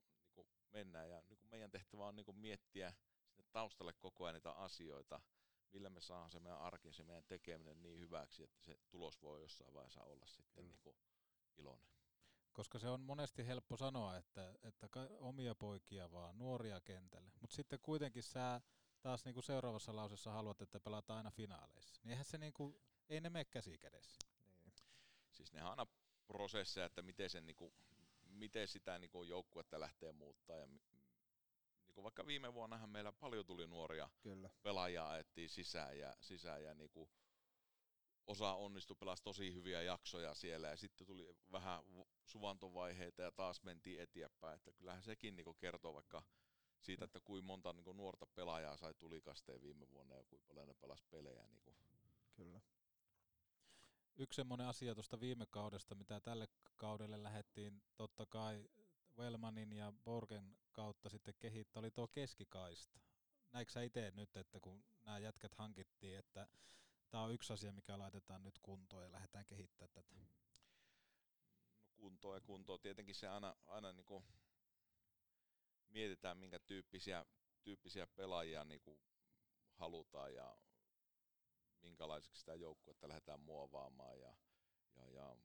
[0.71, 1.09] mennään.
[1.09, 2.93] Ja niin kuin meidän tehtävä on niin kuin miettiä
[3.29, 5.21] sinne taustalle koko ajan niitä asioita,
[5.71, 9.41] millä me saadaan se meidän arki, se meidän tekeminen niin hyväksi, että se tulos voi
[9.41, 10.97] jossain vaiheessa olla sitten niin kuin
[11.57, 11.87] iloinen.
[12.53, 14.89] Koska se on monesti helppo sanoa, että, että
[15.19, 17.31] omia poikia vaan, nuoria kentälle.
[17.41, 18.61] Mutta sitten kuitenkin sä
[19.01, 22.01] taas niinku seuraavassa lausessa haluat, että pelataan aina finaaleissa.
[22.03, 24.19] Niin eihän se niinku, ei ne mene käsi kädessä.
[24.63, 24.73] Niin.
[25.31, 25.91] Siis nehän on aina
[26.27, 27.73] prosesseja, että miten, sen, niinku,
[28.37, 30.57] miten sitä niinku, joukkuetta lähtee muuttaa.
[30.57, 30.81] Ja, mi-
[31.87, 34.49] niinku, vaikka viime vuonnahan meillä paljon tuli nuoria Kyllä.
[34.63, 37.09] pelaajia ajettiin sisään ja, sisään ja niinku,
[38.27, 41.83] osa onnistui pelasi tosi hyviä jaksoja siellä ja sitten tuli vähän
[42.25, 44.55] suvantovaiheita ja taas mentiin eteenpäin.
[44.55, 46.23] Että kyllähän sekin niin kertoo vaikka
[46.79, 50.73] siitä, että kuinka monta niin nuorta pelaajaa sai tulikasteen viime vuonna ja kuinka paljon ne
[50.73, 51.47] pelasi pelejä.
[51.47, 51.75] Niin
[52.33, 52.61] Kyllä.
[54.19, 58.69] Yksi semmoinen asia tuosta viime kaudesta, mitä tälle kaudelle lähdettiin totta kai
[59.17, 62.99] Wellmanin ja Borgen kautta sitten kehittää, oli tuo keskikaista.
[63.51, 66.47] Näikö sä itse nyt, että kun nämä jätkät hankittiin, että
[67.09, 70.15] tämä on yksi asia, mikä laitetaan nyt kuntoon ja lähdetään kehittämään tätä?
[70.15, 72.77] No kuntoa ja kuntoa.
[72.77, 74.23] Tietenkin se aina, aina niin kuin
[75.89, 77.25] mietitään, minkä tyyppisiä,
[77.63, 78.99] tyyppisiä pelaajia niin kuin
[79.73, 80.57] halutaan ja
[81.81, 84.19] minkälaiseksi sitä joukkuetta lähdetään muovaamaan.
[84.19, 84.33] Ja,
[84.95, 85.37] ja, ja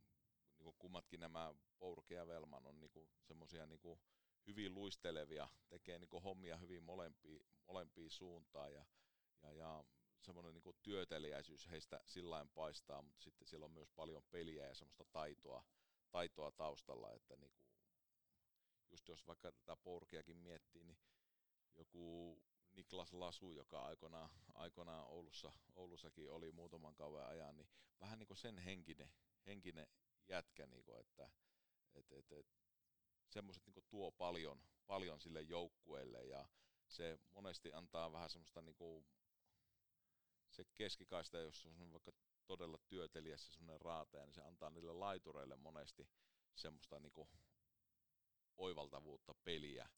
[0.59, 3.81] niin kuin kummatkin nämä Pourke ja Velman on niin semmoisia niin
[4.47, 8.85] hyvin luistelevia, tekee niin kuin hommia hyvin molempiin, molempiin suuntaan ja,
[9.43, 9.85] ja, ja
[10.21, 15.05] semmoinen niin työteliäisyys heistä sillä paistaa, mutta sitten siellä on myös paljon peliä ja semmoista
[15.05, 15.65] taitoa,
[16.11, 17.67] taitoa taustalla, että niin kuin,
[18.91, 20.99] just jos vaikka tätä Pourkeakin miettii, niin
[21.75, 22.43] joku
[22.73, 27.69] Niklas Lasu, joka aikoinaan, aikoinaan Oulussa, Oulussakin oli muutaman kauan ajan, niin
[28.01, 29.13] vähän niin kuin sen henkinen,
[29.47, 29.87] henkinen
[30.29, 31.31] jätkä, niin kuin, että
[31.95, 32.47] et, et, et,
[33.31, 36.49] semmoiset niin tuo paljon, paljon sille joukkueelle ja
[36.89, 39.07] se monesti antaa vähän semmoista niin kuin,
[40.51, 42.13] se keskikaista, jos on vaikka
[42.47, 46.09] todella työtelijässä semmoinen raateja, niin se antaa niille laitureille monesti
[46.55, 47.29] semmoista niin kuin,
[48.57, 49.89] oivaltavuutta peliä.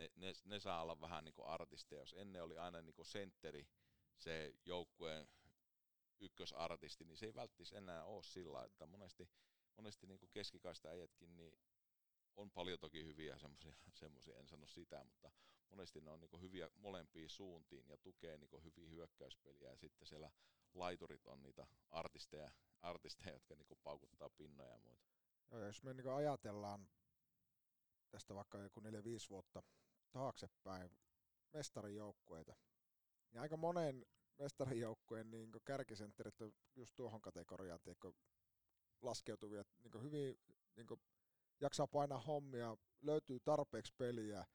[0.00, 2.02] Ne, ne, ne saa olla vähän niin kuin artisteja.
[2.02, 3.66] Jos ennen oli aina niin kuin sentteri,
[4.16, 5.28] se joukkueen
[6.20, 9.30] ykkösartisti, niin se ei välttis enää ole sillä, että monesti,
[9.76, 11.58] monesti niin kuin keskikaista äijätkin, niin
[12.36, 13.38] on paljon toki hyviä
[13.92, 15.30] semmoisia, en sano sitä, mutta
[15.70, 20.30] monesti ne on niin hyviä molempiin suuntiin ja tukee niin hyviä hyökkäyspeliä ja sitten siellä
[20.74, 22.50] laiturit on niitä artisteja,
[22.80, 25.08] artisteja jotka niin paukuttaa pinnoja ja muita.
[25.50, 26.88] Joo, jos me niin ajatellaan
[28.10, 28.82] tästä vaikka joku 4-5
[29.30, 29.62] vuotta
[30.12, 30.90] taaksepäin
[31.52, 32.56] mestarijoukkueita,
[33.32, 34.06] niin aika monen
[34.38, 38.12] mestarijoukkueen niin kärkisentterit on just tuohon kategoriaan tiedätkö,
[39.02, 40.38] laskeutuvia, niin hyvin
[40.76, 40.86] niin
[41.60, 44.46] jaksaa painaa hommia, löytyy tarpeeksi peliä,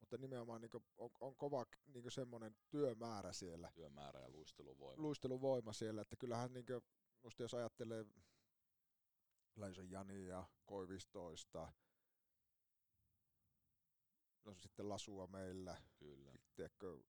[0.00, 3.70] mutta nimenomaan niin on, on kova niin semmoinen työmäärä siellä.
[3.74, 5.02] Työmäärä ja luisteluvoima.
[5.02, 6.80] Luisteluvoima siellä, että kyllähän niin kuin,
[7.22, 8.06] musta jos ajattelee
[9.56, 11.72] Läisön Jani ja Koivistoista,
[14.44, 15.82] no sitten Lasua meillä.
[15.98, 16.32] Kyllä.
[16.54, 17.02] Tiedätkö,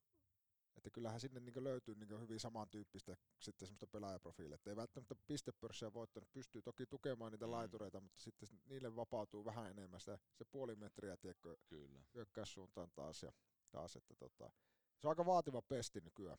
[0.77, 4.55] että kyllähän sinne niin löytyy niin hyvin samantyyppistä sitten semmoista pelaajaprofiilia.
[4.55, 7.51] Että ei välttämättä pistepörssiä voittanut, pystyy toki tukemaan niitä mm.
[7.51, 12.01] laitureita, mutta sitten niille vapautuu vähän enemmän sitä, se puoli metriä tiedätkö, Kyllä.
[12.13, 13.23] hyökkäyssuuntaan taas.
[13.23, 13.31] Ja,
[13.71, 14.51] taas että tota,
[14.99, 16.37] se on aika vaativa pesti nykyään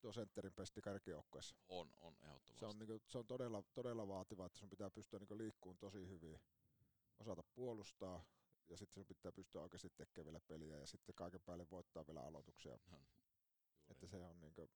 [0.00, 1.56] tuo sentterin pesti kärkijoukkoissa.
[1.68, 2.58] On, on ehdottomasti.
[2.58, 5.78] Se on, niin kuin, se on todella, todella vaativa, että sun pitää pystyä niin liikkumaan
[5.78, 6.40] tosi hyvin,
[7.18, 8.24] osata puolustaa,
[8.68, 12.20] ja sitten sun pitää pystyä oikeasti tekemään vielä peliä, ja sitten kaiken päälle voittaa vielä
[12.20, 12.78] aloituksia.
[12.90, 12.98] No,
[13.88, 14.70] että se on niinku...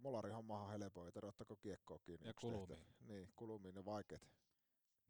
[0.00, 2.26] Molarin hommahan on helpoa, ei tarvitse ottaa kiekkoa kiinni.
[2.26, 2.86] Ja kulumiin.
[3.00, 4.22] Niin, kulumiin ne vaikeat.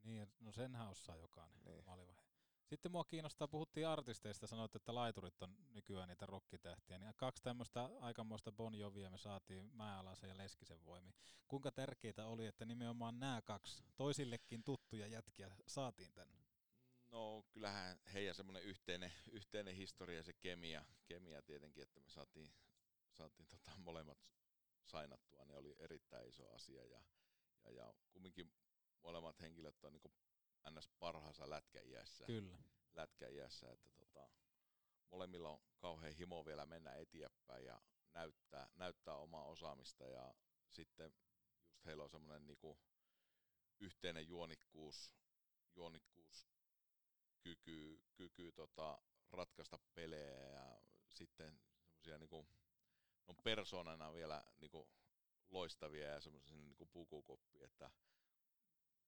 [0.04, 1.84] Niin, no senhän osaa jokainen niin.
[1.86, 2.28] maalivaihe.
[2.68, 7.90] Sitten mua kiinnostaa, puhuttiin artisteista, sanoit, että laiturit on nykyään niitä rokkitähtiä, niin kaksi tämmöistä
[8.00, 11.14] aikamoista Bon Jovia me saatiin Määalaisen ja Leskisen voimi.
[11.48, 16.47] Kuinka tärkeää oli, että nimenomaan nämä kaksi toisillekin tuttuja jätkiä saatiin tänne?
[17.10, 22.52] No kyllähän heidän semmoinen yhteinen, yhteinen historia, se kemia, kemia tietenkin, että me saatiin,
[23.12, 24.18] saatiin tota, molemmat
[24.86, 27.02] sainattua, niin oli erittäin iso asia ja,
[27.64, 28.52] ja, ja kumminkin
[29.02, 30.88] molemmat henkilöt on niin ns.
[30.98, 32.26] parhaassa lätkäiässä.
[32.26, 32.58] Kyllä.
[32.94, 34.30] Lätkäiässä, että tota,
[35.10, 37.82] molemmilla on kauhean himo vielä mennä eteenpäin ja
[38.14, 40.34] näyttää, näyttää omaa osaamista ja
[40.68, 41.12] sitten
[41.70, 42.78] just heillä on semmoinen niin
[43.80, 45.14] yhteinen juonikkuus,
[45.76, 46.57] juonikkuus
[47.40, 48.98] kyky, kyky tota,
[49.32, 52.48] ratkaista pelejä ja sitten semmoisia niinku,
[53.26, 54.88] on persoonana vielä niinku,
[55.50, 57.90] loistavia ja semmoisia niinku pukukoppi, että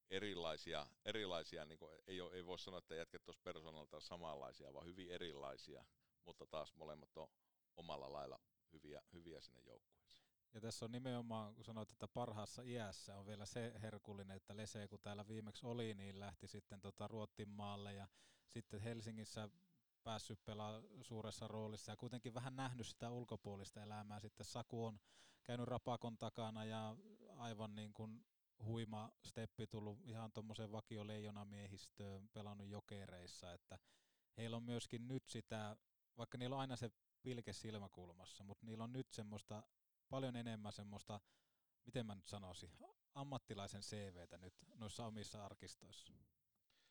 [0.09, 5.11] erilaisia, erilaisia niinku, ei, ole, ei voi sanoa, että jätket tuossa persoonalta samanlaisia, vaan hyvin
[5.11, 5.85] erilaisia,
[6.25, 7.27] mutta taas molemmat on
[7.75, 8.39] omalla lailla
[8.73, 10.30] hyviä, hyviä sinne joukkueeseen.
[10.53, 14.87] Ja tässä on nimenomaan, kun sanoit, että parhaassa iässä on vielä se herkullinen, että Lese,
[14.87, 18.07] kun täällä viimeksi oli, niin lähti sitten tota Ruottin maalle ja
[18.47, 19.49] sitten Helsingissä
[20.03, 24.19] päässyt pelaa suuressa roolissa ja kuitenkin vähän nähnyt sitä ulkopuolista elämää.
[24.19, 24.99] Sitten Saku on
[25.43, 26.95] käynyt rapakon takana ja
[27.37, 28.25] aivan niin kuin
[28.63, 33.79] huima steppi tullut ihan tuommoiseen vakioleijonamiehistöön, pelannut jokereissa, että
[34.37, 35.77] heillä on myöskin nyt sitä,
[36.17, 36.91] vaikka niillä on aina se
[37.21, 39.63] pilke silmäkulmassa, mutta niillä on nyt semmoista
[40.11, 41.19] paljon enemmän semmoista,
[41.85, 42.71] miten mä nyt sanoisin,
[43.13, 46.13] ammattilaisen CVtä nyt noissa omissa arkistoissa?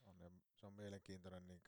[0.06, 1.62] On, ja se on mielenkiintoinen niin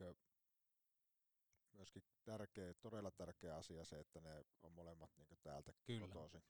[1.73, 6.07] myöskin tärkeä, todella tärkeä asia se, että ne on molemmat niin täältä Kyllä.
[6.07, 6.43] kotoisin.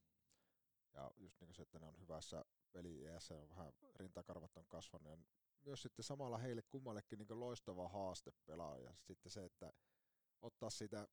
[0.93, 5.11] Ja just niin se, että ne on hyvässä peli on vähän rintakarvat on kasvanut.
[5.11, 5.17] Ja
[5.65, 8.95] myös sitten samalla heille kummallekin niin loistava haaste pelaaja.
[9.01, 9.73] Sitten se, että
[10.41, 11.07] ottaa sitä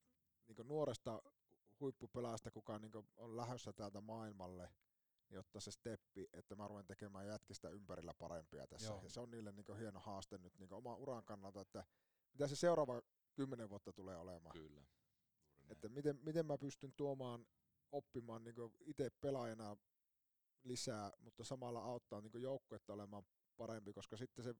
[0.47, 1.21] niin nuoresta
[1.81, 4.69] huippupelaajasta, kuka niin on lähdössä täältä maailmalle,
[5.39, 8.87] ottaa se steppi, että mä ruven tekemään jätkistä ympärillä parempia tässä.
[8.87, 9.03] Joo.
[9.03, 11.85] Ja se on niille niin hieno haaste nyt niin oman uran kannalta, että
[12.33, 13.01] mitä se seuraava
[13.33, 14.53] kymmenen vuotta tulee olemaan.
[14.53, 14.81] Kyllä.
[15.69, 17.45] Että miten, miten mä pystyn tuomaan
[17.91, 18.55] oppimaan niin
[18.85, 19.77] itse pelaajana
[20.63, 23.23] lisää, mutta samalla auttaa niin joukkuetta olemaan
[23.57, 24.55] parempi, koska sitten se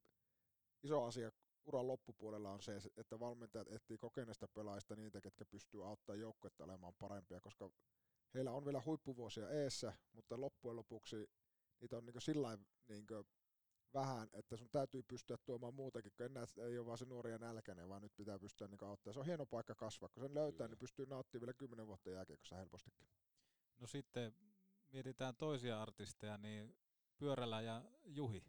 [0.84, 1.31] iso asia
[1.65, 6.93] uran loppupuolella on se, että valmentajat etsii kokeneista pelaajista niitä, ketkä pystyy auttamaan joukkuetta olemaan
[6.99, 7.69] parempia, koska
[8.33, 11.29] heillä on vielä huippuvuosia eessä, mutta loppujen lopuksi
[11.81, 12.57] niitä on niin sillä
[12.88, 13.05] niin
[13.93, 17.38] vähän, että sun täytyy pystyä tuomaan muutakin, kun enää ei ole vaan se nuori ja
[17.38, 19.13] nälkäinen, vaan nyt pitää pystyä niin auttamaan.
[19.13, 20.67] Se on hieno paikka kasvaa, kun sen löytää, Kyllä.
[20.67, 23.07] niin pystyy nauttimaan vielä kymmenen vuotta jälkeen, helpostikin.
[23.77, 24.35] No sitten
[24.88, 26.75] mietitään toisia artisteja, niin
[27.17, 28.43] Pyörällä ja Juhi.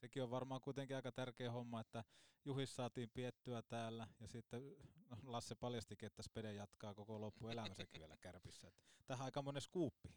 [0.00, 2.04] Sekin on varmaan kuitenkin aika tärkeä homma, että
[2.44, 4.76] Juhi saatiin piettyä täällä ja sitten
[5.10, 8.68] no Lasse paljastikin, että Spede jatkaa koko loppuelämänsäkin vielä kärpissä.
[8.68, 10.08] Että tähän aika monen skuuppi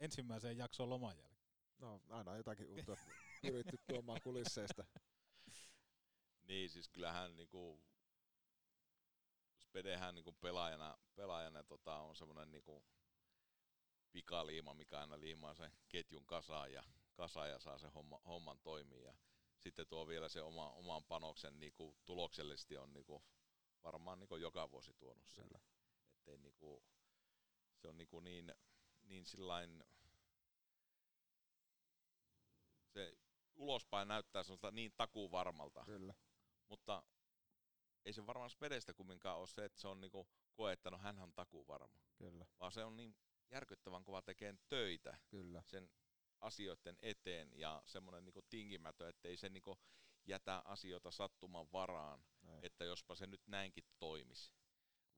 [0.00, 1.54] ensimmäiseen jaksoon loman jälkeen.
[1.78, 2.96] No aina jotakin uutta
[3.42, 4.84] pyritty tuomaan kulisseista.
[6.42, 7.80] Niin, siis kyllähän niinku
[9.58, 12.84] Spedehän niinku pelaajana, pelaajana tota, on semmoinen niinku
[14.12, 16.84] pikaliima, mikä aina liimaa sen ketjun kasaan ja,
[17.14, 19.02] kasaan ja saa sen homma, homman toimia.
[19.02, 19.14] Ja
[19.60, 23.24] sitten tuo vielä se oma, oman panoksen niinku, tuloksellisesti on niinku,
[23.82, 25.44] varmaan niinku joka vuosi tuonut sen.
[25.44, 25.60] Kyllä.
[26.14, 26.84] Ettei niinku,
[27.76, 28.54] se on niinku niin,
[29.02, 29.84] niin sillain,
[32.86, 33.16] se
[33.54, 35.84] ulospäin näyttää semmoista niin takuu varmalta.
[35.84, 36.14] Kyllä.
[36.68, 37.02] Mutta
[38.04, 41.18] ei se varmaan Spedestä kumminkaan ole se, että se on niinku koe, että no hän
[41.18, 42.00] on takuu varma.
[42.18, 42.46] Kyllä.
[42.60, 43.16] Vaan se on niin
[43.50, 45.62] järkyttävän kova tekemään töitä Kyllä.
[45.66, 45.90] sen
[46.40, 49.78] asioiden eteen ja semmoinen niinku tingimätön, ettei se niinku
[50.26, 52.60] jätä asioita sattuman varaan, Näin.
[52.62, 54.52] että jospa se nyt näinkin toimisi.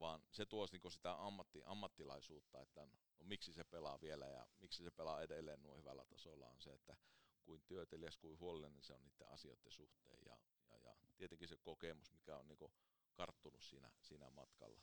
[0.00, 4.84] Vaan se tuosi niinku sitä ammatti, ammattilaisuutta, että no, miksi se pelaa vielä ja miksi
[4.84, 6.96] se pelaa edelleen noin hyvällä tasolla on se, että
[7.44, 10.38] kuin työtelijäs kuin huolellinen se on niiden asioiden suhteen ja,
[10.70, 12.72] ja, ja tietenkin se kokemus, mikä on niinku
[13.14, 14.82] karttunut siinä, siinä matkalla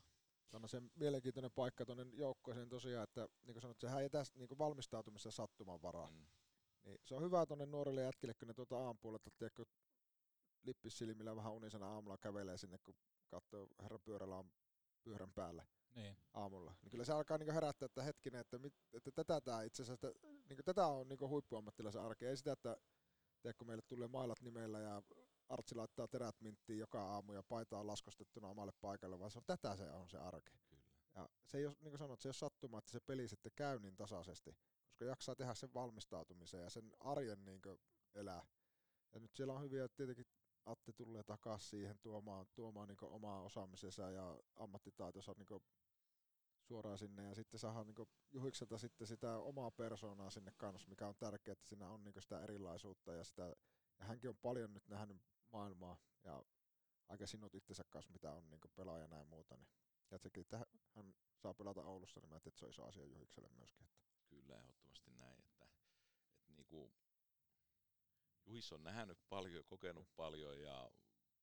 [0.52, 4.58] on se mielenkiintoinen paikka tuonne joukkoeseen tosiaan, että niin kuin sanot, sehän ei tässä niin
[4.58, 6.10] valmistautumisessa sattuman varaa.
[6.10, 6.26] Mm.
[6.84, 9.64] Niin se on hyvä tuonne nuorille jätkille, kun ne tuota aamupuolelta, tiedätkö,
[10.62, 12.94] lippissilmillä vähän unisena aamulla kävelee sinne, kun
[13.28, 14.50] katsoo herra pyörällä on
[15.02, 16.16] pyörän päällä niin.
[16.34, 16.74] aamulla.
[16.82, 20.08] Niin kyllä se alkaa niin herättää, että hetkinen, että, mit, että tätä tämä itse asiassa,
[20.08, 22.26] että, niin tätä on niin huippuammattilaisen arki.
[22.26, 22.76] Ei sitä, että
[23.42, 25.02] tiedätkö, meille tulee mailat nimellä ja
[25.50, 29.44] Artsi laittaa terät minttiin joka aamu ja paita on laskostettuna omalle paikalle, vaan se on
[29.46, 30.58] tätä se on se arki.
[30.68, 30.82] Kyllä.
[31.14, 33.52] Ja se ei ole, niin kuin sanot, se ei ole sattuma, että se peli sitten
[33.56, 34.56] käy niin tasaisesti,
[34.86, 37.60] koska jaksaa tehdä sen valmistautumisen ja sen arjen niin
[38.14, 38.46] elää.
[39.12, 40.26] Ja nyt siellä on hyviä, tietenkin
[40.66, 45.62] Atte tulee takaisin siihen tuomaan, tuomaan niin omaa osaamisensa ja ammattitaitonsa niin
[46.62, 51.16] suoraan sinne ja sitten saadaan niin Juhikselta sitten sitä omaa persoonaa sinne kanssa, mikä on
[51.18, 53.54] tärkeää, että siinä on niin sitä erilaisuutta ja sitä
[54.00, 55.22] ja hänkin on paljon nyt nähnyt
[55.52, 56.44] maailmaa ja
[57.08, 59.56] aika sinut itsensä kanssa, mitä on niin pelaajana ja muuta.
[59.56, 59.68] Niin.
[60.10, 63.48] Ja sekin, että hän saa pelata Oulussa, niin mä että se on iso asia Juhikselle
[63.48, 63.86] myöskin.
[63.86, 64.00] Että.
[64.28, 65.40] Kyllä, ehdottomasti näin.
[65.40, 65.64] Että,
[66.34, 66.92] että niin kuin
[68.46, 70.14] Juhis on nähnyt paljon, kokenut mm.
[70.16, 70.90] paljon ja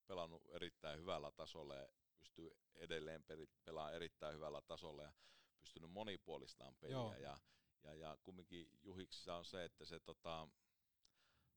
[0.08, 1.88] pelannut erittäin hyvällä tasolla ja
[2.20, 3.24] pystyy edelleen
[3.66, 5.14] pelaamaan erittäin hyvällä tasolla ja
[5.60, 6.94] pystynyt monipuolistamaan peliä.
[6.94, 7.14] Joo.
[7.14, 7.38] Ja,
[7.84, 10.48] ja, ja kumminkin Juhiksessa on se, että se tota,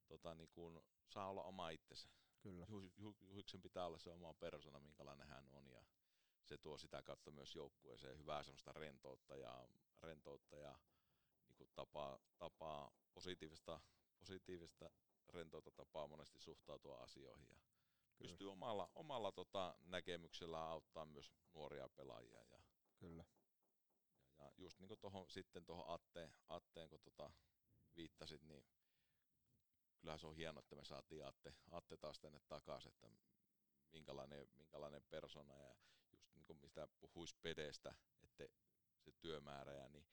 [0.09, 2.09] tota, niin kuin, saa olla oma itsensä.
[2.43, 2.67] Kyllä.
[3.21, 5.85] Juhiksen pitää olla se oma persona, minkälainen hän on, ja
[6.45, 9.69] se tuo sitä kautta myös joukkueeseen hyvää semmoista rentoutta ja,
[10.03, 10.79] rentoutta ja
[11.47, 13.81] niin kuin tapaa, tapaa positiivista,
[14.19, 14.91] positiivista
[15.29, 17.61] rentoutta tapaa monesti suhtautua asioihin ja
[18.19, 18.29] Kyllä.
[18.29, 22.45] pystyy omalla, omalla tota, näkemyksellä auttaa myös nuoria pelaajia.
[22.51, 22.61] Ja,
[22.97, 23.25] Kyllä.
[24.39, 27.31] Ja, ja just niin kuin tohon, sitten tuohon Atteen, Atteen, kun tota
[27.97, 28.65] viittasit, niin
[30.01, 33.11] kyllähän se on hienoa, että me saatiin Atte, Atte taas tänne takaisin, että
[33.93, 35.75] minkälainen, minkälainen persona ja
[36.13, 38.49] just niin kuin mistä puhuisi pedestä, että
[38.99, 40.07] se työmäärä ja niin,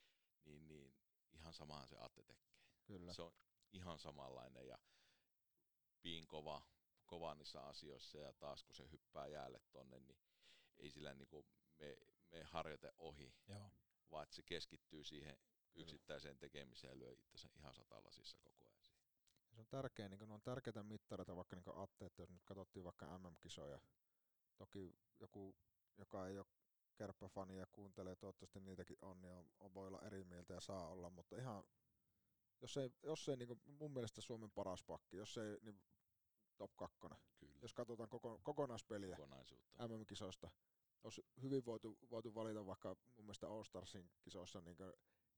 [0.44, 0.94] niin, niin
[1.32, 2.52] ihan samaan se Atte tekee.
[2.84, 3.12] Kyllä.
[3.12, 3.32] Se on
[3.72, 4.78] ihan samanlainen ja
[6.02, 6.62] piin kova,
[7.06, 10.18] kova niissä asioissa ja taas kun se hyppää jäälle tonne, niin
[10.78, 11.46] ei sillä niin kuin
[11.78, 11.98] me,
[12.30, 13.70] me harjoite ohi, Joo.
[14.10, 15.38] vaan että se keskittyy siihen
[15.74, 18.67] yksittäiseen tekemiseen ja lyö itsensä ihan satalasissa koko.
[19.58, 22.84] Se on tärkeä, niin ne on tärkeitä mittareita, vaikka niin Atte, että jos nyt katsottiin
[22.84, 23.80] vaikka MM-kisoja,
[24.56, 25.56] toki joku,
[25.96, 26.46] joka ei ole
[26.96, 30.88] kärppäfani ja kuuntelee, toivottavasti niitäkin on, niin on, on, voi olla eri mieltä ja saa
[30.88, 31.64] olla, mutta ihan,
[32.60, 35.80] jos ei, jos ei niin kuin, mun mielestä Suomen paras pakki, jos ei, niin
[36.56, 36.98] top 2.
[37.36, 37.58] Kyllä.
[37.62, 39.18] Jos katsotaan koko, kokonaispeliä
[39.88, 40.50] MM-kisoista,
[41.04, 44.92] olisi hyvin voitu, voitu valita vaikka mun mielestä All Starsin kisoissa, niin, kuin,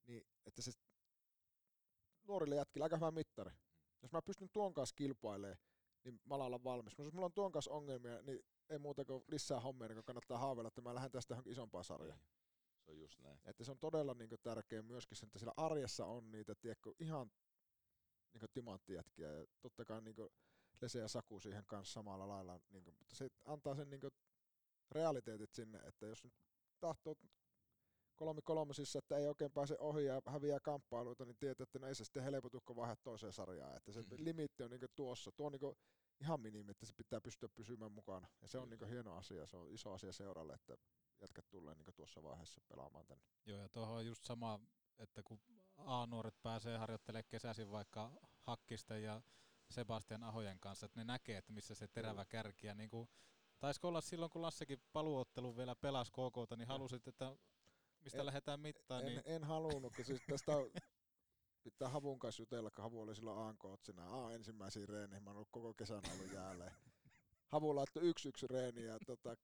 [0.07, 0.73] niin että se
[2.23, 3.51] nuorille jätkille aika hyvä mittari.
[4.03, 5.59] Jos mä pystyn tuon kanssa kilpailemaan,
[6.05, 6.93] niin mä alan valmis.
[6.93, 10.39] Mutta jos mulla on tuon kanssa ongelmia, niin ei muuta kuin lisää hommia, niin kannattaa
[10.39, 12.21] haaveilla, että mä lähden tästä johonkin isompaan sarjaan.
[12.21, 12.31] Niin.
[12.81, 13.41] Se on just näin.
[13.45, 17.31] Että se on todella niin kuin, tärkeä myöskin että siellä arjessa on niitä, tiedätkö, ihan
[18.33, 19.33] niin kuin timanttijätkiä.
[19.33, 20.29] Ja totta kai niin kuin,
[20.81, 22.61] Lese ja Saku siihen kanssa samalla lailla.
[22.71, 24.11] Niin kuin, mutta se antaa sen niin kuin,
[24.91, 26.33] realiteetit sinne, että jos nyt
[26.81, 27.15] tahtoo
[28.21, 31.95] kolmi kolmosissa, että ei oikein pääse ohi ja häviää kamppailuita, niin tietää, että no ei
[31.95, 33.77] se sitten helpotu, kun vaihdat toiseen sarjaan.
[33.77, 34.25] Että se mm-hmm.
[34.25, 35.33] limitti on niin tuossa.
[35.33, 35.77] Tuo on niin
[36.21, 38.29] ihan minimi, että se pitää pystyä pysymään mukana.
[38.43, 40.77] Ja se on niin hieno asia, se on iso asia seuralle, että
[41.21, 43.25] jätkät tulee niin tuossa vaiheessa pelaamaan tänne.
[43.47, 44.61] Joo, ja tuohon on just sama,
[44.99, 45.41] että kun
[45.77, 49.23] A-nuoret pääsee harjoittelemaan kesäisin vaikka Hakkisten ja
[49.71, 52.67] Sebastian Ahojen kanssa, että ne näkee, että missä se terävä kärki.
[52.67, 53.09] Ja niin kuin,
[53.59, 57.37] taisiko olla silloin, kun Lassekin paluottelu vielä pelasi KK, niin halusit, että
[58.05, 59.01] mistä en, lähdetään mittaan.
[59.01, 59.23] En, niin...
[59.25, 60.53] en halunnut, siis tästä
[61.63, 64.07] pitää Havun kanssa jutella, kun Havu oli silloin aankootsina.
[64.07, 66.73] Aa, ensimmäisiä reeneihin, mä oon ollut koko kesän ollut jäälle.
[67.49, 69.37] Havu laittoi yksi yksi reeni ja tota,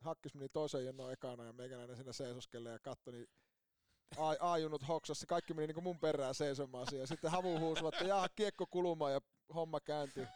[0.00, 3.26] hakkis meni toisen jennon ekana ja meikäläinen siinä seisoskelee ja katsoi, niin
[4.40, 7.06] aajunut hoksassa, kaikki meni niin mun perään seisomaan siihen.
[7.06, 9.20] Sitten Havu huusi, että jaa, kiekko kulumaan ja
[9.54, 10.26] homma kääntyi.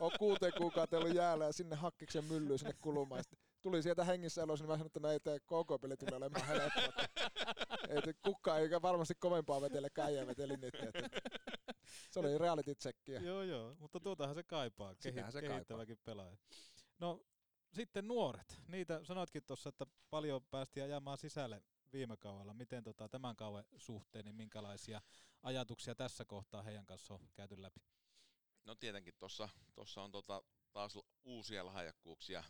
[0.00, 3.24] On kuuteen kuukauteen ollut jäällä ja sinne hakkiksen myllyy sinne kulumaan.
[3.24, 6.46] Sitten tuli sieltä hengissä elossa, niin mä sanoin, että näin no ei KK-peli tulee olemaan
[6.46, 7.04] helppoa.
[7.88, 10.74] ei kukaan eikä varmasti kovempaa vetele, käijä veteli nyt.
[10.74, 11.08] Että
[12.10, 13.20] se oli reality checkia.
[13.20, 16.04] joo, joo, mutta tuotahan se kaipaa, Kehi- se kehittäväkin kaipaa.
[16.04, 16.36] pelaaja.
[16.98, 17.24] No
[17.72, 21.62] sitten nuoret, niitä sanoitkin tuossa, että paljon päästiin ajamaan sisälle
[21.92, 22.54] viime kaudella.
[22.54, 25.00] Miten tota, tämän kauden suhteen, niin minkälaisia
[25.42, 27.80] ajatuksia tässä kohtaa heidän kanssa on käyty läpi?
[28.64, 29.14] No tietenkin
[29.74, 30.42] tuossa on tota,
[30.72, 32.44] taas uusia lahjakkuuksia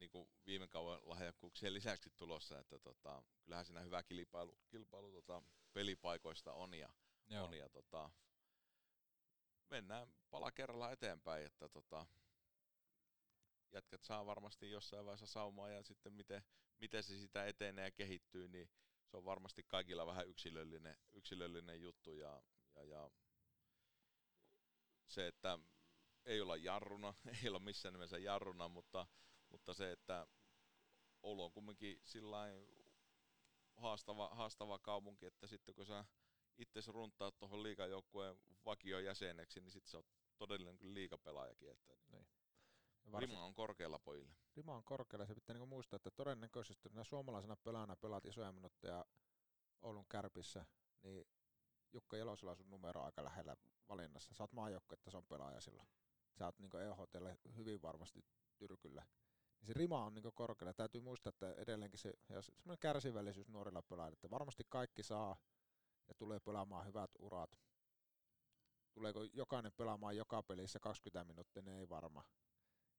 [0.00, 5.42] niin kuin viime kauden lahjakkuuksien lisäksi tulossa, että tota, kyllähän siinä hyvä kilpailu, kilpailu tota,
[5.72, 6.88] pelipaikoista on ja,
[7.30, 8.10] on ja tota,
[9.70, 12.06] mennään pala kerralla eteenpäin, että tota,
[13.72, 16.42] jätkät saa varmasti jossain vaiheessa saumaa ja sitten miten,
[16.78, 18.70] miten se sitä etenee ja kehittyy, niin
[19.06, 22.42] se on varmasti kaikilla vähän yksilöllinen, yksilöllinen juttu ja,
[22.74, 23.10] ja, ja
[25.06, 25.58] se, että
[26.24, 29.06] ei olla jarruna, ei olla missään nimessä jarruna, mutta,
[29.50, 30.26] mutta se, että
[31.22, 32.00] Oulu on kumminkin
[33.76, 36.04] haastava, haastava kaupunki, että sitten kun sä
[36.58, 40.04] itse runtaat tuohon liikajoukkueen vakion jäseneksi, niin sitten se on
[40.38, 41.70] todellinen kyllä liikapelaajakin.
[41.70, 42.26] Että niin.
[43.18, 44.34] Rima on korkealla pojille.
[44.56, 45.26] Rima on korkealla.
[45.26, 49.04] Se pitää niinku muistaa, että todennäköisesti nämä suomalaisena pelaajana pelaat isoja minuutteja
[49.82, 50.66] Oulun kärpissä,
[51.02, 51.26] niin
[51.92, 53.56] Jukka Jelosella on sun numero aika lähellä
[53.88, 54.34] valinnassa.
[54.34, 54.52] Sä oot
[54.92, 55.88] että se on pelaaja silloin.
[56.38, 58.24] Sä oot niin EHTlle hyvin varmasti
[58.58, 59.06] tyrkyllä.
[59.60, 60.74] Niin se rima on niin korkealla.
[60.74, 65.36] Täytyy muistaa, että edelleenkin se, ja semmoinen kärsivällisyys nuorilla pelaajilla, että varmasti kaikki saa
[66.08, 67.58] ja tulee pelaamaan hyvät urat.
[68.92, 72.24] Tuleeko jokainen pelaamaan joka pelissä 20 minuuttia, niin ei varma.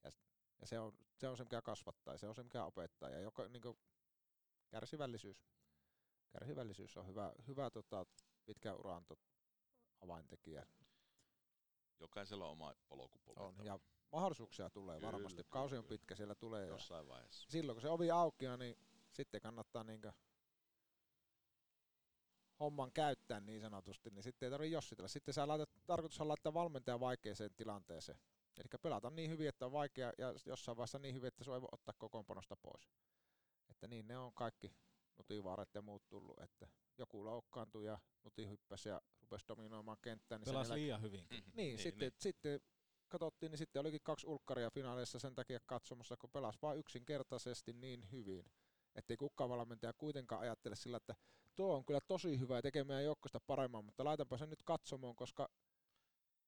[0.03, 0.11] Ja,
[0.61, 3.09] ja se, on, se on se, mikä kasvattaa, ja se on se, mikä opettaa.
[3.09, 3.77] Ja joka, niin
[4.69, 5.45] kärsivällisyys.
[6.31, 8.05] Kärsivällisyys on hyvä, hyvä tota,
[8.45, 9.19] pitkän uran tot,
[10.01, 10.65] avaintekijä.
[11.99, 13.79] Jokaisella on oma polku On, ja
[14.11, 15.43] mahdollisuuksia tulee kyllä, varmasti.
[15.43, 16.67] Kyllä, Kausi on pitkä, siellä tulee.
[16.67, 17.49] Jossain vaiheessa.
[17.49, 18.77] Silloin kun se ovi aukeaa, niin
[19.11, 20.11] sitten kannattaa niinkö
[22.59, 25.07] homman käyttää niin sanotusti, niin sitten ei tarvitse jossitella.
[25.07, 28.19] Sitten sä laitat, tarkoitus on laittaa valmentaja vaikeeseen tilanteeseen.
[28.57, 31.61] Eli pelata niin hyvin, että on vaikea, ja jossain vaiheessa niin hyvin, että se ei
[31.61, 32.89] voi ottaa kokoonpanosta pois.
[33.69, 34.75] Että niin ne on kaikki
[35.17, 36.67] nutivaaret ja muut tullut, että
[36.97, 40.37] joku loukkaantui ja nuti hyppäsi ja rupesi dominoimaan kenttää.
[40.37, 41.25] Niin Pelasi liian hyvin.
[41.29, 42.21] niin, niin, sitten, niin.
[42.21, 42.59] sitten
[43.11, 48.11] katsottiin, niin sitten olikin kaksi ulkkaria finaaleissa sen takia katsomassa, kun pelasi vain yksinkertaisesti niin
[48.11, 48.51] hyvin,
[48.95, 51.15] ettei kukaan valmentaja kuitenkaan ajattele sillä, että
[51.55, 55.15] tuo on kyllä tosi hyvä ja tekee meidän joukkoista paremmin, mutta laitanpa sen nyt katsomaan,
[55.15, 55.49] koska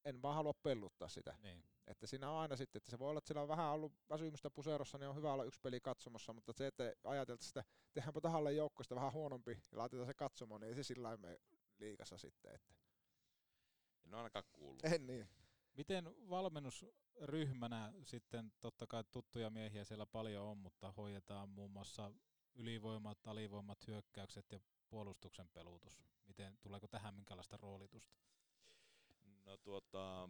[0.05, 1.37] en vaan halua pelluttaa sitä.
[1.41, 1.63] Niin.
[1.87, 4.49] Että siinä on aina sitten, että se voi olla, että sillä on vähän ollut väsymystä
[4.49, 7.63] puserossa, niin on hyvä olla yksi peli katsomassa, mutta se, että ajateltaisiin sitä,
[7.93, 11.39] tehdäänpä tahalle joukkoista vähän huonompi ja laitetaan se katsomaan, niin ei se sillä me
[11.77, 12.55] liikassa sitten.
[12.55, 12.73] Että.
[14.05, 14.85] En ole ainakaan kuullut.
[14.85, 15.27] En niin.
[15.73, 22.11] Miten valmennusryhmänä sitten, totta kai tuttuja miehiä siellä paljon on, mutta hoidetaan muun muassa
[22.55, 24.59] ylivoimat, alivoimat, hyökkäykset ja
[24.89, 25.99] puolustuksen pelutus.
[26.25, 28.17] Miten, tuleeko tähän minkälaista roolitusta?
[29.45, 30.29] No tuota,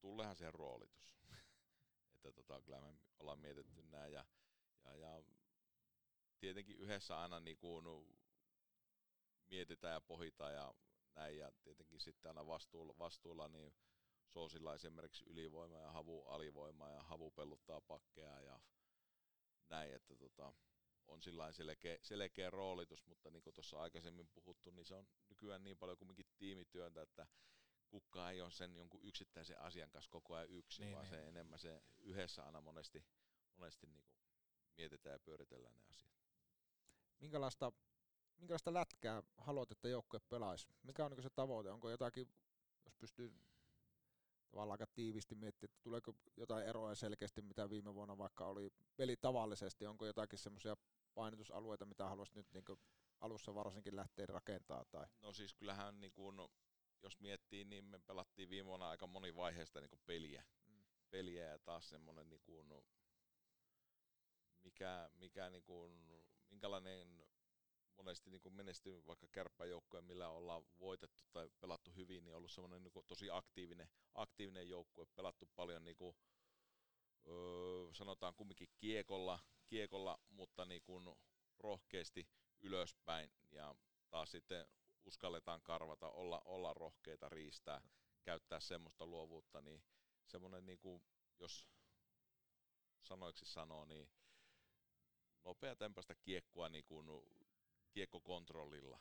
[0.00, 1.16] tullehan siihen roolitus.
[2.14, 4.24] että tota, kyllä me ollaan mietitty näin ja,
[4.84, 5.22] ja, ja
[6.40, 7.84] tietenkin yhdessä aina niin kuin
[9.50, 10.74] mietitään ja pohitaan ja
[11.14, 13.74] näin ja tietenkin sitten aina vastuulla, vastuulla niin
[14.28, 18.60] Soosilla esimerkiksi ylivoima ja havu alivoima ja havu pelluttaa pakkeja ja
[19.68, 20.52] näin, että tota,
[21.06, 25.64] on sillä selkeä, selkeä roolitus, mutta niin kuin tuossa aikaisemmin puhuttu, niin se on nykyään
[25.64, 27.26] niin paljon kumminkin tiimityöntä, että
[27.88, 31.10] kukaan ei ole sen jonkun yksittäisen asian kanssa koko ajan yksin, niin, vaan niin.
[31.10, 33.04] se enemmän se yhdessä aina monesti,
[33.56, 34.18] monesti niin kuin
[34.76, 36.12] mietitään ja pyöritellään ne asiat.
[37.18, 37.72] Minkälaista,
[38.38, 40.68] minkälaista lätkää haluat, että joukkue pelaisi?
[40.82, 41.70] Mikä on niin se tavoite?
[41.70, 42.28] Onko jotakin,
[42.84, 43.34] jos pystyy
[44.50, 49.16] tavallaan aika tiivisti miettimään, että tuleeko jotain eroa selkeästi, mitä viime vuonna vaikka oli peli
[49.16, 50.76] tavallisesti, onko jotakin semmoisia
[51.14, 52.64] painotusalueita, mitä haluaisit nyt niin
[53.20, 54.84] alussa varsinkin lähteä rakentaa?
[54.84, 55.06] Tai?
[55.20, 56.36] No siis kyllähän niin kuin,
[57.02, 60.44] jos miettii, niin me pelattiin viime vuonna aika monivaiheista niin peliä.
[60.66, 60.84] Mm.
[61.10, 62.66] peliä ja taas semmoinen, niin kuin,
[64.62, 66.08] mikä, mikä niin kuin,
[66.50, 67.27] minkälainen
[67.98, 73.04] monesti niin menestyy vaikka kärppäjoukkoja, millä ollaan voitettu tai pelattu hyvin, niin ollut semmoinen niin
[73.06, 76.16] tosi aktiivinen, aktiivinen joukkue, pelattu paljon niin kuin,
[77.26, 81.16] öö, sanotaan kumminkin kiekolla, kiekolla mutta niin kuin
[81.58, 82.28] rohkeasti
[82.60, 83.32] ylöspäin.
[83.50, 83.74] Ja
[84.10, 84.66] taas sitten
[85.04, 87.80] uskalletaan karvata, olla, olla rohkeita, riistää,
[88.22, 89.82] käyttää semmoista luovuutta, niin
[90.26, 91.02] semmoinen, niin kuin,
[91.38, 91.68] jos
[93.02, 94.08] sanoiksi sanoo, niin
[95.44, 97.06] nopea tempasta kiekkoa niin kuin
[97.98, 99.00] kiekkokontrollilla.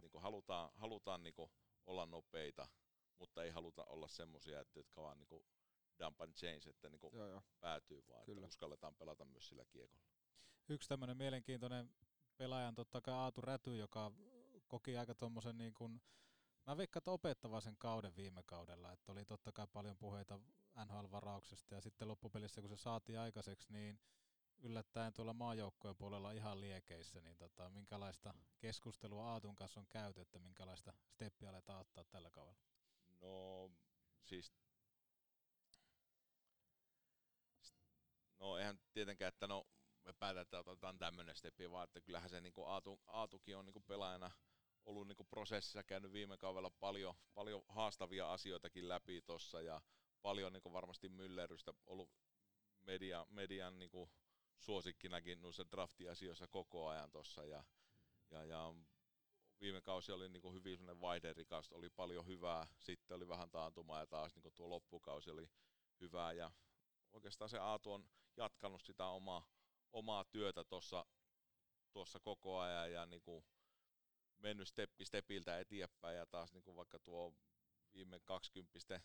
[0.00, 1.50] Niin kuin halutaan halutaan niin kuin
[1.86, 2.68] olla nopeita,
[3.18, 5.44] mutta ei haluta olla semmoisia, että jotka vaan niin kuin
[5.98, 7.42] dump and change, että niin kuin joo, joo.
[7.60, 8.38] päätyy, vaan Kyllä.
[8.38, 10.06] että uskalletaan pelata myös sillä kiekolla.
[10.68, 11.94] Yksi tämmöinen mielenkiintoinen
[12.36, 14.12] pelaajan totta kai Aatu Räty, joka
[14.68, 16.02] koki aika tuommoisen niin kuin,
[16.66, 20.40] mä veikkaan, että opettava sen kauden viime kaudella, että oli totta kai paljon puheita
[20.84, 24.00] NHL-varauksesta ja sitten loppupelissä kun se saatiin aikaiseksi, niin
[24.58, 30.38] yllättäen tuolla maajoukkojen puolella ihan liekeissä, niin tota, minkälaista keskustelua Aatun kanssa on käyty, että
[30.38, 32.60] minkälaista steppiä aletaan ottaa tällä kaudella?
[33.20, 33.70] No
[34.24, 34.52] siis
[38.38, 39.66] No eihän tietenkään, että no
[40.04, 43.66] me päätetään, että otetaan tämmöinen steppi, vaan että kyllähän se niin kuin Aatu, Aatukin on
[43.66, 44.30] niin kuin pelaajana
[44.84, 49.80] ollut niin kuin prosessissa käynyt viime kaudella paljon, paljon haastavia asioitakin läpi tuossa ja
[50.22, 52.10] paljon niin kuin varmasti myllerrystä ollut
[52.80, 54.10] media, median niin kuin
[54.58, 57.64] suosikkinakin noissa draftiasioissa koko ajan tuossa ja,
[58.30, 58.74] ja, ja
[59.60, 64.06] viime kausi oli niin hyvin sellainen vaihderikas, oli paljon hyvää, sitten oli vähän taantumaa ja
[64.06, 65.50] taas niin tuo loppukausi oli
[66.00, 66.50] hyvää ja
[67.12, 69.46] oikeastaan se Aatu on jatkanut sitä omaa,
[69.92, 71.06] omaa työtä tuossa
[71.92, 73.44] tuossa koko ajan ja niin kuin
[74.38, 77.34] mennyt steppi stepiltä eteenpäin ja taas niin kuin vaikka tuo
[77.94, 79.00] viime 20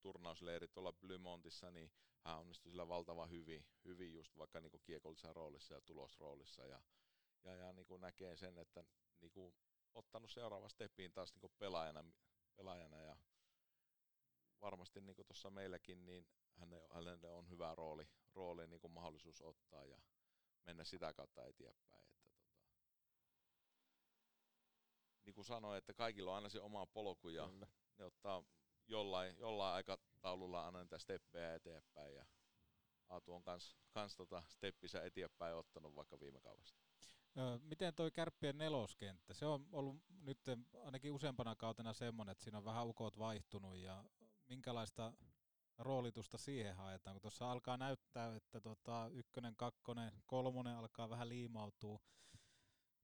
[0.00, 1.92] turnausleiri tuolla Blymontissa, niin
[2.24, 6.80] hän onnistui sillä valtavan hyvin, hyvin just vaikka niin kiekollisessa roolissa ja tulosroolissa ja,
[7.44, 8.84] ja, ja niin kuin näkee sen, että
[9.20, 9.54] niin kuin
[9.94, 12.04] ottanut seuraava steppiin taas niin kuin pelaajana,
[12.56, 13.16] pelaajana ja
[14.60, 16.26] varmasti niin tuossa meilläkin, niin
[16.90, 19.98] hänelle on hyvä rooli, rooli niin kuin mahdollisuus ottaa ja
[20.66, 22.04] mennä sitä kautta eteenpäin.
[22.04, 22.48] Että tota,
[25.24, 27.66] niin kuin sanoin, että kaikilla on aina se oma polku ja Kyllä.
[27.98, 28.44] ne ottaa
[28.86, 29.84] jollain, jollain
[30.18, 32.26] aikataululla aina niitä steppejä eteenpäin ja
[33.08, 36.82] Aatu on kans, kans tota steppisä eteenpäin ottanut vaikka viime kaudesta.
[37.60, 39.34] Miten toi kärppien neloskenttä?
[39.34, 40.38] Se on ollut nyt
[40.84, 44.04] ainakin useampana kautena semmoinen, että siinä on vähän ukot vaihtunut ja
[44.48, 45.12] minkälaista
[45.78, 52.00] roolitusta siihen haetaan, kun tuossa alkaa näyttää, että tota, ykkönen, kakkonen, kolmonen alkaa vähän liimautua.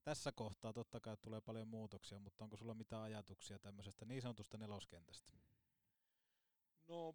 [0.02, 4.58] Tässä kohtaa totta kai tulee paljon muutoksia, mutta onko sulla mitään ajatuksia tämmöisestä niin sanotusta
[4.58, 5.32] neloskentästä?
[6.88, 7.14] No,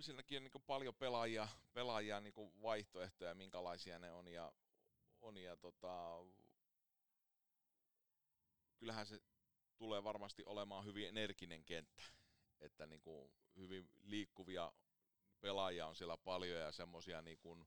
[0.00, 4.52] siinäkin on niin paljon pelaajia, pelaajia niin vaihtoehtoja, minkälaisia ne on, ja,
[5.20, 6.18] on, ja tota,
[8.78, 9.20] kyllähän se
[9.76, 12.02] tulee varmasti olemaan hyvin energinen kenttä,
[12.60, 14.72] että niin kuin hyvin liikkuvia
[15.40, 17.66] pelaajia on siellä paljon ja semmoisia niin kuin,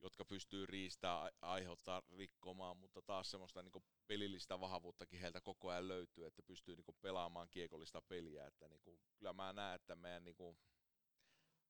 [0.00, 6.26] jotka pystyy riistää, aiheuttaa rikkomaan, mutta taas semmoista niin pelillistä vahvuuttakin heiltä koko ajan löytyy,
[6.26, 8.46] että pystyy niin pelaamaan kiekollista peliä.
[8.46, 10.58] Että niin kuin, kyllä mä näen, että meidän niin kuin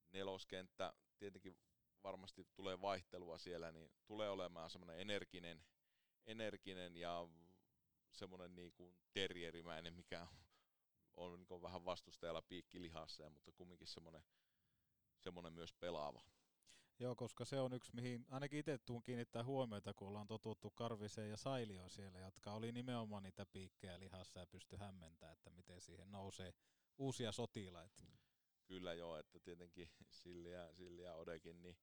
[0.09, 1.57] neloskenttä tietenkin
[2.03, 5.65] varmasti tulee vaihtelua siellä, niin tulee olemaan semmoinen energinen,
[6.25, 7.27] energinen ja
[8.11, 10.27] semmoinen niin kuin terrierimäinen, mikä
[11.15, 14.23] on niin vähän vastustajalla piikki lihassa, mutta kumminkin semmoinen,
[15.17, 16.21] semmoinen myös pelaava.
[16.99, 21.29] Joo, koska se on yksi, mihin ainakin itse tuun kiinnittää huomiota, kun ollaan totuttu Karviseen
[21.29, 26.11] ja Sailioon siellä, jotka oli nimenomaan niitä piikkejä lihassa ja pysty hämmentämään, että miten siihen
[26.11, 26.53] nousee
[26.97, 28.03] uusia sotilaita.
[28.65, 29.89] Kyllä joo, että tietenkin
[30.23, 31.77] Silli ja, Silli ja Odekin, niin,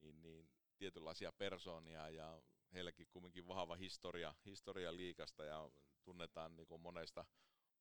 [0.00, 2.42] niin, niin tietynlaisia persoonia ja
[2.72, 5.70] heilläkin kumminkin vahva historia, historia liikasta ja
[6.04, 7.24] tunnetaan niin monesta,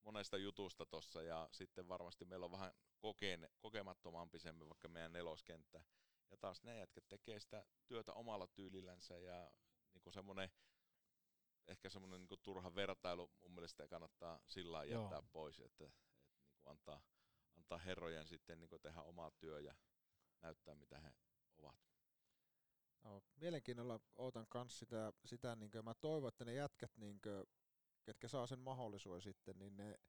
[0.02, 5.82] monesta jutusta tuossa ja sitten varmasti meillä on vähän kokeen, kokemattomampi semmin vaikka meidän neloskenttä.
[6.32, 9.52] Ja taas ne jätkät tekee sitä työtä omalla tyylillänsä ja
[9.94, 10.50] niin kuin semmoinen
[11.68, 15.02] ehkä semmoinen niin turha vertailu mun mielestä kannattaa sillä lailla Joo.
[15.02, 17.02] jättää pois, että, että niin kuin antaa,
[17.58, 19.76] antaa herrojen sitten niin kuin tehdä omaa työ ja
[20.42, 21.14] näyttää mitä he
[21.58, 21.76] ovat.
[23.04, 27.46] No, mielenkiinnolla ootan kans sitä, sitä niin mä toivon, että ne jätkät, niin kuin,
[28.04, 30.00] ketkä saa sen mahdollisuuden sitten, niin ne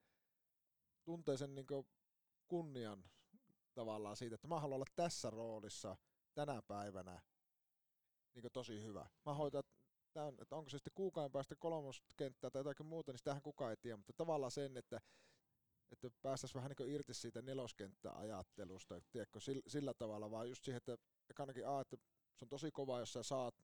[1.03, 1.67] tuntee sen niin
[2.47, 3.03] kunnian
[3.73, 5.97] tavallaan siitä, että mä haluan olla tässä roolissa
[6.33, 7.21] tänä päivänä
[8.35, 9.05] niin tosi hyvä.
[9.25, 9.63] Mä hoitan
[10.13, 13.77] tämän, että onko se sitten kuukauden päästä kolmoskenttää tai jotakin muuta, niin sitähän kukaan ei
[13.77, 15.01] tiedä, mutta tavallaan sen, että,
[15.91, 20.97] että päästäisiin vähän niin irti siitä neloskenttäajattelusta, tiedätkö, sillä, sillä tavalla, vaan just siihen, että
[21.39, 21.97] ainakin A, että
[22.35, 23.55] se on tosi kova, jos sä saat,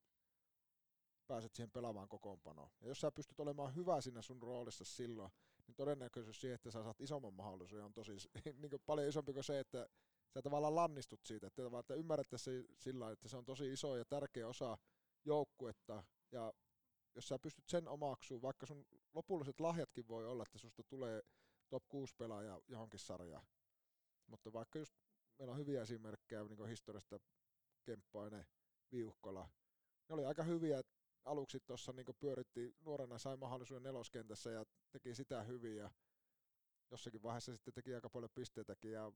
[1.27, 2.69] pääset siihen pelaamaan kokoonpanoon.
[2.81, 5.31] Ja jos sä pystyt olemaan hyvä siinä sun roolissa silloin,
[5.67, 8.11] niin todennäköisyys siihen, että sä saat isomman mahdollisuuden on tosi
[8.61, 9.87] niin paljon isompi kuin se, että
[10.33, 14.05] sä tavallaan lannistut siitä, että, että ymmärrätte se sillä että se on tosi iso ja
[14.05, 14.77] tärkeä osa
[15.25, 16.53] joukkuetta, ja
[17.15, 21.21] jos sä pystyt sen omaksuun, vaikka sun lopulliset lahjatkin voi olla, että susta tulee
[21.69, 23.47] top 6 pelaaja johonkin sarjaan,
[24.27, 24.93] mutta vaikka just
[25.39, 27.19] meillä on hyviä esimerkkejä niin kuin historiasta,
[27.83, 28.45] Kemppainen,
[28.91, 29.49] Viuhkola,
[30.09, 30.81] ne oli aika hyviä
[31.25, 35.91] aluksi tuossa niin pyöritti nuorena, sai mahdollisuuden neloskentässä ja teki sitä hyvin ja
[36.91, 39.11] jossakin vaiheessa sitten teki aika paljon pisteitäkin ja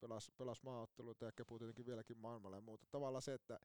[0.00, 2.86] pelasi, pelasi maaotteluita ja kepuu tietenkin vieläkin maailmalla ja muuta.
[2.90, 3.60] Tavallaan se, että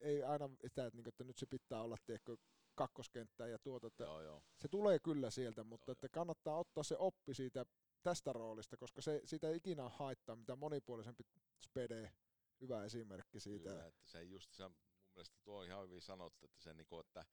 [0.00, 2.36] ei aina sitä, että, niin kuin, että nyt se pitää olla tiedätkö,
[2.74, 4.42] kakkoskenttää ja tuota, että joo, joo.
[4.56, 7.66] se tulee kyllä sieltä, mutta joo, että kannattaa ottaa se oppi siitä
[8.02, 11.24] tästä roolista, koska se, siitä ei ikinä haittaa, mitä monipuolisempi
[11.64, 12.12] spede,
[12.60, 13.70] hyvä esimerkki siitä.
[13.70, 14.76] Kyllä, että se just se, mun
[15.14, 17.24] mielestä tuo on ihan hyvin sanottu, että se niinku, että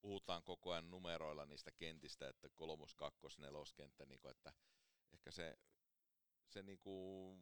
[0.00, 4.52] puhutaan koko ajan numeroilla niistä kentistä, että kolmos, kakkos, neloskenttä, niinku, että
[5.12, 5.58] ehkä se,
[6.48, 7.38] se, niinku,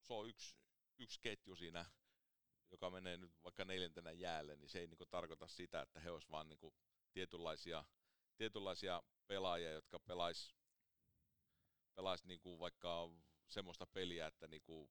[0.00, 0.56] se on yksi,
[0.98, 1.84] yksi ketju siinä,
[2.70, 6.30] joka menee nyt vaikka neljäntenä jäälle, niin se ei niinku tarkoita sitä, että he olisivat
[6.30, 6.74] vaan niinku
[7.12, 7.84] tietynlaisia,
[8.36, 10.54] tietynlaisia pelaajia, jotka pelais,
[11.94, 13.10] pelais niinku vaikka
[13.48, 14.90] semmoista peliä, että niinku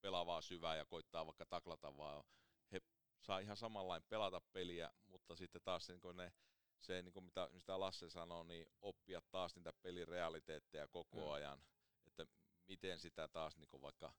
[0.00, 2.24] pelaa vaan syvää ja koittaa vaikka taklata vaan.
[2.72, 2.80] He
[3.20, 6.32] saa ihan samanlainen pelata peliä, mutta sitten taas niin ne,
[6.80, 11.32] se, niin kuin mitä, mitä Lasse sanoi, niin oppia taas niitä pelin realiteetteja koko Kyllä.
[11.32, 11.62] ajan,
[12.66, 14.12] miten sitä taas niin kuin vaikka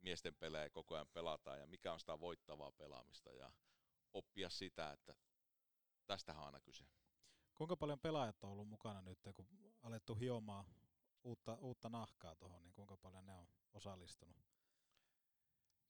[0.00, 3.52] miesten pelejä koko ajan pelataan ja mikä on sitä voittavaa pelaamista ja
[4.12, 5.14] oppia sitä, että
[6.06, 6.84] tästähän on aina kyse.
[7.54, 9.48] Kuinka paljon pelaajat on ollut mukana nyt, kun
[9.82, 10.64] alettu hiomaan
[11.24, 14.36] uutta, uutta nahkaa tuohon, niin kuinka paljon ne on osallistunut?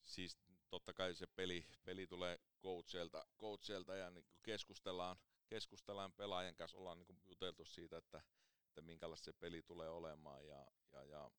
[0.03, 5.17] Siis totta kai se peli, peli tulee coachilta, coachilta ja niin keskustellaan,
[5.47, 8.23] keskustellaan pelaajan kanssa, ollaan niin juteltu siitä, että,
[8.67, 11.31] että minkälaista se peli tulee olemaan ja, ja, ja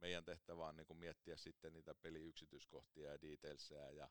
[0.00, 4.08] meidän tehtävä on niin miettiä sitten niitä peliyksityiskohtia ja detailseja ja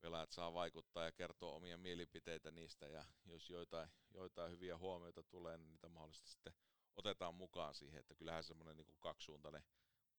[0.00, 5.58] pelaajat saa vaikuttaa ja kertoa omia mielipiteitä niistä ja jos joitain, joitain hyviä huomioita tulee,
[5.58, 6.52] niin niitä mahdollisesti sitten
[6.96, 9.62] otetaan mukaan siihen, että kyllähän semmoinen niin kaksisuuntainen,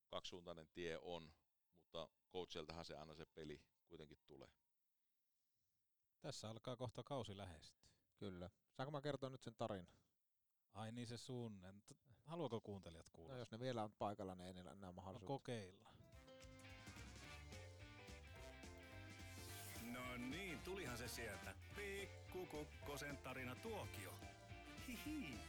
[0.08, 1.34] kaksisuuntainen tie on,
[1.76, 4.50] mutta coachiltahan se aina se peli kuitenkin tulee.
[6.22, 7.86] Tässä alkaa kohta kausi lähestyä.
[8.18, 8.50] Kyllä.
[8.72, 9.98] Saanko mä kertoa nyt sen tarinan?
[10.74, 11.62] Ai niin se sun.
[12.32, 13.34] Haluaako kuuntelijat kuulla?
[13.34, 15.34] No jos ne vielä on paikalla, niin ei niillä enää no mahdollisuutta.
[15.34, 15.96] kokeillaan.
[19.82, 21.56] No niin, tulihan se sieltä.
[21.76, 24.14] Pikku Kukkosen tarina tuokio.
[24.88, 25.40] Hihi.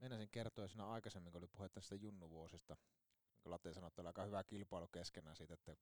[0.00, 2.74] Meinasin kertoa siinä aikaisemmin, kun oli puhetta sitä junnuvuosista.
[2.74, 5.76] Niin kuin Latte sanoi, että oli aika hyvä kilpailu keskenään siitä, että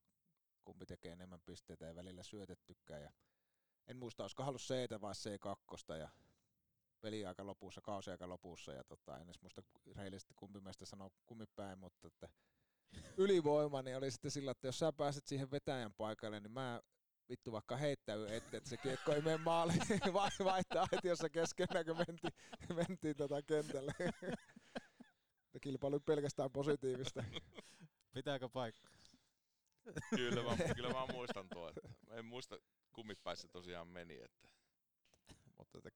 [0.65, 3.03] kumpi tekee enemmän pisteitä ja välillä syötettykään.
[3.03, 3.13] Ja
[3.89, 6.09] en muista, olisiko ollut C vai C2 ja
[7.01, 8.73] peliaika lopussa, kausiaika lopussa.
[8.73, 9.63] Ja tota, en edes muista
[9.97, 12.29] rehellisesti kumpi meistä sanoo kummipäin, mutta että
[13.25, 16.81] ylivoima niin oli sitten sillä, että jos sä pääset siihen vetäjän paikalle, niin mä
[17.29, 19.81] vittu vaikka heittäy eteen, että se kiekko ei mene maaliin,
[20.13, 22.33] vai vaihtaa aitiossa keskenään, kun mentiin,
[22.77, 23.93] mentiin tota kentälle.
[25.49, 27.25] Että kilpailu pelkästään positiivista.
[28.15, 28.89] Pitääkö paikka?
[30.17, 31.69] Kyllä mä, kyllä mä muistan tuo.
[31.69, 32.59] Että en muista
[32.99, 34.49] kummipäissä tosiaan meni, että
[35.59, 35.91] Mutta että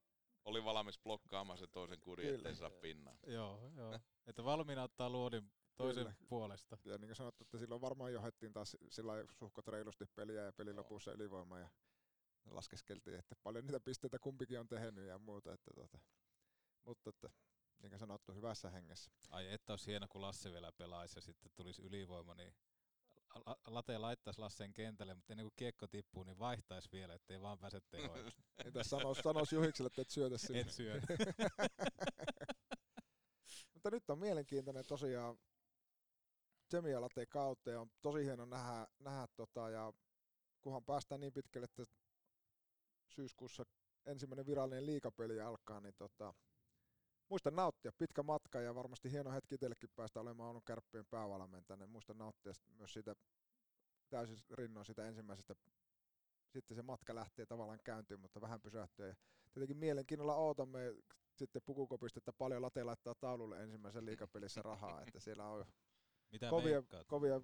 [0.44, 2.36] oli valmis blokkaamaan se toisen kuri, Kyllä.
[2.36, 3.16] ettei saa pinnaa.
[3.26, 3.98] Joo, joo.
[4.26, 6.16] Että valmiina ottaa luodin toisen Kyllä.
[6.28, 6.78] puolesta.
[6.84, 10.76] Ja niin kuin sanottu, että silloin varmaan johdettiin taas sillä suhkot reilusti peliä ja pelin
[10.76, 11.68] lopussa ylivoima ja
[12.50, 15.52] laskeskeltiin, että paljon niitä pisteitä kumpikin on tehnyt ja muuta.
[15.52, 15.98] Että tota.
[16.84, 17.30] Mutta että
[17.82, 19.10] niin kuin sanottu, hyvässä hengessä.
[19.28, 22.54] Ai että olisi hieno, kun Lasse vielä pelaisi ja sitten tulisi ylivoima, niin
[23.66, 27.80] Late laittaisi Lassen kentälle, mutta ennen kuin kiekko tippuu, niin vaihtaisi vielä, ettei vaan pääse
[27.90, 28.32] tehoille.
[28.64, 30.60] Ei tässä sanois, sanois Juhikselle, että et syötä sinne.
[30.60, 31.06] Et syötä.
[33.74, 35.38] mutta nyt on mielenkiintoinen tosiaan
[36.70, 39.92] Semi ja Late kautta on tosi hieno nähdä, nähdä tota, ja
[40.60, 41.84] kunhan päästään niin pitkälle, että
[43.08, 43.64] syyskuussa
[44.06, 46.34] ensimmäinen virallinen liikapeli alkaa, niin tota,
[47.32, 47.92] muista nauttia.
[47.98, 51.86] Pitkä matka ja varmasti hieno hetki itsellekin päästä olemaan Oulun kärppien päävalmentajana.
[51.86, 53.14] Muista nauttia myös siitä
[54.10, 55.54] täysin rinnoin sitä ensimmäisestä.
[56.48, 59.06] Sitten se matka lähtee tavallaan käyntiin, mutta vähän pysähtyä.
[59.06, 59.14] Ja
[59.52, 60.94] tietenkin mielenkiinnolla odotamme
[61.34, 65.64] sitten pukukopista, että paljon late laittaa taululle ensimmäisen liikapelissä rahaa, että siellä on
[66.32, 67.06] Mitä kovia, veikkaat?
[67.06, 67.40] kovia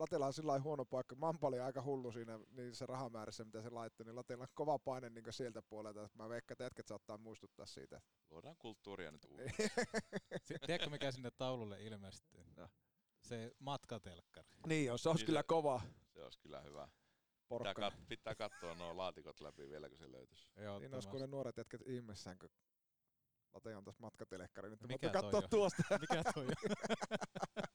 [0.00, 1.14] Latella on sillä huono paikka.
[1.14, 5.10] Mampali aika hullu siinä niin se rahamäärässä, mitä se laittoi, niin Latella on kova paine
[5.10, 6.08] niin sieltä puolelta.
[6.14, 8.00] Mä veikkaan, että jätket saattaa muistuttaa siitä.
[8.30, 9.40] Luodaan kulttuuria nyt Niin.
[9.40, 9.86] uudestaan.
[10.42, 12.44] Si- Tiedätkö mikä sinne taululle ilmestyy?
[12.56, 12.68] No.
[13.20, 14.48] Se matkatelkkari.
[14.66, 15.80] Niin on, se olisi Niin kyllä se- kova.
[16.14, 16.88] Se olisi kyllä hyvä.
[17.58, 20.48] Pitää, kat- pitää katsoa nuo laatikot läpi vielä, kun se löytyisi.
[20.56, 22.50] Joo, Niin olisi, ne nuoret jätkät ihmeessään, kun
[23.54, 24.70] Late on tässä matkatelekkari.
[24.70, 25.82] Nyt Mikä voitte toi katsoa tuosta.
[26.00, 26.52] Mikä toi on?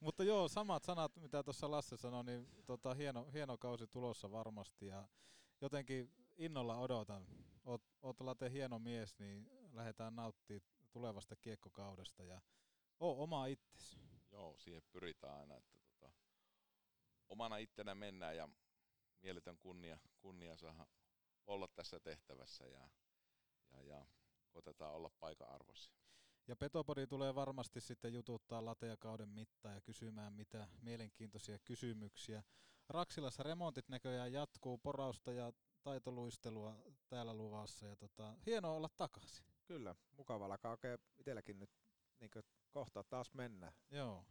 [0.00, 4.86] Mutta joo, samat sanat, mitä tuossa Lasse sanoi, niin tota, hieno, hieno kausi tulossa varmasti
[4.86, 5.08] ja
[5.60, 7.26] jotenkin innolla odotan.
[7.64, 12.40] Oot, oot Late hieno mies, niin lähdetään nauttimaan tulevasta kiekkokaudesta ja
[13.00, 13.98] oo oma itsesi.
[14.32, 16.12] Joo, siihen pyritään aina, että tota,
[17.28, 18.48] omana ittenä mennään ja
[19.22, 20.86] mieletön kunnia, kunnia saada
[21.46, 22.88] olla tässä tehtävässä ja,
[23.70, 24.06] ja, ja
[24.50, 25.94] koitetaan olla paikan arvoisia.
[26.48, 32.42] Ja Petopodi tulee varmasti sitten jututtaa lateja kauden mittaan ja kysymään mitä mielenkiintoisia kysymyksiä.
[32.88, 35.52] Raksilassa remontit näköjään jatkuu, porausta ja
[35.82, 36.76] taitoluistelua
[37.08, 39.46] täällä luvassa ja tota, hienoa olla takaisin.
[39.64, 41.70] Kyllä, mukava alkaa oikein itselläkin nyt
[42.20, 42.30] niin
[42.70, 43.72] kohta taas mennä.
[43.90, 44.24] Joo.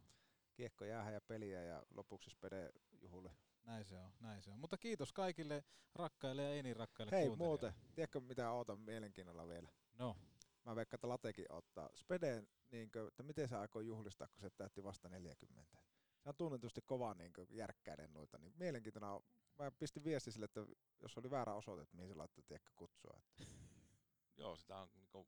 [0.54, 2.72] Kiekko jäähän ja peliä ja lopuksi spede
[3.02, 3.32] juhulle.
[3.64, 4.60] Näin se on, näin se on.
[4.60, 5.64] Mutta kiitos kaikille
[5.96, 9.70] rakkaille ja ei niin rakkaille Hei muuten, tiedätkö mitä ootan mielenkiinnolla vielä?
[10.00, 10.18] No.
[10.66, 11.90] Mä veikkaan, että Latekin ottaa.
[11.96, 15.78] Spedeen, niin kuin, että miten se aikoo juhlistaa, kun se täytti vasta 40.
[16.24, 18.38] Se on tunnetusti kova niin järkkäiden noita.
[18.38, 19.22] Niin mielenkiintoinen on.
[19.60, 20.66] Mä pistin viesti sille, että
[21.02, 23.18] jos oli väärä osoite, että mihin se laittoi tiedätkö, kutsua.
[23.18, 23.44] Että.
[24.38, 25.28] Joo, sitä on niinku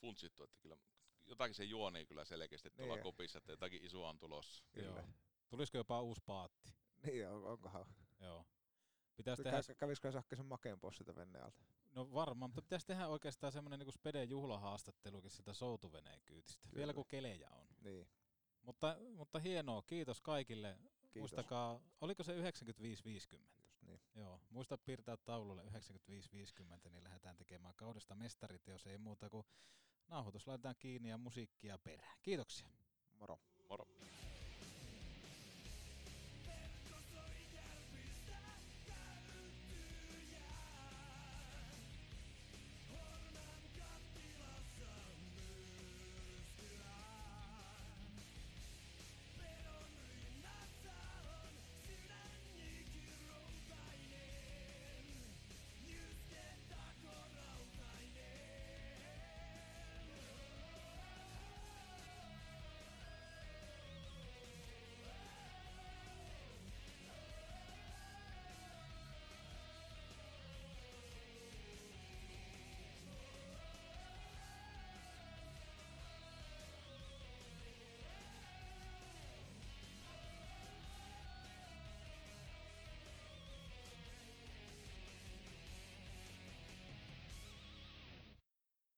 [0.00, 0.76] funtsittu, että kyllä
[1.26, 3.02] jotakin se juoni kyllä selkeästi tuolla Niin.
[3.02, 4.64] kopissa, että jotakin isoa on tulossa.
[4.76, 5.02] Joo.
[5.48, 6.74] Tulisiko jopa uusi paatti?
[7.06, 7.86] Niin, on, onkohan.
[8.20, 8.46] Joo.
[9.16, 11.64] Pitäisi Kä- tehdä, Kävisikö Sakke sen makeen pois sitä vennealta?
[11.94, 16.68] No varmaan, mutta pitäisi tehdä oikeastaan semmoinen niin Speden juhlahaastattelukin sitä soutuveneen kyytistä.
[16.68, 16.78] Kyllä.
[16.78, 17.66] Vielä kun kelejä on.
[17.80, 18.08] Niin.
[18.62, 20.78] Mutta, mutta hienoa, kiitos kaikille.
[21.10, 21.32] Kiitos.
[21.32, 22.44] Muistakaa, oliko se 95-50?
[23.06, 23.36] Just
[23.86, 24.00] niin.
[24.14, 29.46] Joo, muista piirtää taululle 95-50, niin lähdetään tekemään kaudesta mestarit, jos ei muuta kuin
[30.08, 32.18] nauhoitus laitetaan kiinni ja musiikkia perään.
[32.22, 32.68] Kiitoksia.
[33.18, 33.38] Moro.
[33.68, 33.86] Moro.